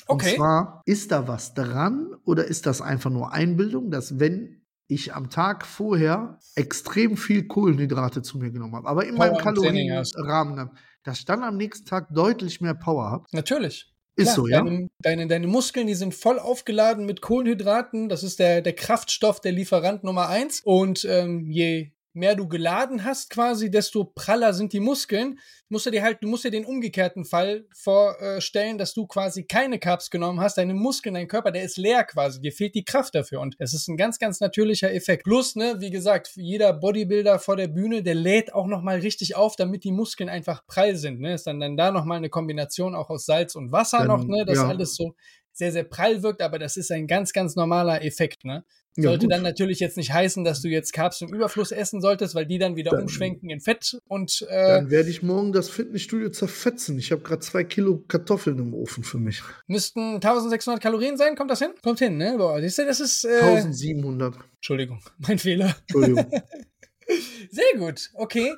Okay. 0.08 0.32
Und 0.32 0.38
zwar, 0.38 0.82
ist 0.86 1.12
da 1.12 1.28
was 1.28 1.54
dran 1.54 2.16
oder 2.26 2.46
ist 2.46 2.66
das 2.66 2.82
einfach 2.82 3.10
nur 3.10 3.32
Einbildung, 3.32 3.92
dass 3.92 4.20
wenn 4.20 4.62
ich 4.88 5.14
am 5.14 5.30
Tag 5.30 5.66
vorher 5.66 6.40
extrem 6.56 7.18
viel 7.18 7.48
Kohlenhydrate 7.48 8.22
zu 8.22 8.38
mir 8.38 8.52
genommen 8.52 8.76
habe, 8.76 8.88
aber 8.88 9.06
in 9.06 9.16
Power 9.16 9.32
meinem. 9.32 9.38
Kalorienrahmen 9.38 10.60
habe, 10.60 10.72
dass 11.04 11.20
ich 11.20 11.26
dann 11.26 11.44
am 11.44 11.58
nächsten 11.58 11.86
Tag 11.86 12.14
deutlich 12.14 12.62
mehr 12.62 12.76
Power 12.76 13.10
habe? 13.10 13.26
Natürlich. 13.32 13.92
Ist 14.18 14.34
Klar, 14.34 14.36
so, 14.36 14.48
ja? 14.48 14.64
Deine, 14.64 14.88
deine, 15.00 15.28
deine 15.28 15.48
Muskeln, 15.48 15.88
die 15.88 15.96
sind 15.96 16.16
voll 16.16 16.40
aufgeladen 16.40 17.06
mit 17.06 17.22
Kohlenhydraten. 17.22 18.08
Das 18.08 18.24
ist 18.24 18.40
der, 18.40 18.62
der 18.62 18.74
Kraftstoff, 18.74 19.42
der 19.42 19.52
Lieferant 19.52 20.04
Nummer 20.04 20.30
eins. 20.30 20.62
Und 20.64 21.06
ähm, 21.10 21.50
je 21.50 21.92
mehr 22.16 22.36
du 22.36 22.48
geladen 22.48 23.04
hast 23.04 23.30
quasi, 23.30 23.70
desto 23.70 24.06
praller 24.06 24.54
sind 24.54 24.74
die 24.74 24.80
Muskeln. 24.80 25.40
Musst 25.70 25.86
du 25.86 25.92
dir 25.92 26.02
halt, 26.04 26.22
du 26.22 26.28
musst 26.28 26.44
dir 26.46 26.52
den 26.52 26.66
umgekehrten 26.66 27.26
Fall 27.26 27.66
vorstellen, 27.74 28.78
dass 28.78 28.94
du 28.94 29.06
quasi 29.08 29.46
keine 29.46 29.80
Carbs 29.80 30.10
genommen 30.10 30.40
hast. 30.40 30.58
Deine 30.58 30.74
Muskeln, 30.74 31.16
dein 31.16 31.28
Körper, 31.28 31.52
der 31.52 31.64
ist 31.64 31.78
leer 31.78 32.04
quasi. 32.04 32.40
Dir 32.40 32.52
fehlt 32.52 32.76
die 32.76 32.86
Kraft 32.86 33.16
dafür. 33.16 33.42
Und 33.42 33.56
es 33.60 33.74
ist 33.74 33.88
ein 33.88 33.98
ganz, 33.98 34.20
ganz 34.20 34.40
natürlicher 34.40 34.94
Effekt. 34.94 35.24
Plus, 35.24 35.56
ne, 35.56 35.76
wie 35.80 35.92
gesagt, 35.92 36.32
jeder 36.36 36.74
Bodybuilder 36.74 37.40
vor 37.40 37.58
der 37.58 37.68
Bühne, 37.68 38.04
der 38.04 38.16
lädt 38.16 38.54
auch 38.54 38.68
nochmal 38.68 39.00
richtig 39.00 39.36
auf, 39.36 39.56
damit 39.56 39.84
die 39.84 39.92
Muskeln 39.92 40.30
einfach 40.30 40.66
prall 40.68 40.96
sind. 40.96 41.20
Ne? 41.20 41.34
Ist 41.34 41.48
dann, 41.48 41.60
dann 41.60 41.78
da 41.78 41.92
nochmal 41.92 42.18
eine 42.18 42.30
Kombination 42.30 42.96
auch 42.96 43.10
aus 43.10 43.26
Salz 43.26 43.56
und 43.56 43.72
Wasser 43.72 44.00
Dann, 44.00 44.08
noch, 44.08 44.24
ne? 44.26 44.46
Dass 44.46 44.58
ja. 44.58 44.68
alles 44.68 44.96
so 44.96 45.16
sehr, 45.52 45.72
sehr 45.72 45.84
prall 45.84 46.22
wirkt, 46.22 46.42
aber 46.42 46.60
das 46.60 46.78
ist 46.78 46.92
ein 46.92 47.08
ganz, 47.08 47.32
ganz 47.34 47.56
normaler 47.56 48.04
Effekt, 48.04 48.44
ne? 48.44 48.66
Ja, 48.98 49.10
Sollte 49.10 49.26
gut. 49.26 49.34
dann 49.34 49.42
natürlich 49.44 49.80
jetzt 49.82 49.98
nicht 49.98 50.14
heißen, 50.14 50.46
dass 50.46 50.62
du 50.62 50.70
jetzt 50.70 50.94
Carbs 50.94 51.20
im 51.22 51.34
Überfluss 51.34 51.72
essen 51.72 52.00
solltest, 52.00 52.34
weil 52.34 52.46
die 52.46 52.58
dann 52.60 52.78
wieder 52.78 52.92
Dann- 52.92 53.02
umschwenken 53.02 53.50
in 53.50 53.60
Fett 53.60 53.98
und 54.08 54.46
äh, 54.50 54.68
Dann 54.78 54.90
werde 54.90 55.10
ich 55.10 55.22
morgen 55.22 55.52
das 55.52 55.70
Fitnessstudio 55.70 56.30
zerfetzen. 56.30 56.98
Ich 56.98 57.12
habe 57.12 57.22
gerade 57.22 57.40
zwei 57.42 57.66
Kilo 57.66 58.04
Kartoffeln 58.08 58.58
im 58.58 58.74
Ofen 58.74 59.04
für 59.04 59.18
mich. 59.18 59.42
müssten 59.68 60.16
1600 60.16 60.82
Kalorien 60.82 61.18
sein. 61.18 61.36
Kommt 61.36 61.52
das 61.52 61.60
hin? 61.60 61.72
Kommt 61.84 62.00
hin, 62.00 62.16
ne? 62.18 62.36
Boah, 62.38 62.62
siehst 62.62 62.78
du, 62.78 62.86
das 62.86 63.02
ist. 63.02 63.26
Äh, 63.26 63.42
1700. 63.42 64.36
Entschuldigung, 64.56 65.02
mein 65.18 65.40
Fehler. 65.40 65.76
Entschuldigung. 65.88 66.32
Sehr 67.52 67.78
gut, 67.80 68.10
okay. 68.16 68.54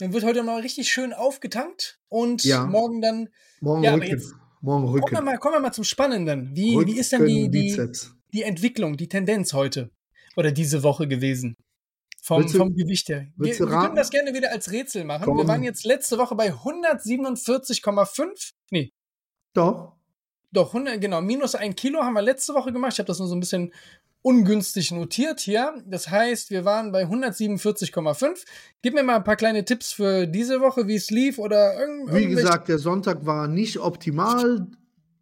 Dann 0.00 0.12
wird 0.12 0.24
heute 0.24 0.42
mal 0.42 0.60
richtig 0.60 0.88
schön 0.90 1.12
aufgetankt 1.12 1.98
und 2.08 2.44
Ja. 2.44 2.66
morgen 2.66 3.00
dann. 3.00 3.28
Morgen 3.60 3.82
Ja, 3.84 3.94
Rücken. 3.94 4.06
jetzt- 4.06 4.34
Morgen 4.60 4.86
Kommen 4.86 4.96
wir 4.96 5.02
Rücken. 5.12 5.24
mal, 5.24 5.38
kommen 5.38 5.54
wir 5.54 5.60
mal 5.60 5.72
zum 5.72 5.84
Spannenden. 5.84 6.50
Wie, 6.54 6.74
Rücken, 6.74 6.92
wie 6.92 6.98
ist 6.98 7.12
denn 7.12 7.24
die, 7.26 7.48
die, 7.48 7.68
Bizeps. 7.68 8.12
Die 8.32 8.42
Entwicklung, 8.42 8.96
die 8.96 9.08
Tendenz 9.08 9.52
heute 9.52 9.90
oder 10.36 10.52
diese 10.52 10.82
Woche 10.82 11.08
gewesen? 11.08 11.54
Vom, 12.22 12.42
du- 12.42 12.48
vom 12.58 12.74
Gewicht 12.74 13.08
her. 13.08 13.26
Wir, 13.36 13.58
wir 13.58 13.66
können 13.66 13.96
das 13.96 14.10
gerne 14.10 14.34
wieder 14.34 14.50
als 14.52 14.70
Rätsel 14.70 15.04
machen. 15.04 15.24
Komm. 15.24 15.38
Wir 15.38 15.48
waren 15.48 15.62
jetzt 15.62 15.84
letzte 15.86 16.18
Woche 16.18 16.34
bei 16.34 16.52
147,5. 16.52 18.52
Nee, 18.70 18.90
Doch. 19.54 19.94
doch, 20.52 20.74
100, 20.74 21.00
genau, 21.00 21.20
minus 21.20 21.54
ein 21.54 21.74
Kilo 21.74 22.02
haben 22.02 22.14
wir 22.14 22.22
letzte 22.22 22.54
Woche 22.54 22.72
gemacht. 22.72 22.92
Ich 22.94 22.98
habe 22.98 23.06
das 23.06 23.18
nur 23.18 23.28
so 23.28 23.34
ein 23.36 23.40
bisschen 23.40 23.72
ungünstig 24.20 24.90
notiert 24.90 25.40
hier. 25.40 25.82
Das 25.86 26.10
heißt, 26.10 26.50
wir 26.50 26.64
waren 26.64 26.90
bei 26.92 27.04
147,5. 27.04 28.44
Gib 28.82 28.94
mir 28.94 29.02
mal 29.04 29.16
ein 29.16 29.24
paar 29.24 29.36
kleine 29.36 29.64
Tipps 29.64 29.92
für 29.92 30.26
diese 30.26 30.60
Woche, 30.60 30.86
wie 30.88 30.96
es 30.96 31.10
lief 31.10 31.38
oder 31.38 31.78
irgend, 31.78 32.12
Wie 32.12 32.26
gesagt, 32.26 32.68
der 32.68 32.78
Sonntag 32.78 33.24
war 33.26 33.46
nicht 33.48 33.78
optimal. 33.78 34.66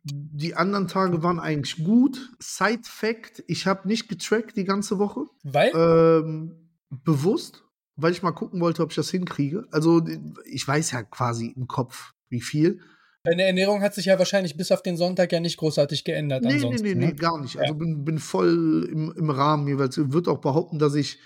Die 0.09 0.55
anderen 0.55 0.87
Tage 0.87 1.23
waren 1.23 1.41
eigentlich 1.41 1.85
gut. 1.85 2.31
Side 2.39 2.83
Fact: 2.85 3.43
Ich 3.49 3.67
habe 3.67 3.89
nicht 3.89 4.09
getrackt 4.09 4.57
die 4.57 4.65
ganze 4.65 4.99
Woche. 4.99 5.27
Weil? 5.43 5.73
Ähm, 5.75 6.71
bewusst, 6.91 7.65
weil 7.97 8.13
ich 8.13 8.23
mal 8.23 8.31
gucken 8.31 8.61
wollte, 8.61 8.83
ob 8.83 8.91
ich 8.91 8.97
das 8.97 9.11
hinkriege. 9.11 9.67
Also, 9.73 10.07
ich 10.45 10.67
weiß 10.67 10.93
ja 10.93 11.03
quasi 11.03 11.53
im 11.57 11.67
Kopf, 11.67 12.13
wie 12.29 12.41
viel. 12.41 12.81
Deine 13.25 13.43
Ernährung 13.43 13.83
hat 13.83 13.95
sich 13.95 14.05
ja 14.05 14.17
wahrscheinlich 14.21 14.57
bis 14.57 14.71
auf 14.71 14.83
den 14.83 14.97
Sonntag 14.97 15.33
ja 15.33 15.41
nicht 15.41 15.57
großartig 15.57 16.05
geändert. 16.05 16.45
Nee, 16.45 16.59
nee, 16.59 16.77
nee, 16.81 16.95
ne? 16.95 17.07
nee, 17.07 17.13
gar 17.13 17.41
nicht. 17.41 17.59
Also 17.59 17.73
Ja. 17.73 17.79
bin, 17.79 18.05
bin 18.05 18.19
voll 18.21 18.89
im, 18.93 19.13
im 19.17 19.31
Rahmen 19.31 19.67
jeweils. 19.67 19.99
Ich 19.99 20.13
würde 20.13 20.31
auch 20.31 20.39
behaupten, 20.41 20.79
dass 20.79 20.95
ich 20.95 21.19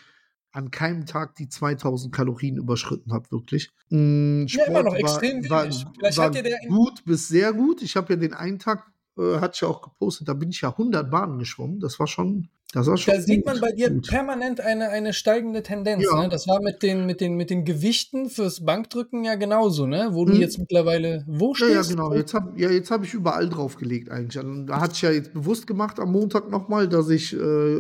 an 0.53 0.71
keinem 0.71 1.07
Tag 1.07 1.37
die 1.37 1.49
2000 1.49 2.15
Kalorien 2.15 2.57
überschritten 2.57 3.13
habe, 3.13 3.31
wirklich. 3.31 3.71
Mm, 3.91 4.47
Ja, 4.49 4.65
immer 4.65 4.83
noch 4.83 4.93
war- 4.93 4.99
extrem 4.99 5.49
war, 5.49 5.67
war 5.69 6.37
in- 6.37 6.69
gut 6.69 7.05
bis 7.05 7.29
sehr 7.29 7.53
gut. 7.53 7.83
Ich 7.83 7.97
habe 7.97 8.13
ja 8.15 8.19
den 8.19 8.35
einen 8.35 8.59
Tag, 8.59 8.91
äh, 9.19 9.39
hatte 9.39 9.53
ich 9.55 9.61
ja 9.61 9.69
auch 9.69 9.83
gepostet, 9.83 10.29
da 10.29 10.35
bin 10.35 10.51
ich 10.51 10.61
ja 10.61 10.77
100 10.77 11.11
Bahnen 11.11 11.39
geschwommen. 11.39 11.79
Das 11.81 11.99
war 12.01 12.07
schon, 12.07 12.49
das 12.73 12.87
war 12.87 12.97
schon 12.97 13.15
Da 13.15 13.21
sieht 13.21 13.45
man 13.45 13.61
bei 13.61 13.73
dir 13.73 13.91
gut. 13.91 14.07
permanent 14.09 14.61
eine, 14.61 14.91
eine 14.91 15.13
steigende 15.13 15.63
Tendenz. 15.63 16.05
Ja. 16.05 16.23
Ne? 16.23 16.29
Das 16.29 16.47
war 16.47 16.61
mit 16.63 16.83
den, 16.83 17.05
mit, 17.07 17.21
den, 17.21 17.35
mit 17.37 17.51
den 17.51 17.65
Gewichten 17.65 18.31
fürs 18.31 18.65
Bankdrücken 18.65 19.25
ja 19.25 19.35
genauso, 19.35 19.87
ne? 19.87 20.11
Wo 20.13 20.25
du 20.25 20.35
Mhm. 20.35 20.41
jetzt 20.41 20.59
mittlerweile 20.59 21.25
wo 21.27 21.55
Ja, 21.59 21.67
ja, 21.67 21.83
stehst. 21.83 21.91
genau. 21.91 22.15
Jetzt 22.15 22.33
habe 22.35 22.53
ja, 22.61 22.71
jetzt 22.71 22.91
hab 22.91 23.03
ich 23.05 23.13
überall 23.15 23.49
draufgelegt 23.49 24.11
eigentlich. 24.11 24.39
Also, 24.39 24.65
da 24.65 24.81
hatte 24.81 24.95
ich 24.95 25.03
ja 25.03 25.11
jetzt 25.11 25.33
bewusst 25.33 25.67
gemacht 25.67 25.99
am 25.99 26.13
Montag 26.13 26.51
nochmal, 26.51 26.89
dass 26.89 27.09
ich 27.11 27.33
äh, 27.33 27.37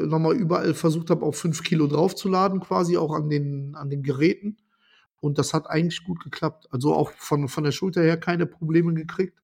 nochmal 0.06 0.34
überall 0.36 0.74
versucht 0.74 1.10
habe, 1.10 1.24
auf 1.24 1.36
5 1.36 1.62
Kilo 1.62 1.86
draufzuladen, 1.86 2.60
quasi 2.60 2.96
auch 2.96 3.12
an 3.12 3.28
den, 3.28 3.74
an 3.76 3.90
den 3.90 4.02
Geräten. 4.02 4.56
Und 5.20 5.38
das 5.38 5.52
hat 5.54 5.68
eigentlich 5.68 6.02
gut 6.04 6.24
geklappt. 6.24 6.66
Also 6.70 6.94
auch 6.94 7.10
von, 7.12 7.46
von 7.48 7.62
der 7.64 7.72
Schulter 7.72 8.02
her 8.02 8.16
keine 8.16 8.46
Probleme 8.46 8.94
gekriegt. 8.94 9.38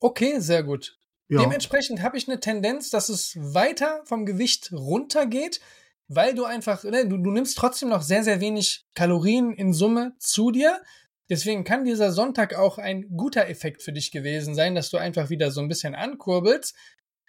Okay, 0.00 0.38
sehr 0.38 0.62
gut. 0.62 0.97
Ja. 1.28 1.40
Dementsprechend 1.40 2.02
habe 2.02 2.16
ich 2.16 2.28
eine 2.28 2.40
Tendenz, 2.40 2.90
dass 2.90 3.08
es 3.08 3.36
weiter 3.36 4.02
vom 4.04 4.24
Gewicht 4.24 4.72
runtergeht, 4.72 5.60
weil 6.08 6.34
du 6.34 6.44
einfach, 6.44 6.84
ne, 6.84 7.06
du, 7.06 7.18
du 7.18 7.30
nimmst 7.30 7.58
trotzdem 7.58 7.90
noch 7.90 8.02
sehr, 8.02 8.24
sehr 8.24 8.40
wenig 8.40 8.86
Kalorien 8.94 9.52
in 9.52 9.72
Summe 9.74 10.14
zu 10.18 10.50
dir. 10.50 10.80
Deswegen 11.28 11.64
kann 11.64 11.84
dieser 11.84 12.12
Sonntag 12.12 12.54
auch 12.54 12.78
ein 12.78 13.06
guter 13.14 13.46
Effekt 13.48 13.82
für 13.82 13.92
dich 13.92 14.10
gewesen 14.10 14.54
sein, 14.54 14.74
dass 14.74 14.88
du 14.88 14.96
einfach 14.96 15.28
wieder 15.28 15.50
so 15.50 15.60
ein 15.60 15.68
bisschen 15.68 15.94
ankurbelst, 15.94 16.74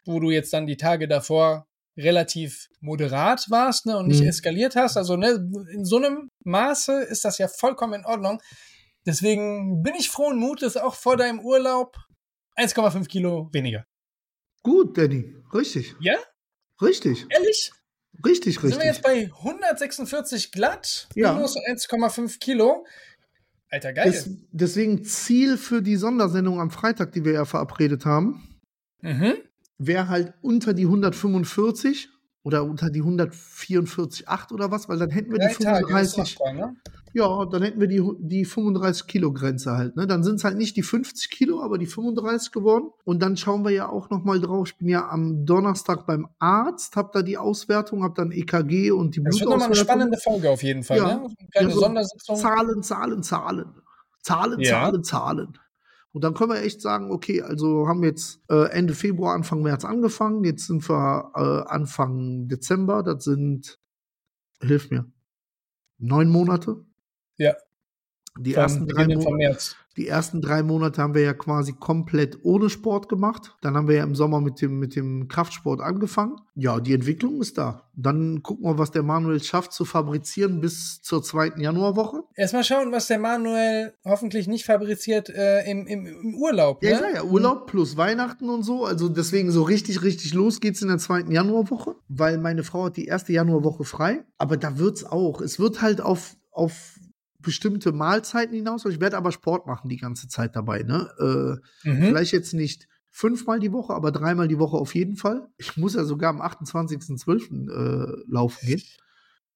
wo 0.05 0.21
du 0.21 0.31
jetzt 0.31 0.53
dann 0.53 0.65
die 0.67 0.77
Tage 0.77 1.09
davor 1.09 1.67
relativ 1.97 2.69
moderat 2.79 3.49
warst 3.49 3.85
ne, 3.85 3.97
und 3.97 4.07
nicht 4.07 4.21
Mhm. 4.21 4.29
eskaliert 4.29 4.77
hast. 4.77 4.95
Also 4.95 5.17
ne, 5.17 5.31
in 5.73 5.83
so 5.83 5.97
einem 5.97 6.29
Maße 6.45 7.01
ist 7.03 7.25
das 7.25 7.38
ja 7.38 7.49
vollkommen 7.49 7.95
in 7.95 8.05
Ordnung. 8.05 8.41
Deswegen 9.05 9.83
bin 9.83 9.95
ich 9.95 10.09
frohen 10.09 10.38
Mutes, 10.38 10.77
auch 10.77 10.95
vor 10.95 11.17
deinem 11.17 11.41
Urlaub 11.41 11.97
1,5 12.55 13.07
Kilo 13.09 13.49
weniger. 13.51 13.85
Gut, 14.63 14.98
Danny. 14.98 15.36
Richtig. 15.54 15.95
Ja? 16.00 16.15
Richtig. 16.82 17.26
Ehrlich? 17.30 17.72
Richtig, 18.26 18.60
Sind 18.60 18.72
wir 18.72 18.78
richtig. 18.80 18.86
jetzt 18.88 19.04
bei 19.04 19.32
146 19.43 20.52
glatt 20.52 21.08
Ja. 21.15 21.34
minus 21.34 21.56
1,5 21.56 22.39
Kilo? 22.39 22.86
Alter, 23.69 23.93
geil. 23.93 24.12
Des, 24.12 24.30
deswegen 24.52 25.06
Ziel 25.06 25.58
für 25.58 25.82
die 25.82 25.95
Sondersendung 25.95 26.60
am 26.60 26.72
Freitag, 26.72 27.12
die 27.13 27.24
wir 27.24 27.34
ja 27.34 27.45
verabredet 27.45 28.06
haben, 28.06 28.60
mhm. 29.02 29.36
wäre 29.78 30.10
halt 30.10 30.34
unter 30.41 30.74
die 30.74 30.86
145 30.86 32.10
oder 32.43 32.63
unter 32.63 32.89
die 32.89 33.02
144,8 33.04 34.52
oder 34.54 34.71
was, 34.71 34.88
weil 34.89 34.97
dann 34.97 35.10
hätten 35.10 35.32
wir 35.32 35.39
Drei 35.39 35.47
die 35.49 35.63
Tage 35.63 35.80
ist 35.99 36.13
35. 36.15 36.39
machbar, 36.39 36.54
ne? 36.54 36.75
Ja, 37.13 37.45
dann 37.45 37.63
hätten 37.63 37.80
wir 37.82 37.88
die, 37.88 38.02
die 38.19 38.45
35 38.45 39.08
Kilo 39.08 39.34
Grenze 39.34 39.71
halt. 39.75 39.95
Ne? 39.95 40.06
Dann 40.06 40.23
sind 40.23 40.36
es 40.36 40.43
halt 40.43 40.58
nicht 40.58 40.78
die 40.78 40.84
50 40.84 41.32
Kilo, 41.32 41.62
aber 41.63 41.78
die 41.80 41.88
35 41.88 42.52
geworden. 42.52 42.89
Und 43.04 43.21
dann 43.21 43.36
schauen 43.36 43.63
wir 43.63 43.71
ja 43.71 43.89
auch 43.89 44.10
noch 44.12 44.23
mal 44.23 44.39
drauf. 44.39 44.69
Ich 44.69 44.78
bin 44.78 44.88
ja 44.89 45.10
am 45.10 45.43
Donnerstag 45.45 46.06
beim 46.06 46.28
Arzt, 46.38 46.95
hab 46.95 47.12
da 47.12 47.23
die 47.23 47.38
Auswertung, 47.38 48.04
hab 48.04 48.13
dann 48.15 48.32
EKG 48.32 48.91
und 48.91 49.15
die 49.15 49.23
Das 49.23 49.39
wird 49.39 49.49
nochmal 49.49 49.65
eine 49.65 49.73
Blutauswertung. 49.73 49.75
spannende 49.84 50.17
Folge 50.19 50.49
auf 50.52 50.62
jeden 50.62 50.84
Fall, 50.84 50.97
Ja. 50.97 51.04
ne? 51.08 51.12
Eine 51.15 51.49
kleine 51.52 51.67
Ja, 51.69 51.73
so 51.73 51.80
Sondersitzung. 51.82 52.36
Zahlen, 52.36 52.84
Zahlen, 52.84 53.23
Zahlen. 53.23 53.65
Zahlen, 54.21 54.60
Ja. 54.60 54.69
Zahlen, 54.84 55.04
Zahlen. 55.04 55.58
Und 56.12 56.24
dann 56.24 56.34
können 56.34 56.52
wir 56.52 56.62
echt 56.62 56.82
sagen, 56.82 57.12
okay, 57.12 57.41
also 57.41 57.88
haben 57.88 58.02
wir 58.02 58.10
jetzt 58.10 58.41
äh, 58.50 58.69
Ende 58.72 58.93
Februar, 58.93 59.36
Anfang 59.36 59.62
März 59.62 59.86
angefangen. 59.86 60.43
Jetzt 60.43 60.65
sind 60.65 60.88
wir 60.89 61.32
äh, 61.36 61.69
Anfang 61.69 62.48
Dezember. 62.48 63.04
Das 63.04 63.24
sind, 63.24 63.80
hilf 64.62 64.89
mir, 64.89 65.06
neun 66.00 66.30
Monate. 66.30 66.84
Ja. 67.38 67.56
Die 68.38 68.54
Vom 68.54 68.62
ersten, 68.63 68.88
drei 68.88 69.08
Monate, 69.08 69.32
März. 69.32 69.76
Die 69.99 70.07
ersten 70.07 70.39
drei 70.39 70.63
Monate 70.63 71.01
haben 71.01 71.13
wir 71.13 71.23
ja 71.23 71.33
quasi 71.33 71.73
komplett 71.73 72.39
ohne 72.43 72.69
Sport 72.69 73.09
gemacht. 73.09 73.57
Dann 73.59 73.75
haben 73.75 73.89
wir 73.89 73.97
ja 73.97 74.03
im 74.05 74.15
Sommer 74.15 74.39
mit 74.39 74.62
dem, 74.62 74.79
mit 74.79 74.95
dem 74.95 75.27
Kraftsport 75.27 75.81
angefangen. 75.81 76.38
Ja, 76.55 76.79
die 76.79 76.93
Entwicklung 76.93 77.41
ist 77.41 77.57
da. 77.57 77.89
Dann 77.97 78.41
gucken 78.41 78.63
wir, 78.63 78.77
was 78.77 78.91
der 78.91 79.03
Manuel 79.03 79.43
schafft 79.43 79.73
zu 79.73 79.83
fabrizieren 79.83 80.62
bis 80.62 81.01
zur 81.01 81.21
zweiten 81.21 81.59
Januarwoche. 81.59 82.23
Erstmal 82.33 82.63
schauen, 82.63 82.93
was 82.93 83.07
der 83.07 83.19
Manuel 83.19 83.93
hoffentlich 84.05 84.47
nicht 84.47 84.63
fabriziert 84.63 85.27
äh, 85.29 85.69
im, 85.69 85.85
im, 85.85 86.05
im 86.05 86.35
Urlaub. 86.35 86.81
Ja, 86.81 87.01
ne? 87.01 87.15
ja, 87.15 87.23
Urlaub 87.25 87.67
plus 87.67 87.97
Weihnachten 87.97 88.49
und 88.49 88.63
so. 88.63 88.85
Also 88.85 89.09
deswegen 89.09 89.51
so 89.51 89.63
richtig, 89.63 90.01
richtig 90.01 90.33
los 90.33 90.62
geht's 90.62 90.81
in 90.81 90.88
der 90.88 90.99
zweiten 90.99 91.33
Januarwoche, 91.33 91.97
weil 92.07 92.38
meine 92.38 92.63
Frau 92.63 92.85
hat 92.85 92.95
die 92.95 93.07
erste 93.07 93.33
Januarwoche 93.33 93.83
frei. 93.83 94.23
Aber 94.38 94.55
da 94.55 94.77
wird's 94.77 95.03
auch. 95.03 95.41
Es 95.41 95.59
wird 95.59 95.81
halt 95.81 95.99
auf, 95.99 96.38
auf 96.53 96.95
bestimmte 97.41 97.91
Mahlzeiten 97.91 98.56
hinaus. 98.56 98.86
Ich 98.86 98.99
werde 98.99 99.17
aber 99.17 99.32
Sport 99.32 99.65
machen 99.67 99.89
die 99.89 99.97
ganze 99.97 100.28
Zeit 100.28 100.56
dabei. 100.56 100.84
Ne? 100.84 101.10
Äh, 101.84 101.89
Mhm. 101.89 102.04
Vielleicht 102.04 102.34
jetzt 102.34 102.54
nicht 102.54 102.88
fünfmal 103.12 103.60
die 103.60 103.71
Woche, 103.71 103.93
aber 103.93 104.12
dreimal 104.12 104.47
die 104.47 104.60
Woche 104.60 104.78
auf 104.78 104.93
jeden 104.95 105.15
Fall. 105.15 105.47
Ich 105.58 105.78
muss 105.78 105.95
ja 105.95 106.04
sogar 106.04 106.30
am 106.30 106.41
28.12. 106.41 107.69
Äh, 107.69 108.23
laufen 108.30 108.67
gehen. 108.67 108.82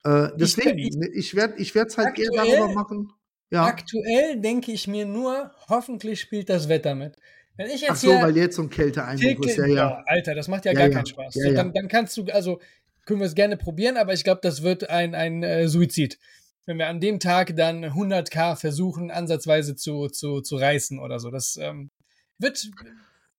Äh, 0.04 0.28
deswegen, 0.36 0.78
ich- 0.78 0.96
ne, 0.96 1.08
ich 1.14 1.34
werde 1.34 1.54
werd's 1.74 1.96
halt 1.98 2.18
eher 2.18 2.28
Aktuell- 2.32 2.56
darüber 2.58 2.72
machen. 2.74 3.12
Ja. 3.50 3.66
Aktuell 3.66 4.40
denke 4.40 4.72
ich 4.72 4.88
mir 4.88 5.06
nur, 5.06 5.52
hoffentlich 5.68 6.20
spielt 6.20 6.48
das 6.48 6.68
Wetter 6.68 6.94
mit. 6.94 7.14
Wenn 7.56 7.68
ich 7.70 7.82
jetzt 7.82 7.90
Ach 7.92 7.96
so, 7.96 8.08
hier 8.10 8.20
weil 8.22 8.36
jetzt 8.36 8.56
so 8.56 8.62
ein 8.62 8.70
Kälteeinbruch 8.70 9.46
ist. 9.46 9.56
Ja, 9.58 9.66
ja. 9.66 10.02
Alter, 10.06 10.34
das 10.34 10.48
macht 10.48 10.64
ja, 10.64 10.72
Ja, 10.72 10.80
gar 10.80 10.88
keinen 10.88 11.06
Spaß. 11.06 11.34
So. 11.34 11.52
Dann, 11.52 11.72
dann 11.72 11.86
kannst 11.88 12.16
du, 12.16 12.24
also 12.32 12.58
können 13.06 13.20
wir 13.20 13.26
es 13.26 13.34
gerne 13.36 13.56
probieren, 13.56 13.96
aber 13.96 14.12
ich 14.12 14.24
glaube, 14.24 14.40
das 14.42 14.62
wird 14.62 14.90
ein, 14.90 15.14
ein 15.14 15.42
äh, 15.44 15.68
Suizid. 15.68 16.18
Wenn 16.66 16.78
wir 16.78 16.88
an 16.88 17.00
dem 17.00 17.20
Tag 17.20 17.56
dann 17.56 17.84
100k 17.84 18.56
versuchen, 18.56 19.10
ansatzweise 19.10 19.76
zu, 19.76 20.08
zu, 20.08 20.40
zu 20.40 20.56
reißen 20.56 20.98
oder 20.98 21.18
so. 21.18 21.30
Das 21.30 21.58
ähm, 21.60 21.90
wird, 22.38 22.70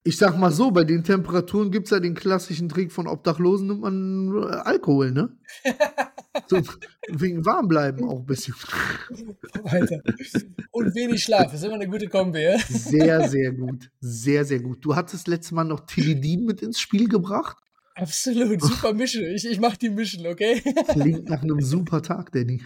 Ich 0.04 0.18
sag 0.18 0.38
mal 0.38 0.52
so, 0.52 0.70
bei 0.72 0.84
den 0.84 1.04
Temperaturen 1.04 1.72
gibt's 1.72 1.90
ja 1.90 2.00
den 2.00 2.14
klassischen 2.14 2.70
Trick 2.70 2.92
von 2.92 3.08
Obdachlosen 3.08 3.68
nimmt 3.68 3.82
man 3.82 4.36
äh, 4.36 4.56
Alkohol, 4.58 5.12
ne? 5.12 5.36
so, 6.48 6.62
wegen 7.10 7.44
warm 7.46 7.68
bleiben 7.68 8.08
auch 8.08 8.20
ein 8.20 8.26
bisschen. 8.26 8.54
Alter. 9.64 10.02
Und 10.72 10.94
wenig 10.94 11.24
Schlaf, 11.24 11.52
ist 11.54 11.64
immer 11.64 11.76
eine 11.76 11.88
gute 11.88 12.08
Kombi, 12.08 12.44
ja? 12.44 12.60
Sehr, 12.60 13.28
sehr 13.28 13.54
gut. 13.54 13.90
Sehr, 14.00 14.46
sehr 14.46 14.60
gut. 14.60 14.86
Du 14.86 14.96
hattest 14.96 15.28
letztes 15.28 15.52
Mal 15.52 15.64
noch 15.64 15.88
Tilidin 15.88 16.46
mit 16.46 16.62
ins 16.62 16.80
Spiel 16.80 17.08
gebracht. 17.08 17.58
Absolut, 17.96 18.62
super 18.62 18.94
Mischen. 18.94 19.24
Ich, 19.34 19.46
ich 19.46 19.60
mach 19.60 19.78
die 19.78 19.90
Mischen, 19.90 20.28
okay? 20.28 20.62
Klingt 20.90 21.30
nach 21.30 21.42
einem 21.42 21.62
super 21.62 22.02
Tag, 22.02 22.32
Danny. 22.34 22.62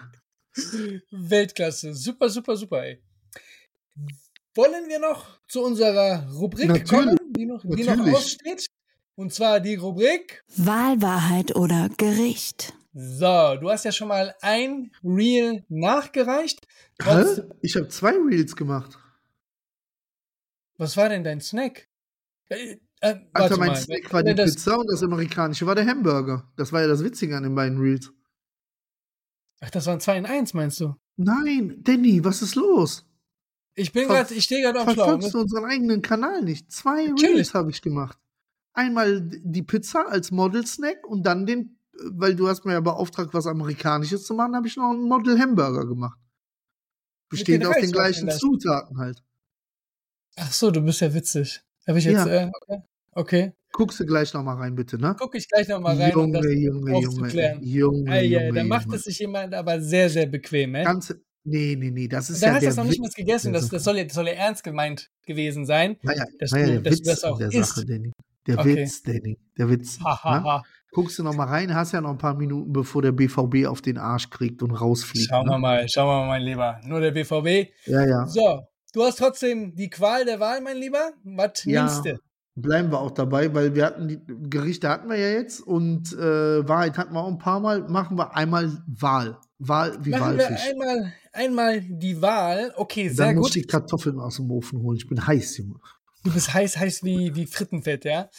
Weltklasse. 1.11 1.93
Super, 1.93 2.29
super, 2.29 2.55
super, 2.57 2.83
ey. 2.83 3.01
Wollen 4.55 4.87
wir 4.87 4.99
noch 4.99 5.39
zu 5.47 5.61
unserer 5.61 6.27
Rubrik 6.33 6.67
Natürlich. 6.67 6.89
kommen, 6.89 7.17
die 7.35 7.45
noch, 7.45 7.63
die 7.63 7.83
noch 7.83 8.13
aussteht? 8.13 8.67
Und 9.15 9.33
zwar 9.33 9.59
die 9.59 9.75
Rubrik. 9.75 10.43
Wahl, 10.55 11.01
Wahrheit 11.01 11.55
oder 11.55 11.89
Gericht. 11.97 12.73
So, 12.93 13.55
du 13.59 13.69
hast 13.69 13.85
ja 13.85 13.91
schon 13.91 14.07
mal 14.07 14.33
ein 14.41 14.91
Reel 15.03 15.63
nachgereicht. 15.69 16.65
Hä? 17.01 17.05
Was, 17.05 17.41
Ich 17.61 17.75
habe 17.75 17.87
zwei 17.89 18.13
Reels 18.13 18.55
gemacht. 18.55 18.97
was 20.77 20.97
war 20.97 21.09
denn 21.09 21.23
dein 21.23 21.41
Snack? 21.41 21.87
Äh, 22.49 22.77
äh, 23.01 23.15
Alter, 23.33 23.57
mein 23.57 23.69
mal. 23.69 23.75
Snack 23.75 24.11
war 24.11 24.23
die 24.23 24.33
das, 24.33 24.55
Pizza 24.55 24.77
und 24.77 24.87
das 24.91 25.03
amerikanische 25.03 25.65
war 25.67 25.75
der 25.75 25.85
Hamburger. 25.85 26.51
Das 26.57 26.73
war 26.73 26.81
ja 26.81 26.87
das 26.87 27.03
Witzige 27.03 27.37
an 27.37 27.43
den 27.43 27.55
beiden 27.55 27.79
Reels. 27.79 28.11
Ach, 29.61 29.69
das 29.69 29.85
waren 29.87 29.99
zwei 29.99 30.17
in 30.17 30.25
eins, 30.25 30.53
meinst 30.53 30.79
du? 30.79 30.95
Nein, 31.17 31.79
Danny, 31.83 32.23
was 32.23 32.41
ist 32.41 32.55
los? 32.55 33.05
Ich 33.75 33.91
bin 33.91 34.07
gerade, 34.07 34.33
ich 34.33 34.45
stehe 34.45 34.61
gerade 34.61 34.81
auf 34.81 34.89
Schlauch. 34.91 35.05
Verfolgst 35.05 35.33
du 35.33 35.39
unseren 35.39 35.65
eigenen 35.65 36.01
Kanal 36.01 36.41
nicht? 36.43 36.71
Zwei 36.71 37.07
Natürlich. 37.07 37.35
Reels 37.35 37.53
habe 37.53 37.71
ich 37.71 37.81
gemacht. 37.81 38.17
Einmal 38.73 39.21
die 39.21 39.63
Pizza 39.63 40.07
als 40.07 40.31
Model-Snack 40.31 41.05
und 41.07 41.23
dann 41.23 41.45
den, 41.45 41.77
weil 42.03 42.35
du 42.35 42.47
hast 42.47 42.65
mir 42.65 42.73
ja 42.73 42.79
beauftragt, 42.79 43.33
was 43.33 43.47
Amerikanisches 43.47 44.25
zu 44.25 44.33
machen, 44.33 44.55
habe 44.55 44.67
ich 44.67 44.77
noch 44.77 44.91
einen 44.91 45.03
Model-Hamburger 45.03 45.85
gemacht. 45.85 46.19
Bestehend 47.29 47.63
den 47.63 47.69
aus 47.69 47.75
den 47.75 47.91
gleichen. 47.91 48.29
Zutaten 48.31 48.97
halt. 48.97 49.23
Ach 50.37 50.51
so, 50.51 50.71
du 50.71 50.81
bist 50.81 51.01
ja 51.01 51.13
witzig. 51.13 51.61
Habe 51.87 51.99
ich 51.99 52.05
jetzt, 52.05 52.25
Ja. 52.25 52.27
äh, 52.27 52.51
okay. 52.61 52.81
okay. 53.11 53.53
Guckst 53.71 53.99
du 53.99 54.05
gleich 54.05 54.33
noch 54.33 54.43
mal 54.43 54.55
rein, 54.55 54.75
bitte, 54.75 54.97
ne? 54.97 55.15
Guck 55.19 55.35
ich 55.35 55.47
gleich 55.47 55.67
noch 55.67 55.79
mal 55.79 55.95
rein, 55.95 56.15
um 56.15 56.33
das 56.33 56.43
Junge, 56.45 56.55
Junge, 56.59 56.91
Junge, 56.91 57.07
aufzuklären. 57.07 57.63
Junge, 57.63 58.11
Ah, 58.11 58.15
ja, 58.21 58.41
Junge, 58.41 58.53
da 58.59 58.63
macht 58.63 58.85
Junge. 58.85 58.95
es 58.97 59.03
sich 59.03 59.19
jemand 59.19 59.53
aber 59.53 59.79
sehr, 59.79 60.09
sehr 60.09 60.25
bequem, 60.25 60.75
ey. 60.75 60.83
Ganze, 60.83 61.21
nee, 61.43 61.75
nee, 61.77 61.91
nee, 61.91 62.07
das 62.07 62.29
ist 62.29 62.41
da 62.41 62.47
ja 62.47 62.53
hast 62.55 62.61
du 62.63 62.65
das 62.67 62.75
noch 62.77 62.83
nicht 62.85 62.99
mal 62.99 63.09
gegessen. 63.15 63.53
Das, 63.53 63.69
das, 63.69 63.83
soll 63.83 63.97
ja, 63.97 64.03
das 64.03 64.13
soll 64.13 64.27
ja 64.27 64.33
ernst 64.33 64.63
gemeint 64.63 65.09
gewesen 65.25 65.65
sein. 65.65 65.97
Naja, 66.01 66.25
dass 66.39 66.51
naja, 66.51 66.65
du- 66.65 66.71
der 66.81 66.91
dass 66.91 67.01
du 67.01 67.09
Witz 67.09 67.21
das 67.21 67.23
auch 67.23 67.37
der 67.37 67.47
isst. 67.53 67.75
Sache, 67.75 67.85
Danny. 67.85 68.11
Der 68.47 68.59
Okay. 68.59 68.75
Witz, 68.77 69.03
Danny. 69.03 69.37
Der 69.57 69.69
Witz. 69.69 69.99
Ha, 70.03 70.23
ha, 70.23 70.39
ne? 70.39 70.43
ha. 70.43 70.63
Guckst 70.91 71.19
du 71.19 71.23
noch 71.23 71.35
mal 71.35 71.45
rein, 71.47 71.75
hast 71.75 71.91
ja 71.91 72.01
noch 72.01 72.09
ein 72.09 72.17
paar 72.17 72.33
Minuten, 72.33 72.73
bevor 72.73 73.03
der 73.03 73.11
BVB 73.11 73.67
auf 73.67 73.81
den 73.81 73.99
Arsch 73.99 74.31
kriegt 74.31 74.63
und 74.63 74.71
rausfliegt. 74.71 75.29
Schauen 75.29 75.45
ne? 75.45 75.51
wir 75.51 75.59
mal, 75.59 75.87
schauen 75.87 76.07
wir 76.07 76.21
mal, 76.21 76.27
mein 76.29 76.41
Lieber. 76.41 76.81
Nur 76.83 76.99
der 76.99 77.11
BVB. 77.11 77.69
Ja, 77.85 78.03
ja. 78.07 78.25
So, 78.25 78.61
du 78.93 79.03
hast 79.03 79.19
trotzdem 79.19 79.75
die 79.75 79.91
Qual 79.91 80.25
der 80.25 80.39
Wahl, 80.39 80.61
mein 80.61 80.77
Lieber. 80.77 81.11
Was 81.23 81.63
Ja. 81.65 81.83
nimmst 81.83 82.05
du? 82.05 82.17
Bleiben 82.55 82.91
wir 82.91 82.99
auch 82.99 83.11
dabei, 83.11 83.53
weil 83.53 83.73
wir 83.75 83.85
hatten 83.85 84.07
die 84.07 84.19
Gerichte 84.49 84.89
hatten 84.89 85.09
wir 85.09 85.15
ja 85.17 85.29
jetzt 85.29 85.61
und 85.61 86.11
äh, 86.13 86.67
Wahrheit 86.67 86.97
hatten 86.97 87.13
wir 87.13 87.21
auch 87.21 87.27
ein 87.31 87.37
paar 87.37 87.59
Mal. 87.59 87.87
Machen 87.87 88.17
wir 88.17 88.35
einmal 88.35 88.83
Wahl. 88.87 89.37
Wahl 89.59 89.97
wie 90.01 90.09
Machen 90.11 90.37
wir 90.37 90.43
Walfisch. 90.45 90.69
einmal, 90.69 91.13
einmal 91.31 91.81
die 91.81 92.21
Wahl. 92.21 92.73
Okay, 92.75 93.07
sehr 93.09 93.27
Dann 93.27 93.35
muss 93.35 93.47
gut. 93.49 93.55
ich 93.57 93.61
die 93.63 93.67
Kartoffeln 93.67 94.19
aus 94.19 94.37
dem 94.37 94.51
Ofen 94.51 94.81
holen. 94.81 94.97
Ich 94.97 95.07
bin 95.07 95.25
heiß, 95.25 95.57
Junge. 95.57 95.75
Du 96.23 96.33
bist 96.33 96.53
heiß, 96.53 96.77
heiß 96.77 97.03
wie, 97.03 97.33
wie 97.35 97.45
Frittenfett, 97.45 98.03
ja. 98.03 98.29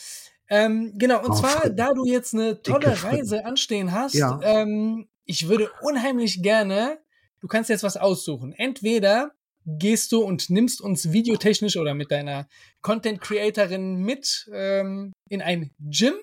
Ähm, 0.49 0.93
genau, 0.99 1.21
und 1.21 1.31
Oh, 1.31 1.35
zwar, 1.35 1.51
Fritten. 1.63 1.77
da 1.77 1.93
du 1.95 2.05
jetzt 2.05 2.35
eine 2.35 2.61
tolle 2.61 2.81
Dicke 2.81 2.97
Fritten. 2.97 3.17
Reise 3.17 3.45
anstehen 3.47 3.93
hast, 3.93 4.15
Ja. 4.15 4.39
ähm, 4.43 5.07
ich 5.25 5.49
würde 5.49 5.71
unheimlich 5.83 6.43
gerne, 6.43 6.99
du 7.41 7.47
kannst 7.47 7.71
jetzt 7.71 7.85
was 7.85 7.97
aussuchen. 7.97 8.53
Entweder 8.53 9.31
gehst 9.67 10.13
du 10.13 10.23
und 10.23 10.51
nimmst 10.51 10.81
uns 10.81 11.13
videotechnisch 11.13 11.77
oder 11.77 11.95
mit 11.95 12.11
deiner 12.11 12.49
Content 12.81 13.21
Creatorin 13.21 13.97
mit 13.97 14.49
ähm, 14.53 15.13
in 15.29 15.43
ein 15.43 15.71
Gym 15.79 16.15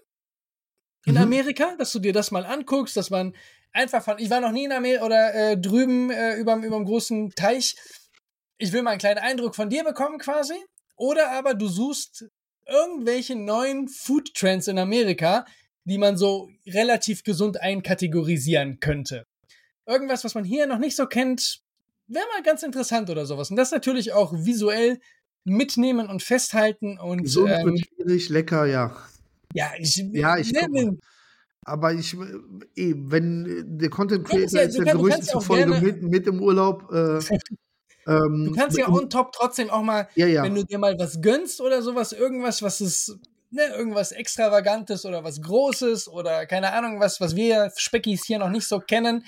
in 1.06 1.16
Mhm. 1.16 1.22
Amerika, 1.22 1.76
dass 1.78 1.92
du 1.94 2.00
dir 2.00 2.14
das 2.14 2.32
mal 2.32 2.46
anguckst, 2.46 2.98
dass 2.98 3.10
man 3.10 3.34
einfach 3.72 4.04
von, 4.04 4.20
ich 4.20 4.30
war 4.30 4.42
noch 4.42 4.52
nie 4.52 4.66
in 4.66 4.72
Amerika 4.72 5.06
oder 5.06 5.34
äh, 5.34 5.58
drüben 5.58 6.12
äh, 6.12 6.36
überm, 6.36 6.64
überm 6.64 6.86
großen 6.86 7.32
Teich. 7.32 7.76
Ich 8.58 8.74
will 8.74 8.82
mal 8.82 8.92
einen 8.92 9.00
kleinen 9.00 9.20
Eindruck 9.20 9.56
von 9.56 9.70
dir 9.70 9.84
bekommen 9.84 10.18
quasi. 10.20 10.56
Oder 10.98 11.32
aber 11.32 11.54
du 11.54 11.68
suchst 11.68 12.28
irgendwelche 12.68 13.36
neuen 13.36 13.88
Food 13.88 14.34
Trends 14.34 14.68
in 14.68 14.80
Amerika, 14.80 15.46
die 15.86 15.98
man 15.98 16.18
so 16.18 16.50
relativ 16.66 17.24
gesund 17.24 17.62
einkategorisieren 17.62 18.80
könnte. 18.80 19.24
Irgendwas, 19.86 20.26
was 20.26 20.36
man 20.36 20.44
hier 20.44 20.68
noch 20.68 20.80
nicht 20.80 20.98
so 20.98 21.06
kennt, 21.06 21.62
wäre 22.08 22.26
mal 22.34 22.44
ganz 22.44 22.64
interessant 22.64 23.10
oder 23.10 23.26
sowas. 23.26 23.50
Und 23.50 23.58
das 23.58 23.72
natürlich 23.72 24.14
auch 24.14 24.34
visuell 24.34 25.00
mitnehmen 25.44 26.10
und 26.10 26.24
festhalten 26.24 27.00
und 27.00 27.24
gesund 27.24 27.50
ähm, 27.50 27.78
schwierig, 27.78 28.30
lecker, 28.30 28.66
ja. 28.66 28.96
Ja, 29.54 29.72
ich, 29.80 29.96
ja, 30.12 30.38
ich 30.38 30.52
ne, 30.52 30.98
aber 31.68 31.94
ich, 31.94 32.16
eh, 32.76 32.94
wenn 32.96 33.78
der 33.78 33.90
Content 33.90 34.26
Creator 34.26 34.62
ja, 34.62 34.68
ist 34.68 34.78
ja 34.78 34.86
Gerüchte 34.86 35.22
zufolge 35.22 35.82
mit, 35.82 36.02
mit 36.02 36.28
im 36.28 36.42
Urlaub. 36.42 36.90
Äh, 36.92 37.18
ähm, 38.08 38.46
du 38.46 38.52
kannst 38.54 38.78
ja 38.78 38.88
on 38.88 39.10
top 39.10 39.34
trotzdem 39.34 39.70
auch 39.70 39.84
mal, 39.84 40.08
ja, 40.16 40.28
ja. 40.28 40.44
wenn 40.44 40.56
du 40.56 40.64
dir 40.64 40.80
mal 40.80 40.98
was 40.98 41.22
gönnst 41.22 41.60
oder 41.60 41.82
sowas, 41.82 42.14
irgendwas, 42.14 42.62
was 42.62 42.80
ist, 42.80 43.18
ne, 43.52 43.64
irgendwas 43.76 44.14
Extravagantes 44.14 45.06
oder 45.06 45.26
was 45.26 45.42
Großes 45.42 46.08
oder 46.08 46.46
keine 46.46 46.72
Ahnung, 46.72 47.02
was, 47.02 47.20
was 47.20 47.36
wir 47.36 47.72
Speckis 47.76 48.26
hier 48.26 48.40
noch 48.40 48.50
nicht 48.50 48.68
so 48.68 48.80
kennen, 48.80 49.26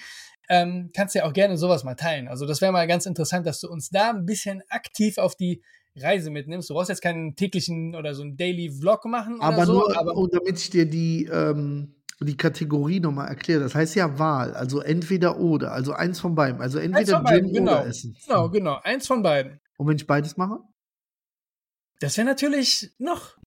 ähm, 0.50 0.90
kannst 0.96 1.16
ja 1.16 1.26
auch 1.26 1.34
gerne 1.34 1.58
sowas 1.58 1.84
mal 1.84 1.96
teilen. 1.96 2.28
Also 2.28 2.46
das 2.46 2.60
wäre 2.60 2.72
mal 2.72 2.88
ganz 2.88 3.06
interessant, 3.06 3.46
dass 3.46 3.62
du 3.62 3.70
uns 3.70 3.90
da 3.90 4.10
ein 4.10 4.26
bisschen 4.26 4.64
aktiv 4.70 5.18
auf 5.18 5.36
die 5.36 5.62
Reise 5.96 6.32
mitnimmst. 6.32 6.70
Du 6.70 6.74
brauchst 6.74 6.90
jetzt 6.90 7.02
keinen 7.02 7.36
täglichen 7.36 7.96
oder 7.96 8.16
so 8.16 8.24
einen 8.24 8.36
Daily 8.36 8.72
Vlog 8.72 9.06
machen 9.06 9.40
aber 9.42 9.66
so, 9.66 9.74
Nur, 9.74 9.98
aber 9.98 10.14
nur, 10.14 10.30
damit 10.30 10.58
ich 10.58 10.70
dir 10.70 10.86
die, 10.86 11.26
ähm, 11.26 11.96
die 12.20 12.36
Kategorie 12.36 13.00
nochmal 13.00 13.28
erkläre. 13.28 13.62
Das 13.62 13.76
heißt 13.76 13.96
ja 13.96 14.18
Wahl, 14.18 14.54
also 14.54 14.82
entweder 14.82 15.40
oder, 15.40 15.72
also 15.72 15.94
eins 15.94 16.20
von 16.20 16.36
beiden. 16.36 16.62
Also 16.62 16.80
entweder 16.80 17.24
Gym 17.24 17.54
genau. 17.54 17.72
oder 17.74 17.88
Essen. 17.88 18.18
Genau, 18.26 18.50
genau, 18.50 18.80
eins 18.84 19.08
von 19.08 19.22
beiden. 19.22 19.60
Und 19.78 19.88
wenn 19.88 19.96
ich 19.96 20.08
beides 20.08 20.36
mache? 20.36 20.60
Das 22.00 22.18
wäre 22.18 22.28
natürlich 22.28 22.92
noch 22.98 23.38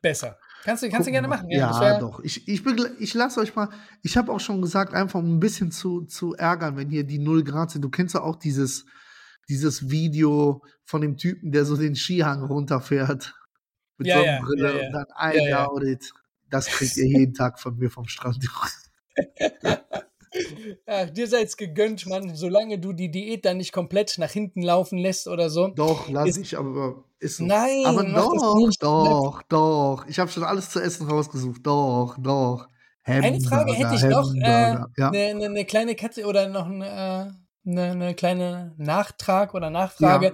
besser. 0.00 0.38
Kannst 0.66 0.82
du, 0.82 0.90
kannst 0.90 1.06
du 1.06 1.12
gerne 1.12 1.28
machen. 1.28 1.48
Ja, 1.48 1.80
ja 1.80 1.98
doch. 2.00 2.18
Ich, 2.24 2.48
ich, 2.48 2.66
ich 2.98 3.14
lasse 3.14 3.38
euch 3.38 3.54
mal, 3.54 3.68
ich 4.02 4.16
habe 4.16 4.32
auch 4.32 4.40
schon 4.40 4.60
gesagt, 4.60 4.94
einfach 4.94 5.20
um 5.20 5.36
ein 5.36 5.38
bisschen 5.38 5.70
zu, 5.70 6.02
zu 6.06 6.34
ärgern, 6.34 6.76
wenn 6.76 6.90
hier 6.90 7.04
die 7.04 7.20
0 7.20 7.44
Grad 7.44 7.70
sind. 7.70 7.82
Du 7.82 7.88
kennst 7.88 8.16
ja 8.16 8.22
auch 8.22 8.34
dieses, 8.34 8.84
dieses 9.48 9.90
Video 9.90 10.64
von 10.84 11.02
dem 11.02 11.16
Typen, 11.16 11.52
der 11.52 11.64
so 11.64 11.76
den 11.76 11.94
Skihang 11.94 12.42
runterfährt. 12.42 13.32
Mit 13.96 14.08
ja, 14.08 14.18
Sonnenbrille 14.18 14.68
ja, 14.68 14.76
ja, 14.76 14.86
und 14.86 14.92
dann 14.92 15.06
ein 15.14 15.48
ja, 15.48 15.66
Audit. 15.68 16.12
Das 16.50 16.66
kriegt 16.66 16.96
ihr 16.96 17.06
jeden 17.06 17.34
Tag 17.34 17.60
von 17.60 17.78
mir 17.78 17.88
vom 17.88 18.08
Strand. 18.08 18.44
Ja, 20.86 21.06
dir 21.06 21.26
sei 21.26 21.42
es 21.42 21.56
gegönnt, 21.56 22.06
Mann, 22.06 22.34
solange 22.34 22.78
du 22.78 22.92
die 22.92 23.10
Diät 23.10 23.44
dann 23.44 23.56
nicht 23.56 23.72
komplett 23.72 24.18
nach 24.18 24.30
hinten 24.30 24.62
laufen 24.62 24.98
lässt 24.98 25.26
oder 25.28 25.50
so. 25.50 25.68
Doch, 25.68 26.08
lass 26.08 26.36
ich, 26.36 26.56
aber 26.56 27.04
ist 27.18 27.38
so. 27.38 27.44
Nein, 27.44 27.84
aber 27.86 28.04
doch, 28.04 28.70
doch, 28.78 29.42
doch. 29.48 30.06
Ich 30.08 30.18
habe 30.18 30.30
schon 30.30 30.44
alles 30.44 30.70
zu 30.70 30.80
essen 30.80 31.08
rausgesucht. 31.08 31.66
Doch, 31.66 32.16
doch. 32.18 32.68
Hamburger, 33.04 33.26
Eine 33.26 33.40
Frage 33.40 33.72
hätte 33.72 33.94
ich 33.94 34.02
noch. 34.02 34.30
Eine 34.30 34.86
äh, 34.96 35.00
ja? 35.00 35.10
ne, 35.10 35.34
ne, 35.34 35.48
ne 35.48 35.64
kleine 35.64 35.94
Katze 35.94 36.26
oder 36.26 36.48
noch 36.48 36.66
eine, 36.66 36.86
äh, 36.86 37.70
ne, 37.70 37.94
ne 37.94 38.14
kleine 38.14 38.74
Nachtrag 38.78 39.54
oder 39.54 39.70
Nachfrage. 39.70 40.26
Ja. 40.26 40.32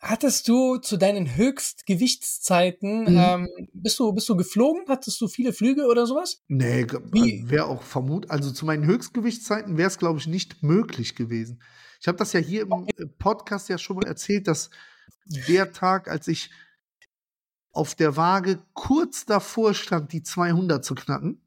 Hattest 0.00 0.46
du 0.46 0.76
zu 0.76 0.96
deinen 0.96 1.34
Höchstgewichtszeiten, 1.34 3.02
mhm. 3.02 3.18
ähm, 3.18 3.48
bist 3.72 3.98
du, 3.98 4.12
bist 4.12 4.28
du 4.28 4.36
geflogen? 4.36 4.84
Hattest 4.86 5.20
du 5.20 5.26
viele 5.26 5.52
Flüge 5.52 5.86
oder 5.86 6.06
sowas? 6.06 6.40
Nee, 6.46 6.86
wäre 7.46 7.66
auch 7.66 7.82
vermut, 7.82 8.30
also 8.30 8.52
zu 8.52 8.64
meinen 8.64 8.84
Höchstgewichtszeiten 8.84 9.76
wäre 9.76 9.88
es, 9.88 9.98
glaube 9.98 10.20
ich, 10.20 10.28
nicht 10.28 10.62
möglich 10.62 11.16
gewesen. 11.16 11.60
Ich 12.00 12.06
habe 12.06 12.16
das 12.16 12.32
ja 12.32 12.38
hier 12.38 12.62
im 12.62 12.86
äh, 12.96 13.06
Podcast 13.06 13.68
ja 13.68 13.76
schon 13.76 13.96
mal 13.96 14.06
erzählt, 14.06 14.46
dass 14.46 14.70
der 15.24 15.72
Tag, 15.72 16.08
als 16.08 16.28
ich 16.28 16.50
auf 17.72 17.96
der 17.96 18.16
Waage 18.16 18.60
kurz 18.74 19.26
davor 19.26 19.74
stand, 19.74 20.12
die 20.12 20.22
200 20.22 20.84
zu 20.84 20.94
knacken, 20.94 21.42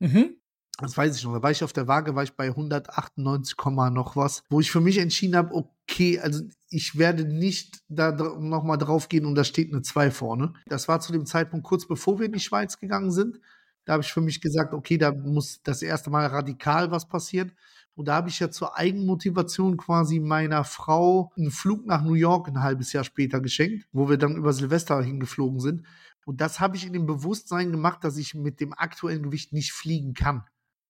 mhm. 0.00 0.36
das 0.78 0.96
weiß 0.96 1.16
ich 1.16 1.22
noch, 1.22 1.34
da 1.34 1.42
war 1.42 1.52
ich 1.52 1.62
auf 1.62 1.72
der 1.72 1.86
Waage, 1.86 2.16
war 2.16 2.24
ich 2.24 2.34
bei 2.34 2.48
198, 2.48 3.56
noch 3.92 4.16
was, 4.16 4.42
wo 4.50 4.60
ich 4.60 4.72
für 4.72 4.80
mich 4.80 4.98
entschieden 4.98 5.36
habe, 5.36 5.54
okay, 5.54 6.18
also 6.18 6.42
ich 6.72 6.98
werde 6.98 7.24
nicht 7.24 7.82
da 7.88 8.12
nochmal 8.12 8.78
drauf 8.78 9.08
gehen 9.08 9.26
und 9.26 9.34
da 9.34 9.44
steht 9.44 9.72
eine 9.72 9.82
2 9.82 10.10
vorne. 10.10 10.54
Das 10.66 10.88
war 10.88 11.00
zu 11.00 11.12
dem 11.12 11.26
Zeitpunkt 11.26 11.66
kurz 11.66 11.86
bevor 11.86 12.18
wir 12.18 12.26
in 12.26 12.32
die 12.32 12.40
Schweiz 12.40 12.78
gegangen 12.78 13.10
sind. 13.10 13.40
Da 13.84 13.94
habe 13.94 14.02
ich 14.02 14.12
für 14.12 14.20
mich 14.20 14.40
gesagt, 14.40 14.74
okay, 14.74 14.96
da 14.96 15.12
muss 15.12 15.60
das 15.62 15.82
erste 15.82 16.10
Mal 16.10 16.26
radikal 16.26 16.90
was 16.90 17.08
passieren. 17.08 17.52
Und 17.94 18.08
da 18.08 18.14
habe 18.14 18.30
ich 18.30 18.38
ja 18.40 18.50
zur 18.50 18.78
Eigenmotivation 18.78 19.76
quasi 19.76 20.18
meiner 20.18 20.64
Frau 20.64 21.30
einen 21.36 21.50
Flug 21.50 21.84
nach 21.86 22.02
New 22.02 22.14
York 22.14 22.48
ein 22.48 22.62
halbes 22.62 22.92
Jahr 22.92 23.04
später 23.04 23.40
geschenkt, 23.40 23.86
wo 23.92 24.08
wir 24.08 24.16
dann 24.16 24.36
über 24.36 24.52
Silvester 24.52 25.02
hingeflogen 25.02 25.60
sind. 25.60 25.82
Und 26.24 26.40
das 26.40 26.60
habe 26.60 26.76
ich 26.76 26.86
in 26.86 26.92
dem 26.92 27.06
Bewusstsein 27.06 27.70
gemacht, 27.70 28.04
dass 28.04 28.16
ich 28.16 28.34
mit 28.34 28.60
dem 28.60 28.72
aktuellen 28.72 29.24
Gewicht 29.24 29.52
nicht 29.52 29.72
fliegen 29.72 30.14
kann. 30.14 30.44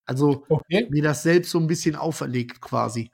Also 0.05 0.45
okay. 0.49 0.87
mir 0.91 1.03
das 1.03 1.23
selbst 1.23 1.51
so 1.51 1.59
ein 1.59 1.67
bisschen 1.67 1.97
auferlegt 1.97 2.61
quasi. 2.61 3.11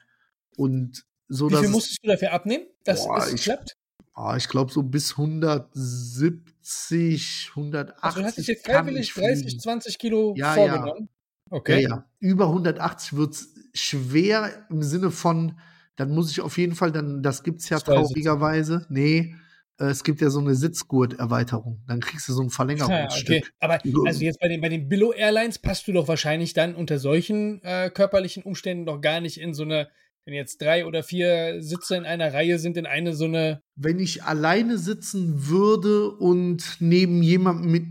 Und 0.56 1.06
so, 1.28 1.50
Wie 1.50 1.56
viel 1.56 1.68
musstest 1.68 1.98
du 2.02 2.08
dafür 2.08 2.32
abnehmen, 2.32 2.64
dass 2.84 3.04
boah, 3.04 3.18
es 3.18 3.34
ich, 3.34 3.42
klappt? 3.42 3.76
Oh, 4.14 4.32
ich 4.36 4.48
glaube 4.48 4.72
so 4.72 4.82
bis 4.82 5.10
170, 5.12 7.50
180. 7.50 8.02
Also 8.02 8.20
du 8.20 8.26
hast 8.26 8.38
dir 8.38 8.56
freiwillig 8.56 9.12
30, 9.14 9.60
20 9.60 9.98
Kilo 9.98 10.34
ja, 10.36 10.54
vorgenommen? 10.54 11.10
Ja. 11.10 11.18
Okay. 11.50 11.82
Ja, 11.82 11.88
ja. 11.88 12.04
Über 12.18 12.46
180 12.46 13.16
wird 13.16 13.34
es 13.34 13.54
schwer 13.74 14.66
im 14.70 14.82
Sinne 14.82 15.10
von, 15.10 15.58
dann 15.96 16.10
muss 16.10 16.30
ich 16.30 16.40
auf 16.40 16.56
jeden 16.58 16.74
Fall, 16.74 16.92
dann, 16.92 17.22
das 17.22 17.42
gibt 17.42 17.60
es 17.60 17.68
ja 17.68 17.78
traurigerweise. 17.78 18.86
Nee, 18.88 19.34
äh, 19.78 19.86
es 19.86 20.04
gibt 20.04 20.20
ja 20.20 20.30
so 20.30 20.40
eine 20.40 20.54
Sitzgurt-Erweiterung. 20.54 21.82
Dann 21.86 22.00
kriegst 22.00 22.28
du 22.28 22.32
so 22.32 22.42
ein 22.42 22.50
Verlängerungsstück. 22.50 23.28
Ja, 23.28 23.42
okay. 23.42 23.50
Aber 23.60 23.80
also 24.06 24.24
jetzt 24.24 24.40
bei 24.40 24.48
den, 24.48 24.60
bei 24.60 24.68
den 24.68 24.88
Billo 24.88 25.12
Airlines 25.12 25.58
passt 25.58 25.88
du 25.88 25.92
doch 25.92 26.08
wahrscheinlich 26.08 26.54
dann 26.54 26.74
unter 26.74 26.98
solchen 26.98 27.62
äh, 27.62 27.90
körperlichen 27.90 28.42
Umständen 28.42 28.84
noch 28.84 29.00
gar 29.00 29.20
nicht 29.20 29.40
in 29.40 29.54
so 29.54 29.62
eine 29.62 29.88
wenn 30.28 30.34
jetzt 30.34 30.60
drei 30.60 30.84
oder 30.84 31.02
vier 31.02 31.62
Sitze 31.62 31.96
in 31.96 32.04
einer 32.04 32.34
Reihe 32.34 32.58
sind, 32.58 32.76
in 32.76 32.84
eine 32.84 33.14
so 33.14 33.24
eine. 33.24 33.62
Wenn 33.76 33.98
ich 33.98 34.24
alleine 34.24 34.76
sitzen 34.76 35.48
würde 35.48 36.10
und 36.10 36.76
neben 36.80 37.22
jemandem 37.22 37.72
mit 37.72 37.86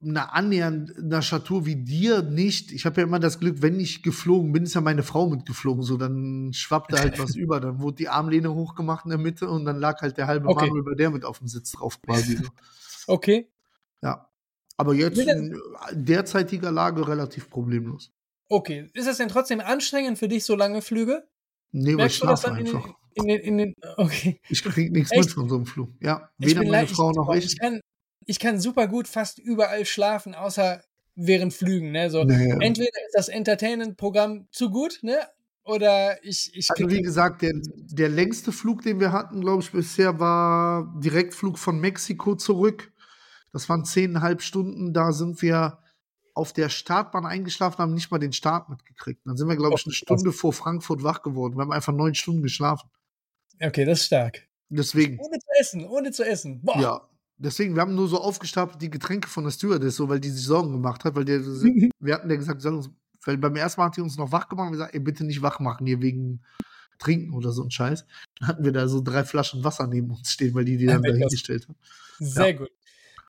einer 0.00 0.32
annähernden 0.32 1.22
Statur 1.22 1.66
wie 1.66 1.74
dir 1.74 2.22
nicht, 2.22 2.70
ich 2.70 2.86
habe 2.86 3.00
ja 3.00 3.06
immer 3.06 3.18
das 3.18 3.40
Glück, 3.40 3.62
wenn 3.62 3.80
ich 3.80 4.04
geflogen 4.04 4.52
bin, 4.52 4.62
ist 4.62 4.74
ja 4.74 4.80
meine 4.80 5.02
Frau 5.02 5.28
mitgeflogen, 5.28 5.82
so 5.82 5.96
dann 5.96 6.52
schwappte 6.52 7.00
halt 7.00 7.18
was 7.18 7.34
über, 7.34 7.58
dann 7.58 7.80
wurde 7.80 7.96
die 7.96 8.08
Armlehne 8.08 8.54
hochgemacht 8.54 9.04
in 9.04 9.10
der 9.10 9.18
Mitte 9.18 9.48
und 9.48 9.64
dann 9.64 9.80
lag 9.80 10.00
halt 10.02 10.16
der 10.18 10.28
halbe 10.28 10.48
okay. 10.48 10.66
Manuel 10.66 10.84
bei 10.84 10.94
der 10.94 11.10
mit 11.10 11.24
auf 11.24 11.38
dem 11.38 11.48
Sitz 11.48 11.72
drauf 11.72 12.00
quasi. 12.00 12.36
So. 12.36 12.44
Okay. 13.08 13.50
Ja. 14.02 14.28
Aber 14.76 14.94
jetzt 14.94 15.18
in 15.18 15.60
derzeitiger 15.92 16.70
Lage 16.70 17.08
relativ 17.08 17.50
problemlos. 17.50 18.12
Okay. 18.48 18.88
Ist 18.94 19.08
es 19.08 19.16
denn 19.16 19.28
trotzdem 19.28 19.60
anstrengend 19.60 20.18
für 20.18 20.28
dich, 20.28 20.44
so 20.44 20.54
lange 20.54 20.80
Flüge? 20.80 21.24
Nee, 21.72 21.96
weil 21.96 22.06
ich 22.06 22.16
schlafe 22.16 22.52
einfach. 22.52 22.88
In 23.14 23.26
den, 23.26 23.40
in 23.40 23.58
den, 23.58 23.74
okay. 23.96 24.40
Ich 24.48 24.62
kriege 24.62 24.90
nichts 24.90 25.12
Echt? 25.12 25.24
mit 25.24 25.30
von 25.32 25.48
so 25.48 25.56
einem 25.56 25.66
Flug. 25.66 25.90
Ja, 26.00 26.30
weder 26.38 26.64
meine 26.64 26.86
Frau 26.86 27.12
noch 27.12 27.34
ich. 27.34 27.44
Ich 27.44 27.58
kann, 27.58 27.80
ich 28.24 28.38
kann 28.38 28.60
super 28.60 28.88
gut 28.88 29.08
fast 29.08 29.38
überall 29.38 29.84
schlafen, 29.84 30.34
außer 30.34 30.82
während 31.14 31.52
Flügen. 31.52 31.92
Ne? 31.92 32.10
So, 32.10 32.24
naja. 32.24 32.56
Entweder 32.60 32.88
ist 33.06 33.14
das 33.14 33.28
Entertainment-Programm 33.28 34.46
zu 34.50 34.70
gut, 34.70 35.00
ne? 35.02 35.18
oder 35.64 36.24
ich. 36.24 36.52
ich 36.54 36.70
also, 36.70 36.90
wie 36.90 37.02
gesagt, 37.02 37.42
der, 37.42 37.52
der 37.54 38.08
längste 38.08 38.52
Flug, 38.52 38.82
den 38.82 39.00
wir 39.00 39.12
hatten, 39.12 39.40
glaube 39.40 39.62
ich, 39.62 39.70
bisher 39.70 40.18
war 40.18 40.92
Direktflug 40.98 41.58
von 41.58 41.80
Mexiko 41.80 42.34
zurück. 42.34 42.92
Das 43.52 43.68
waren 43.68 43.84
zehneinhalb 43.84 44.42
Stunden. 44.42 44.92
Da 44.92 45.12
sind 45.12 45.42
wir 45.42 45.78
auf 46.34 46.52
der 46.52 46.68
Startbahn 46.68 47.26
eingeschlafen, 47.26 47.78
haben 47.78 47.94
nicht 47.94 48.10
mal 48.10 48.18
den 48.18 48.32
Start 48.32 48.68
mitgekriegt. 48.68 49.20
Dann 49.26 49.36
sind 49.36 49.48
wir, 49.48 49.56
glaube 49.56 49.76
ich, 49.76 49.84
eine 49.84 49.94
Stunde 49.94 50.32
vor 50.32 50.52
Frankfurt 50.52 51.02
wach 51.02 51.22
geworden. 51.22 51.56
Wir 51.56 51.62
haben 51.62 51.72
einfach 51.72 51.92
neun 51.92 52.14
Stunden 52.14 52.42
geschlafen. 52.42 52.90
Okay, 53.60 53.84
das 53.84 54.00
ist 54.00 54.06
stark. 54.06 54.48
Deswegen. 54.70 55.18
Ohne 55.18 55.38
zu 55.38 55.48
essen, 55.60 55.86
ohne 55.86 56.10
zu 56.10 56.24
essen. 56.24 56.62
Boah. 56.62 56.80
Ja, 56.80 57.08
deswegen, 57.36 57.74
wir 57.74 57.82
haben 57.82 57.94
nur 57.94 58.08
so 58.08 58.18
aufgestapelt 58.18 58.80
die 58.80 58.90
Getränke 58.90 59.28
von 59.28 59.44
der 59.44 59.50
Stewardess, 59.50 59.96
so, 59.96 60.08
weil 60.08 60.20
die 60.20 60.30
sich 60.30 60.44
Sorgen 60.44 60.72
gemacht 60.72 61.04
hat, 61.04 61.14
weil 61.14 61.24
der, 61.24 61.40
wir 62.00 62.14
hatten 62.14 62.30
ja 62.30 62.36
gesagt, 62.36 62.64
uns, 62.64 62.90
weil 63.24 63.36
beim 63.36 63.56
ersten 63.56 63.80
Mal 63.80 63.88
hat 63.88 63.96
die 63.96 64.00
uns 64.00 64.16
noch 64.16 64.32
wach 64.32 64.48
gemacht 64.48 64.66
und 64.66 64.72
gesagt, 64.72 64.94
ey, 64.94 65.00
bitte 65.00 65.24
nicht 65.24 65.42
wach 65.42 65.60
machen 65.60 65.86
hier 65.86 66.00
wegen 66.00 66.42
Trinken 66.98 67.34
oder 67.34 67.52
so 67.52 67.62
ein 67.62 67.70
Scheiß. 67.70 68.06
Dann 68.38 68.48
hatten 68.48 68.64
wir 68.64 68.72
da 68.72 68.88
so 68.88 69.02
drei 69.02 69.24
Flaschen 69.24 69.64
Wasser 69.64 69.86
neben 69.86 70.10
uns 70.10 70.30
stehen, 70.30 70.54
weil 70.54 70.64
die 70.64 70.78
die 70.78 70.86
dann 70.86 71.02
da 71.02 71.12
hingestellt 71.12 71.68
haben. 71.68 71.76
Sehr 72.18 72.50
ja. 72.50 72.56
gut. 72.56 72.70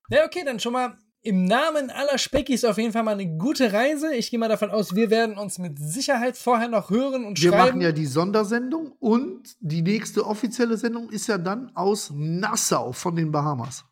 Ja, 0.08 0.24
okay, 0.24 0.42
dann 0.44 0.60
schon 0.60 0.72
mal 0.72 0.96
im 1.24 1.46
Namen 1.46 1.90
aller 1.90 2.18
Speckis 2.18 2.64
auf 2.64 2.76
jeden 2.76 2.92
Fall 2.92 3.02
mal 3.02 3.12
eine 3.12 3.26
gute 3.38 3.72
Reise. 3.72 4.14
Ich 4.14 4.30
gehe 4.30 4.38
mal 4.38 4.50
davon 4.50 4.70
aus, 4.70 4.94
wir 4.94 5.08
werden 5.08 5.38
uns 5.38 5.58
mit 5.58 5.78
Sicherheit 5.78 6.36
vorher 6.36 6.68
noch 6.68 6.90
hören 6.90 7.24
und 7.24 7.40
wir 7.40 7.48
schreiben. 7.48 7.64
Wir 7.64 7.66
machen 7.66 7.80
ja 7.80 7.92
die 7.92 8.06
Sondersendung 8.06 8.92
und 9.00 9.56
die 9.60 9.80
nächste 9.80 10.26
offizielle 10.26 10.76
Sendung 10.76 11.08
ist 11.08 11.26
ja 11.26 11.38
dann 11.38 11.74
aus 11.74 12.12
Nassau 12.14 12.92
von 12.92 13.16
den 13.16 13.32
Bahamas. 13.32 13.86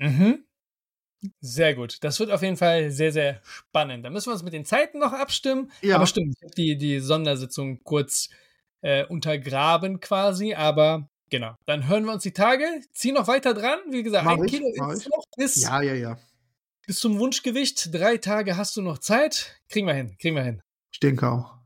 Mhm. 0.00 0.44
Sehr 1.40 1.76
gut. 1.76 2.02
Das 2.02 2.18
wird 2.18 2.32
auf 2.32 2.42
jeden 2.42 2.56
Fall 2.56 2.90
sehr, 2.90 3.12
sehr 3.12 3.40
spannend. 3.44 4.04
Da 4.04 4.10
müssen 4.10 4.26
wir 4.26 4.32
uns 4.32 4.42
mit 4.42 4.52
den 4.52 4.64
Zeiten 4.64 4.98
noch 4.98 5.12
abstimmen. 5.12 5.70
Ja. 5.82 5.96
Aber 5.96 6.06
stimmt, 6.06 6.34
ich 6.36 6.42
habe 6.42 6.54
die, 6.54 6.76
die 6.76 6.98
Sondersitzung 6.98 7.82
kurz 7.84 8.28
äh, 8.80 9.04
untergraben 9.06 10.00
quasi. 10.00 10.54
Aber 10.54 11.08
genau, 11.30 11.54
dann 11.64 11.86
hören 11.86 12.04
wir 12.04 12.12
uns 12.12 12.24
die 12.24 12.32
Tage. 12.32 12.64
Zieh 12.92 13.12
noch 13.12 13.28
weiter 13.28 13.54
dran. 13.54 13.78
Wie 13.90 14.02
gesagt, 14.02 14.24
Mach 14.24 14.36
ein 14.36 14.44
ich, 14.44 14.50
Kilo 14.50 14.68
ist 14.92 15.08
noch 15.08 15.24
bis, 15.36 15.62
Ja, 15.62 15.80
ja, 15.80 15.94
ja. 15.94 16.18
Bis 16.86 17.00
zum 17.00 17.18
Wunschgewicht. 17.18 17.92
Drei 17.92 18.16
Tage 18.16 18.56
hast 18.56 18.76
du 18.76 18.82
noch 18.82 18.98
Zeit. 18.98 19.60
Kriegen 19.68 19.86
wir 19.86 19.94
hin, 19.94 20.16
kriegen 20.18 20.36
wir 20.36 20.44
hin. 20.44 20.62
Ich 20.92 21.00
denke 21.00 21.28
auch. 21.28 21.56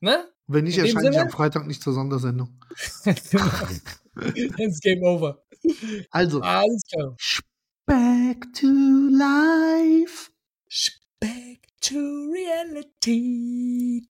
Ne? 0.00 0.26
Wenn 0.46 0.64
nicht, 0.64 0.78
erscheine 0.78 1.10
ich 1.10 1.20
am 1.20 1.30
Freitag 1.30 1.66
nicht 1.66 1.82
zur 1.82 1.92
Sondersendung. 1.92 2.58
Ist 3.04 4.82
Game 4.82 5.02
over. 5.02 5.44
Also, 6.10 6.40
Alles 6.40 6.82
klar. 6.92 7.16
back 7.86 8.52
to 8.54 8.66
life. 8.66 10.30
Back 11.20 11.68
to 11.82 11.98
reality. 12.32 14.08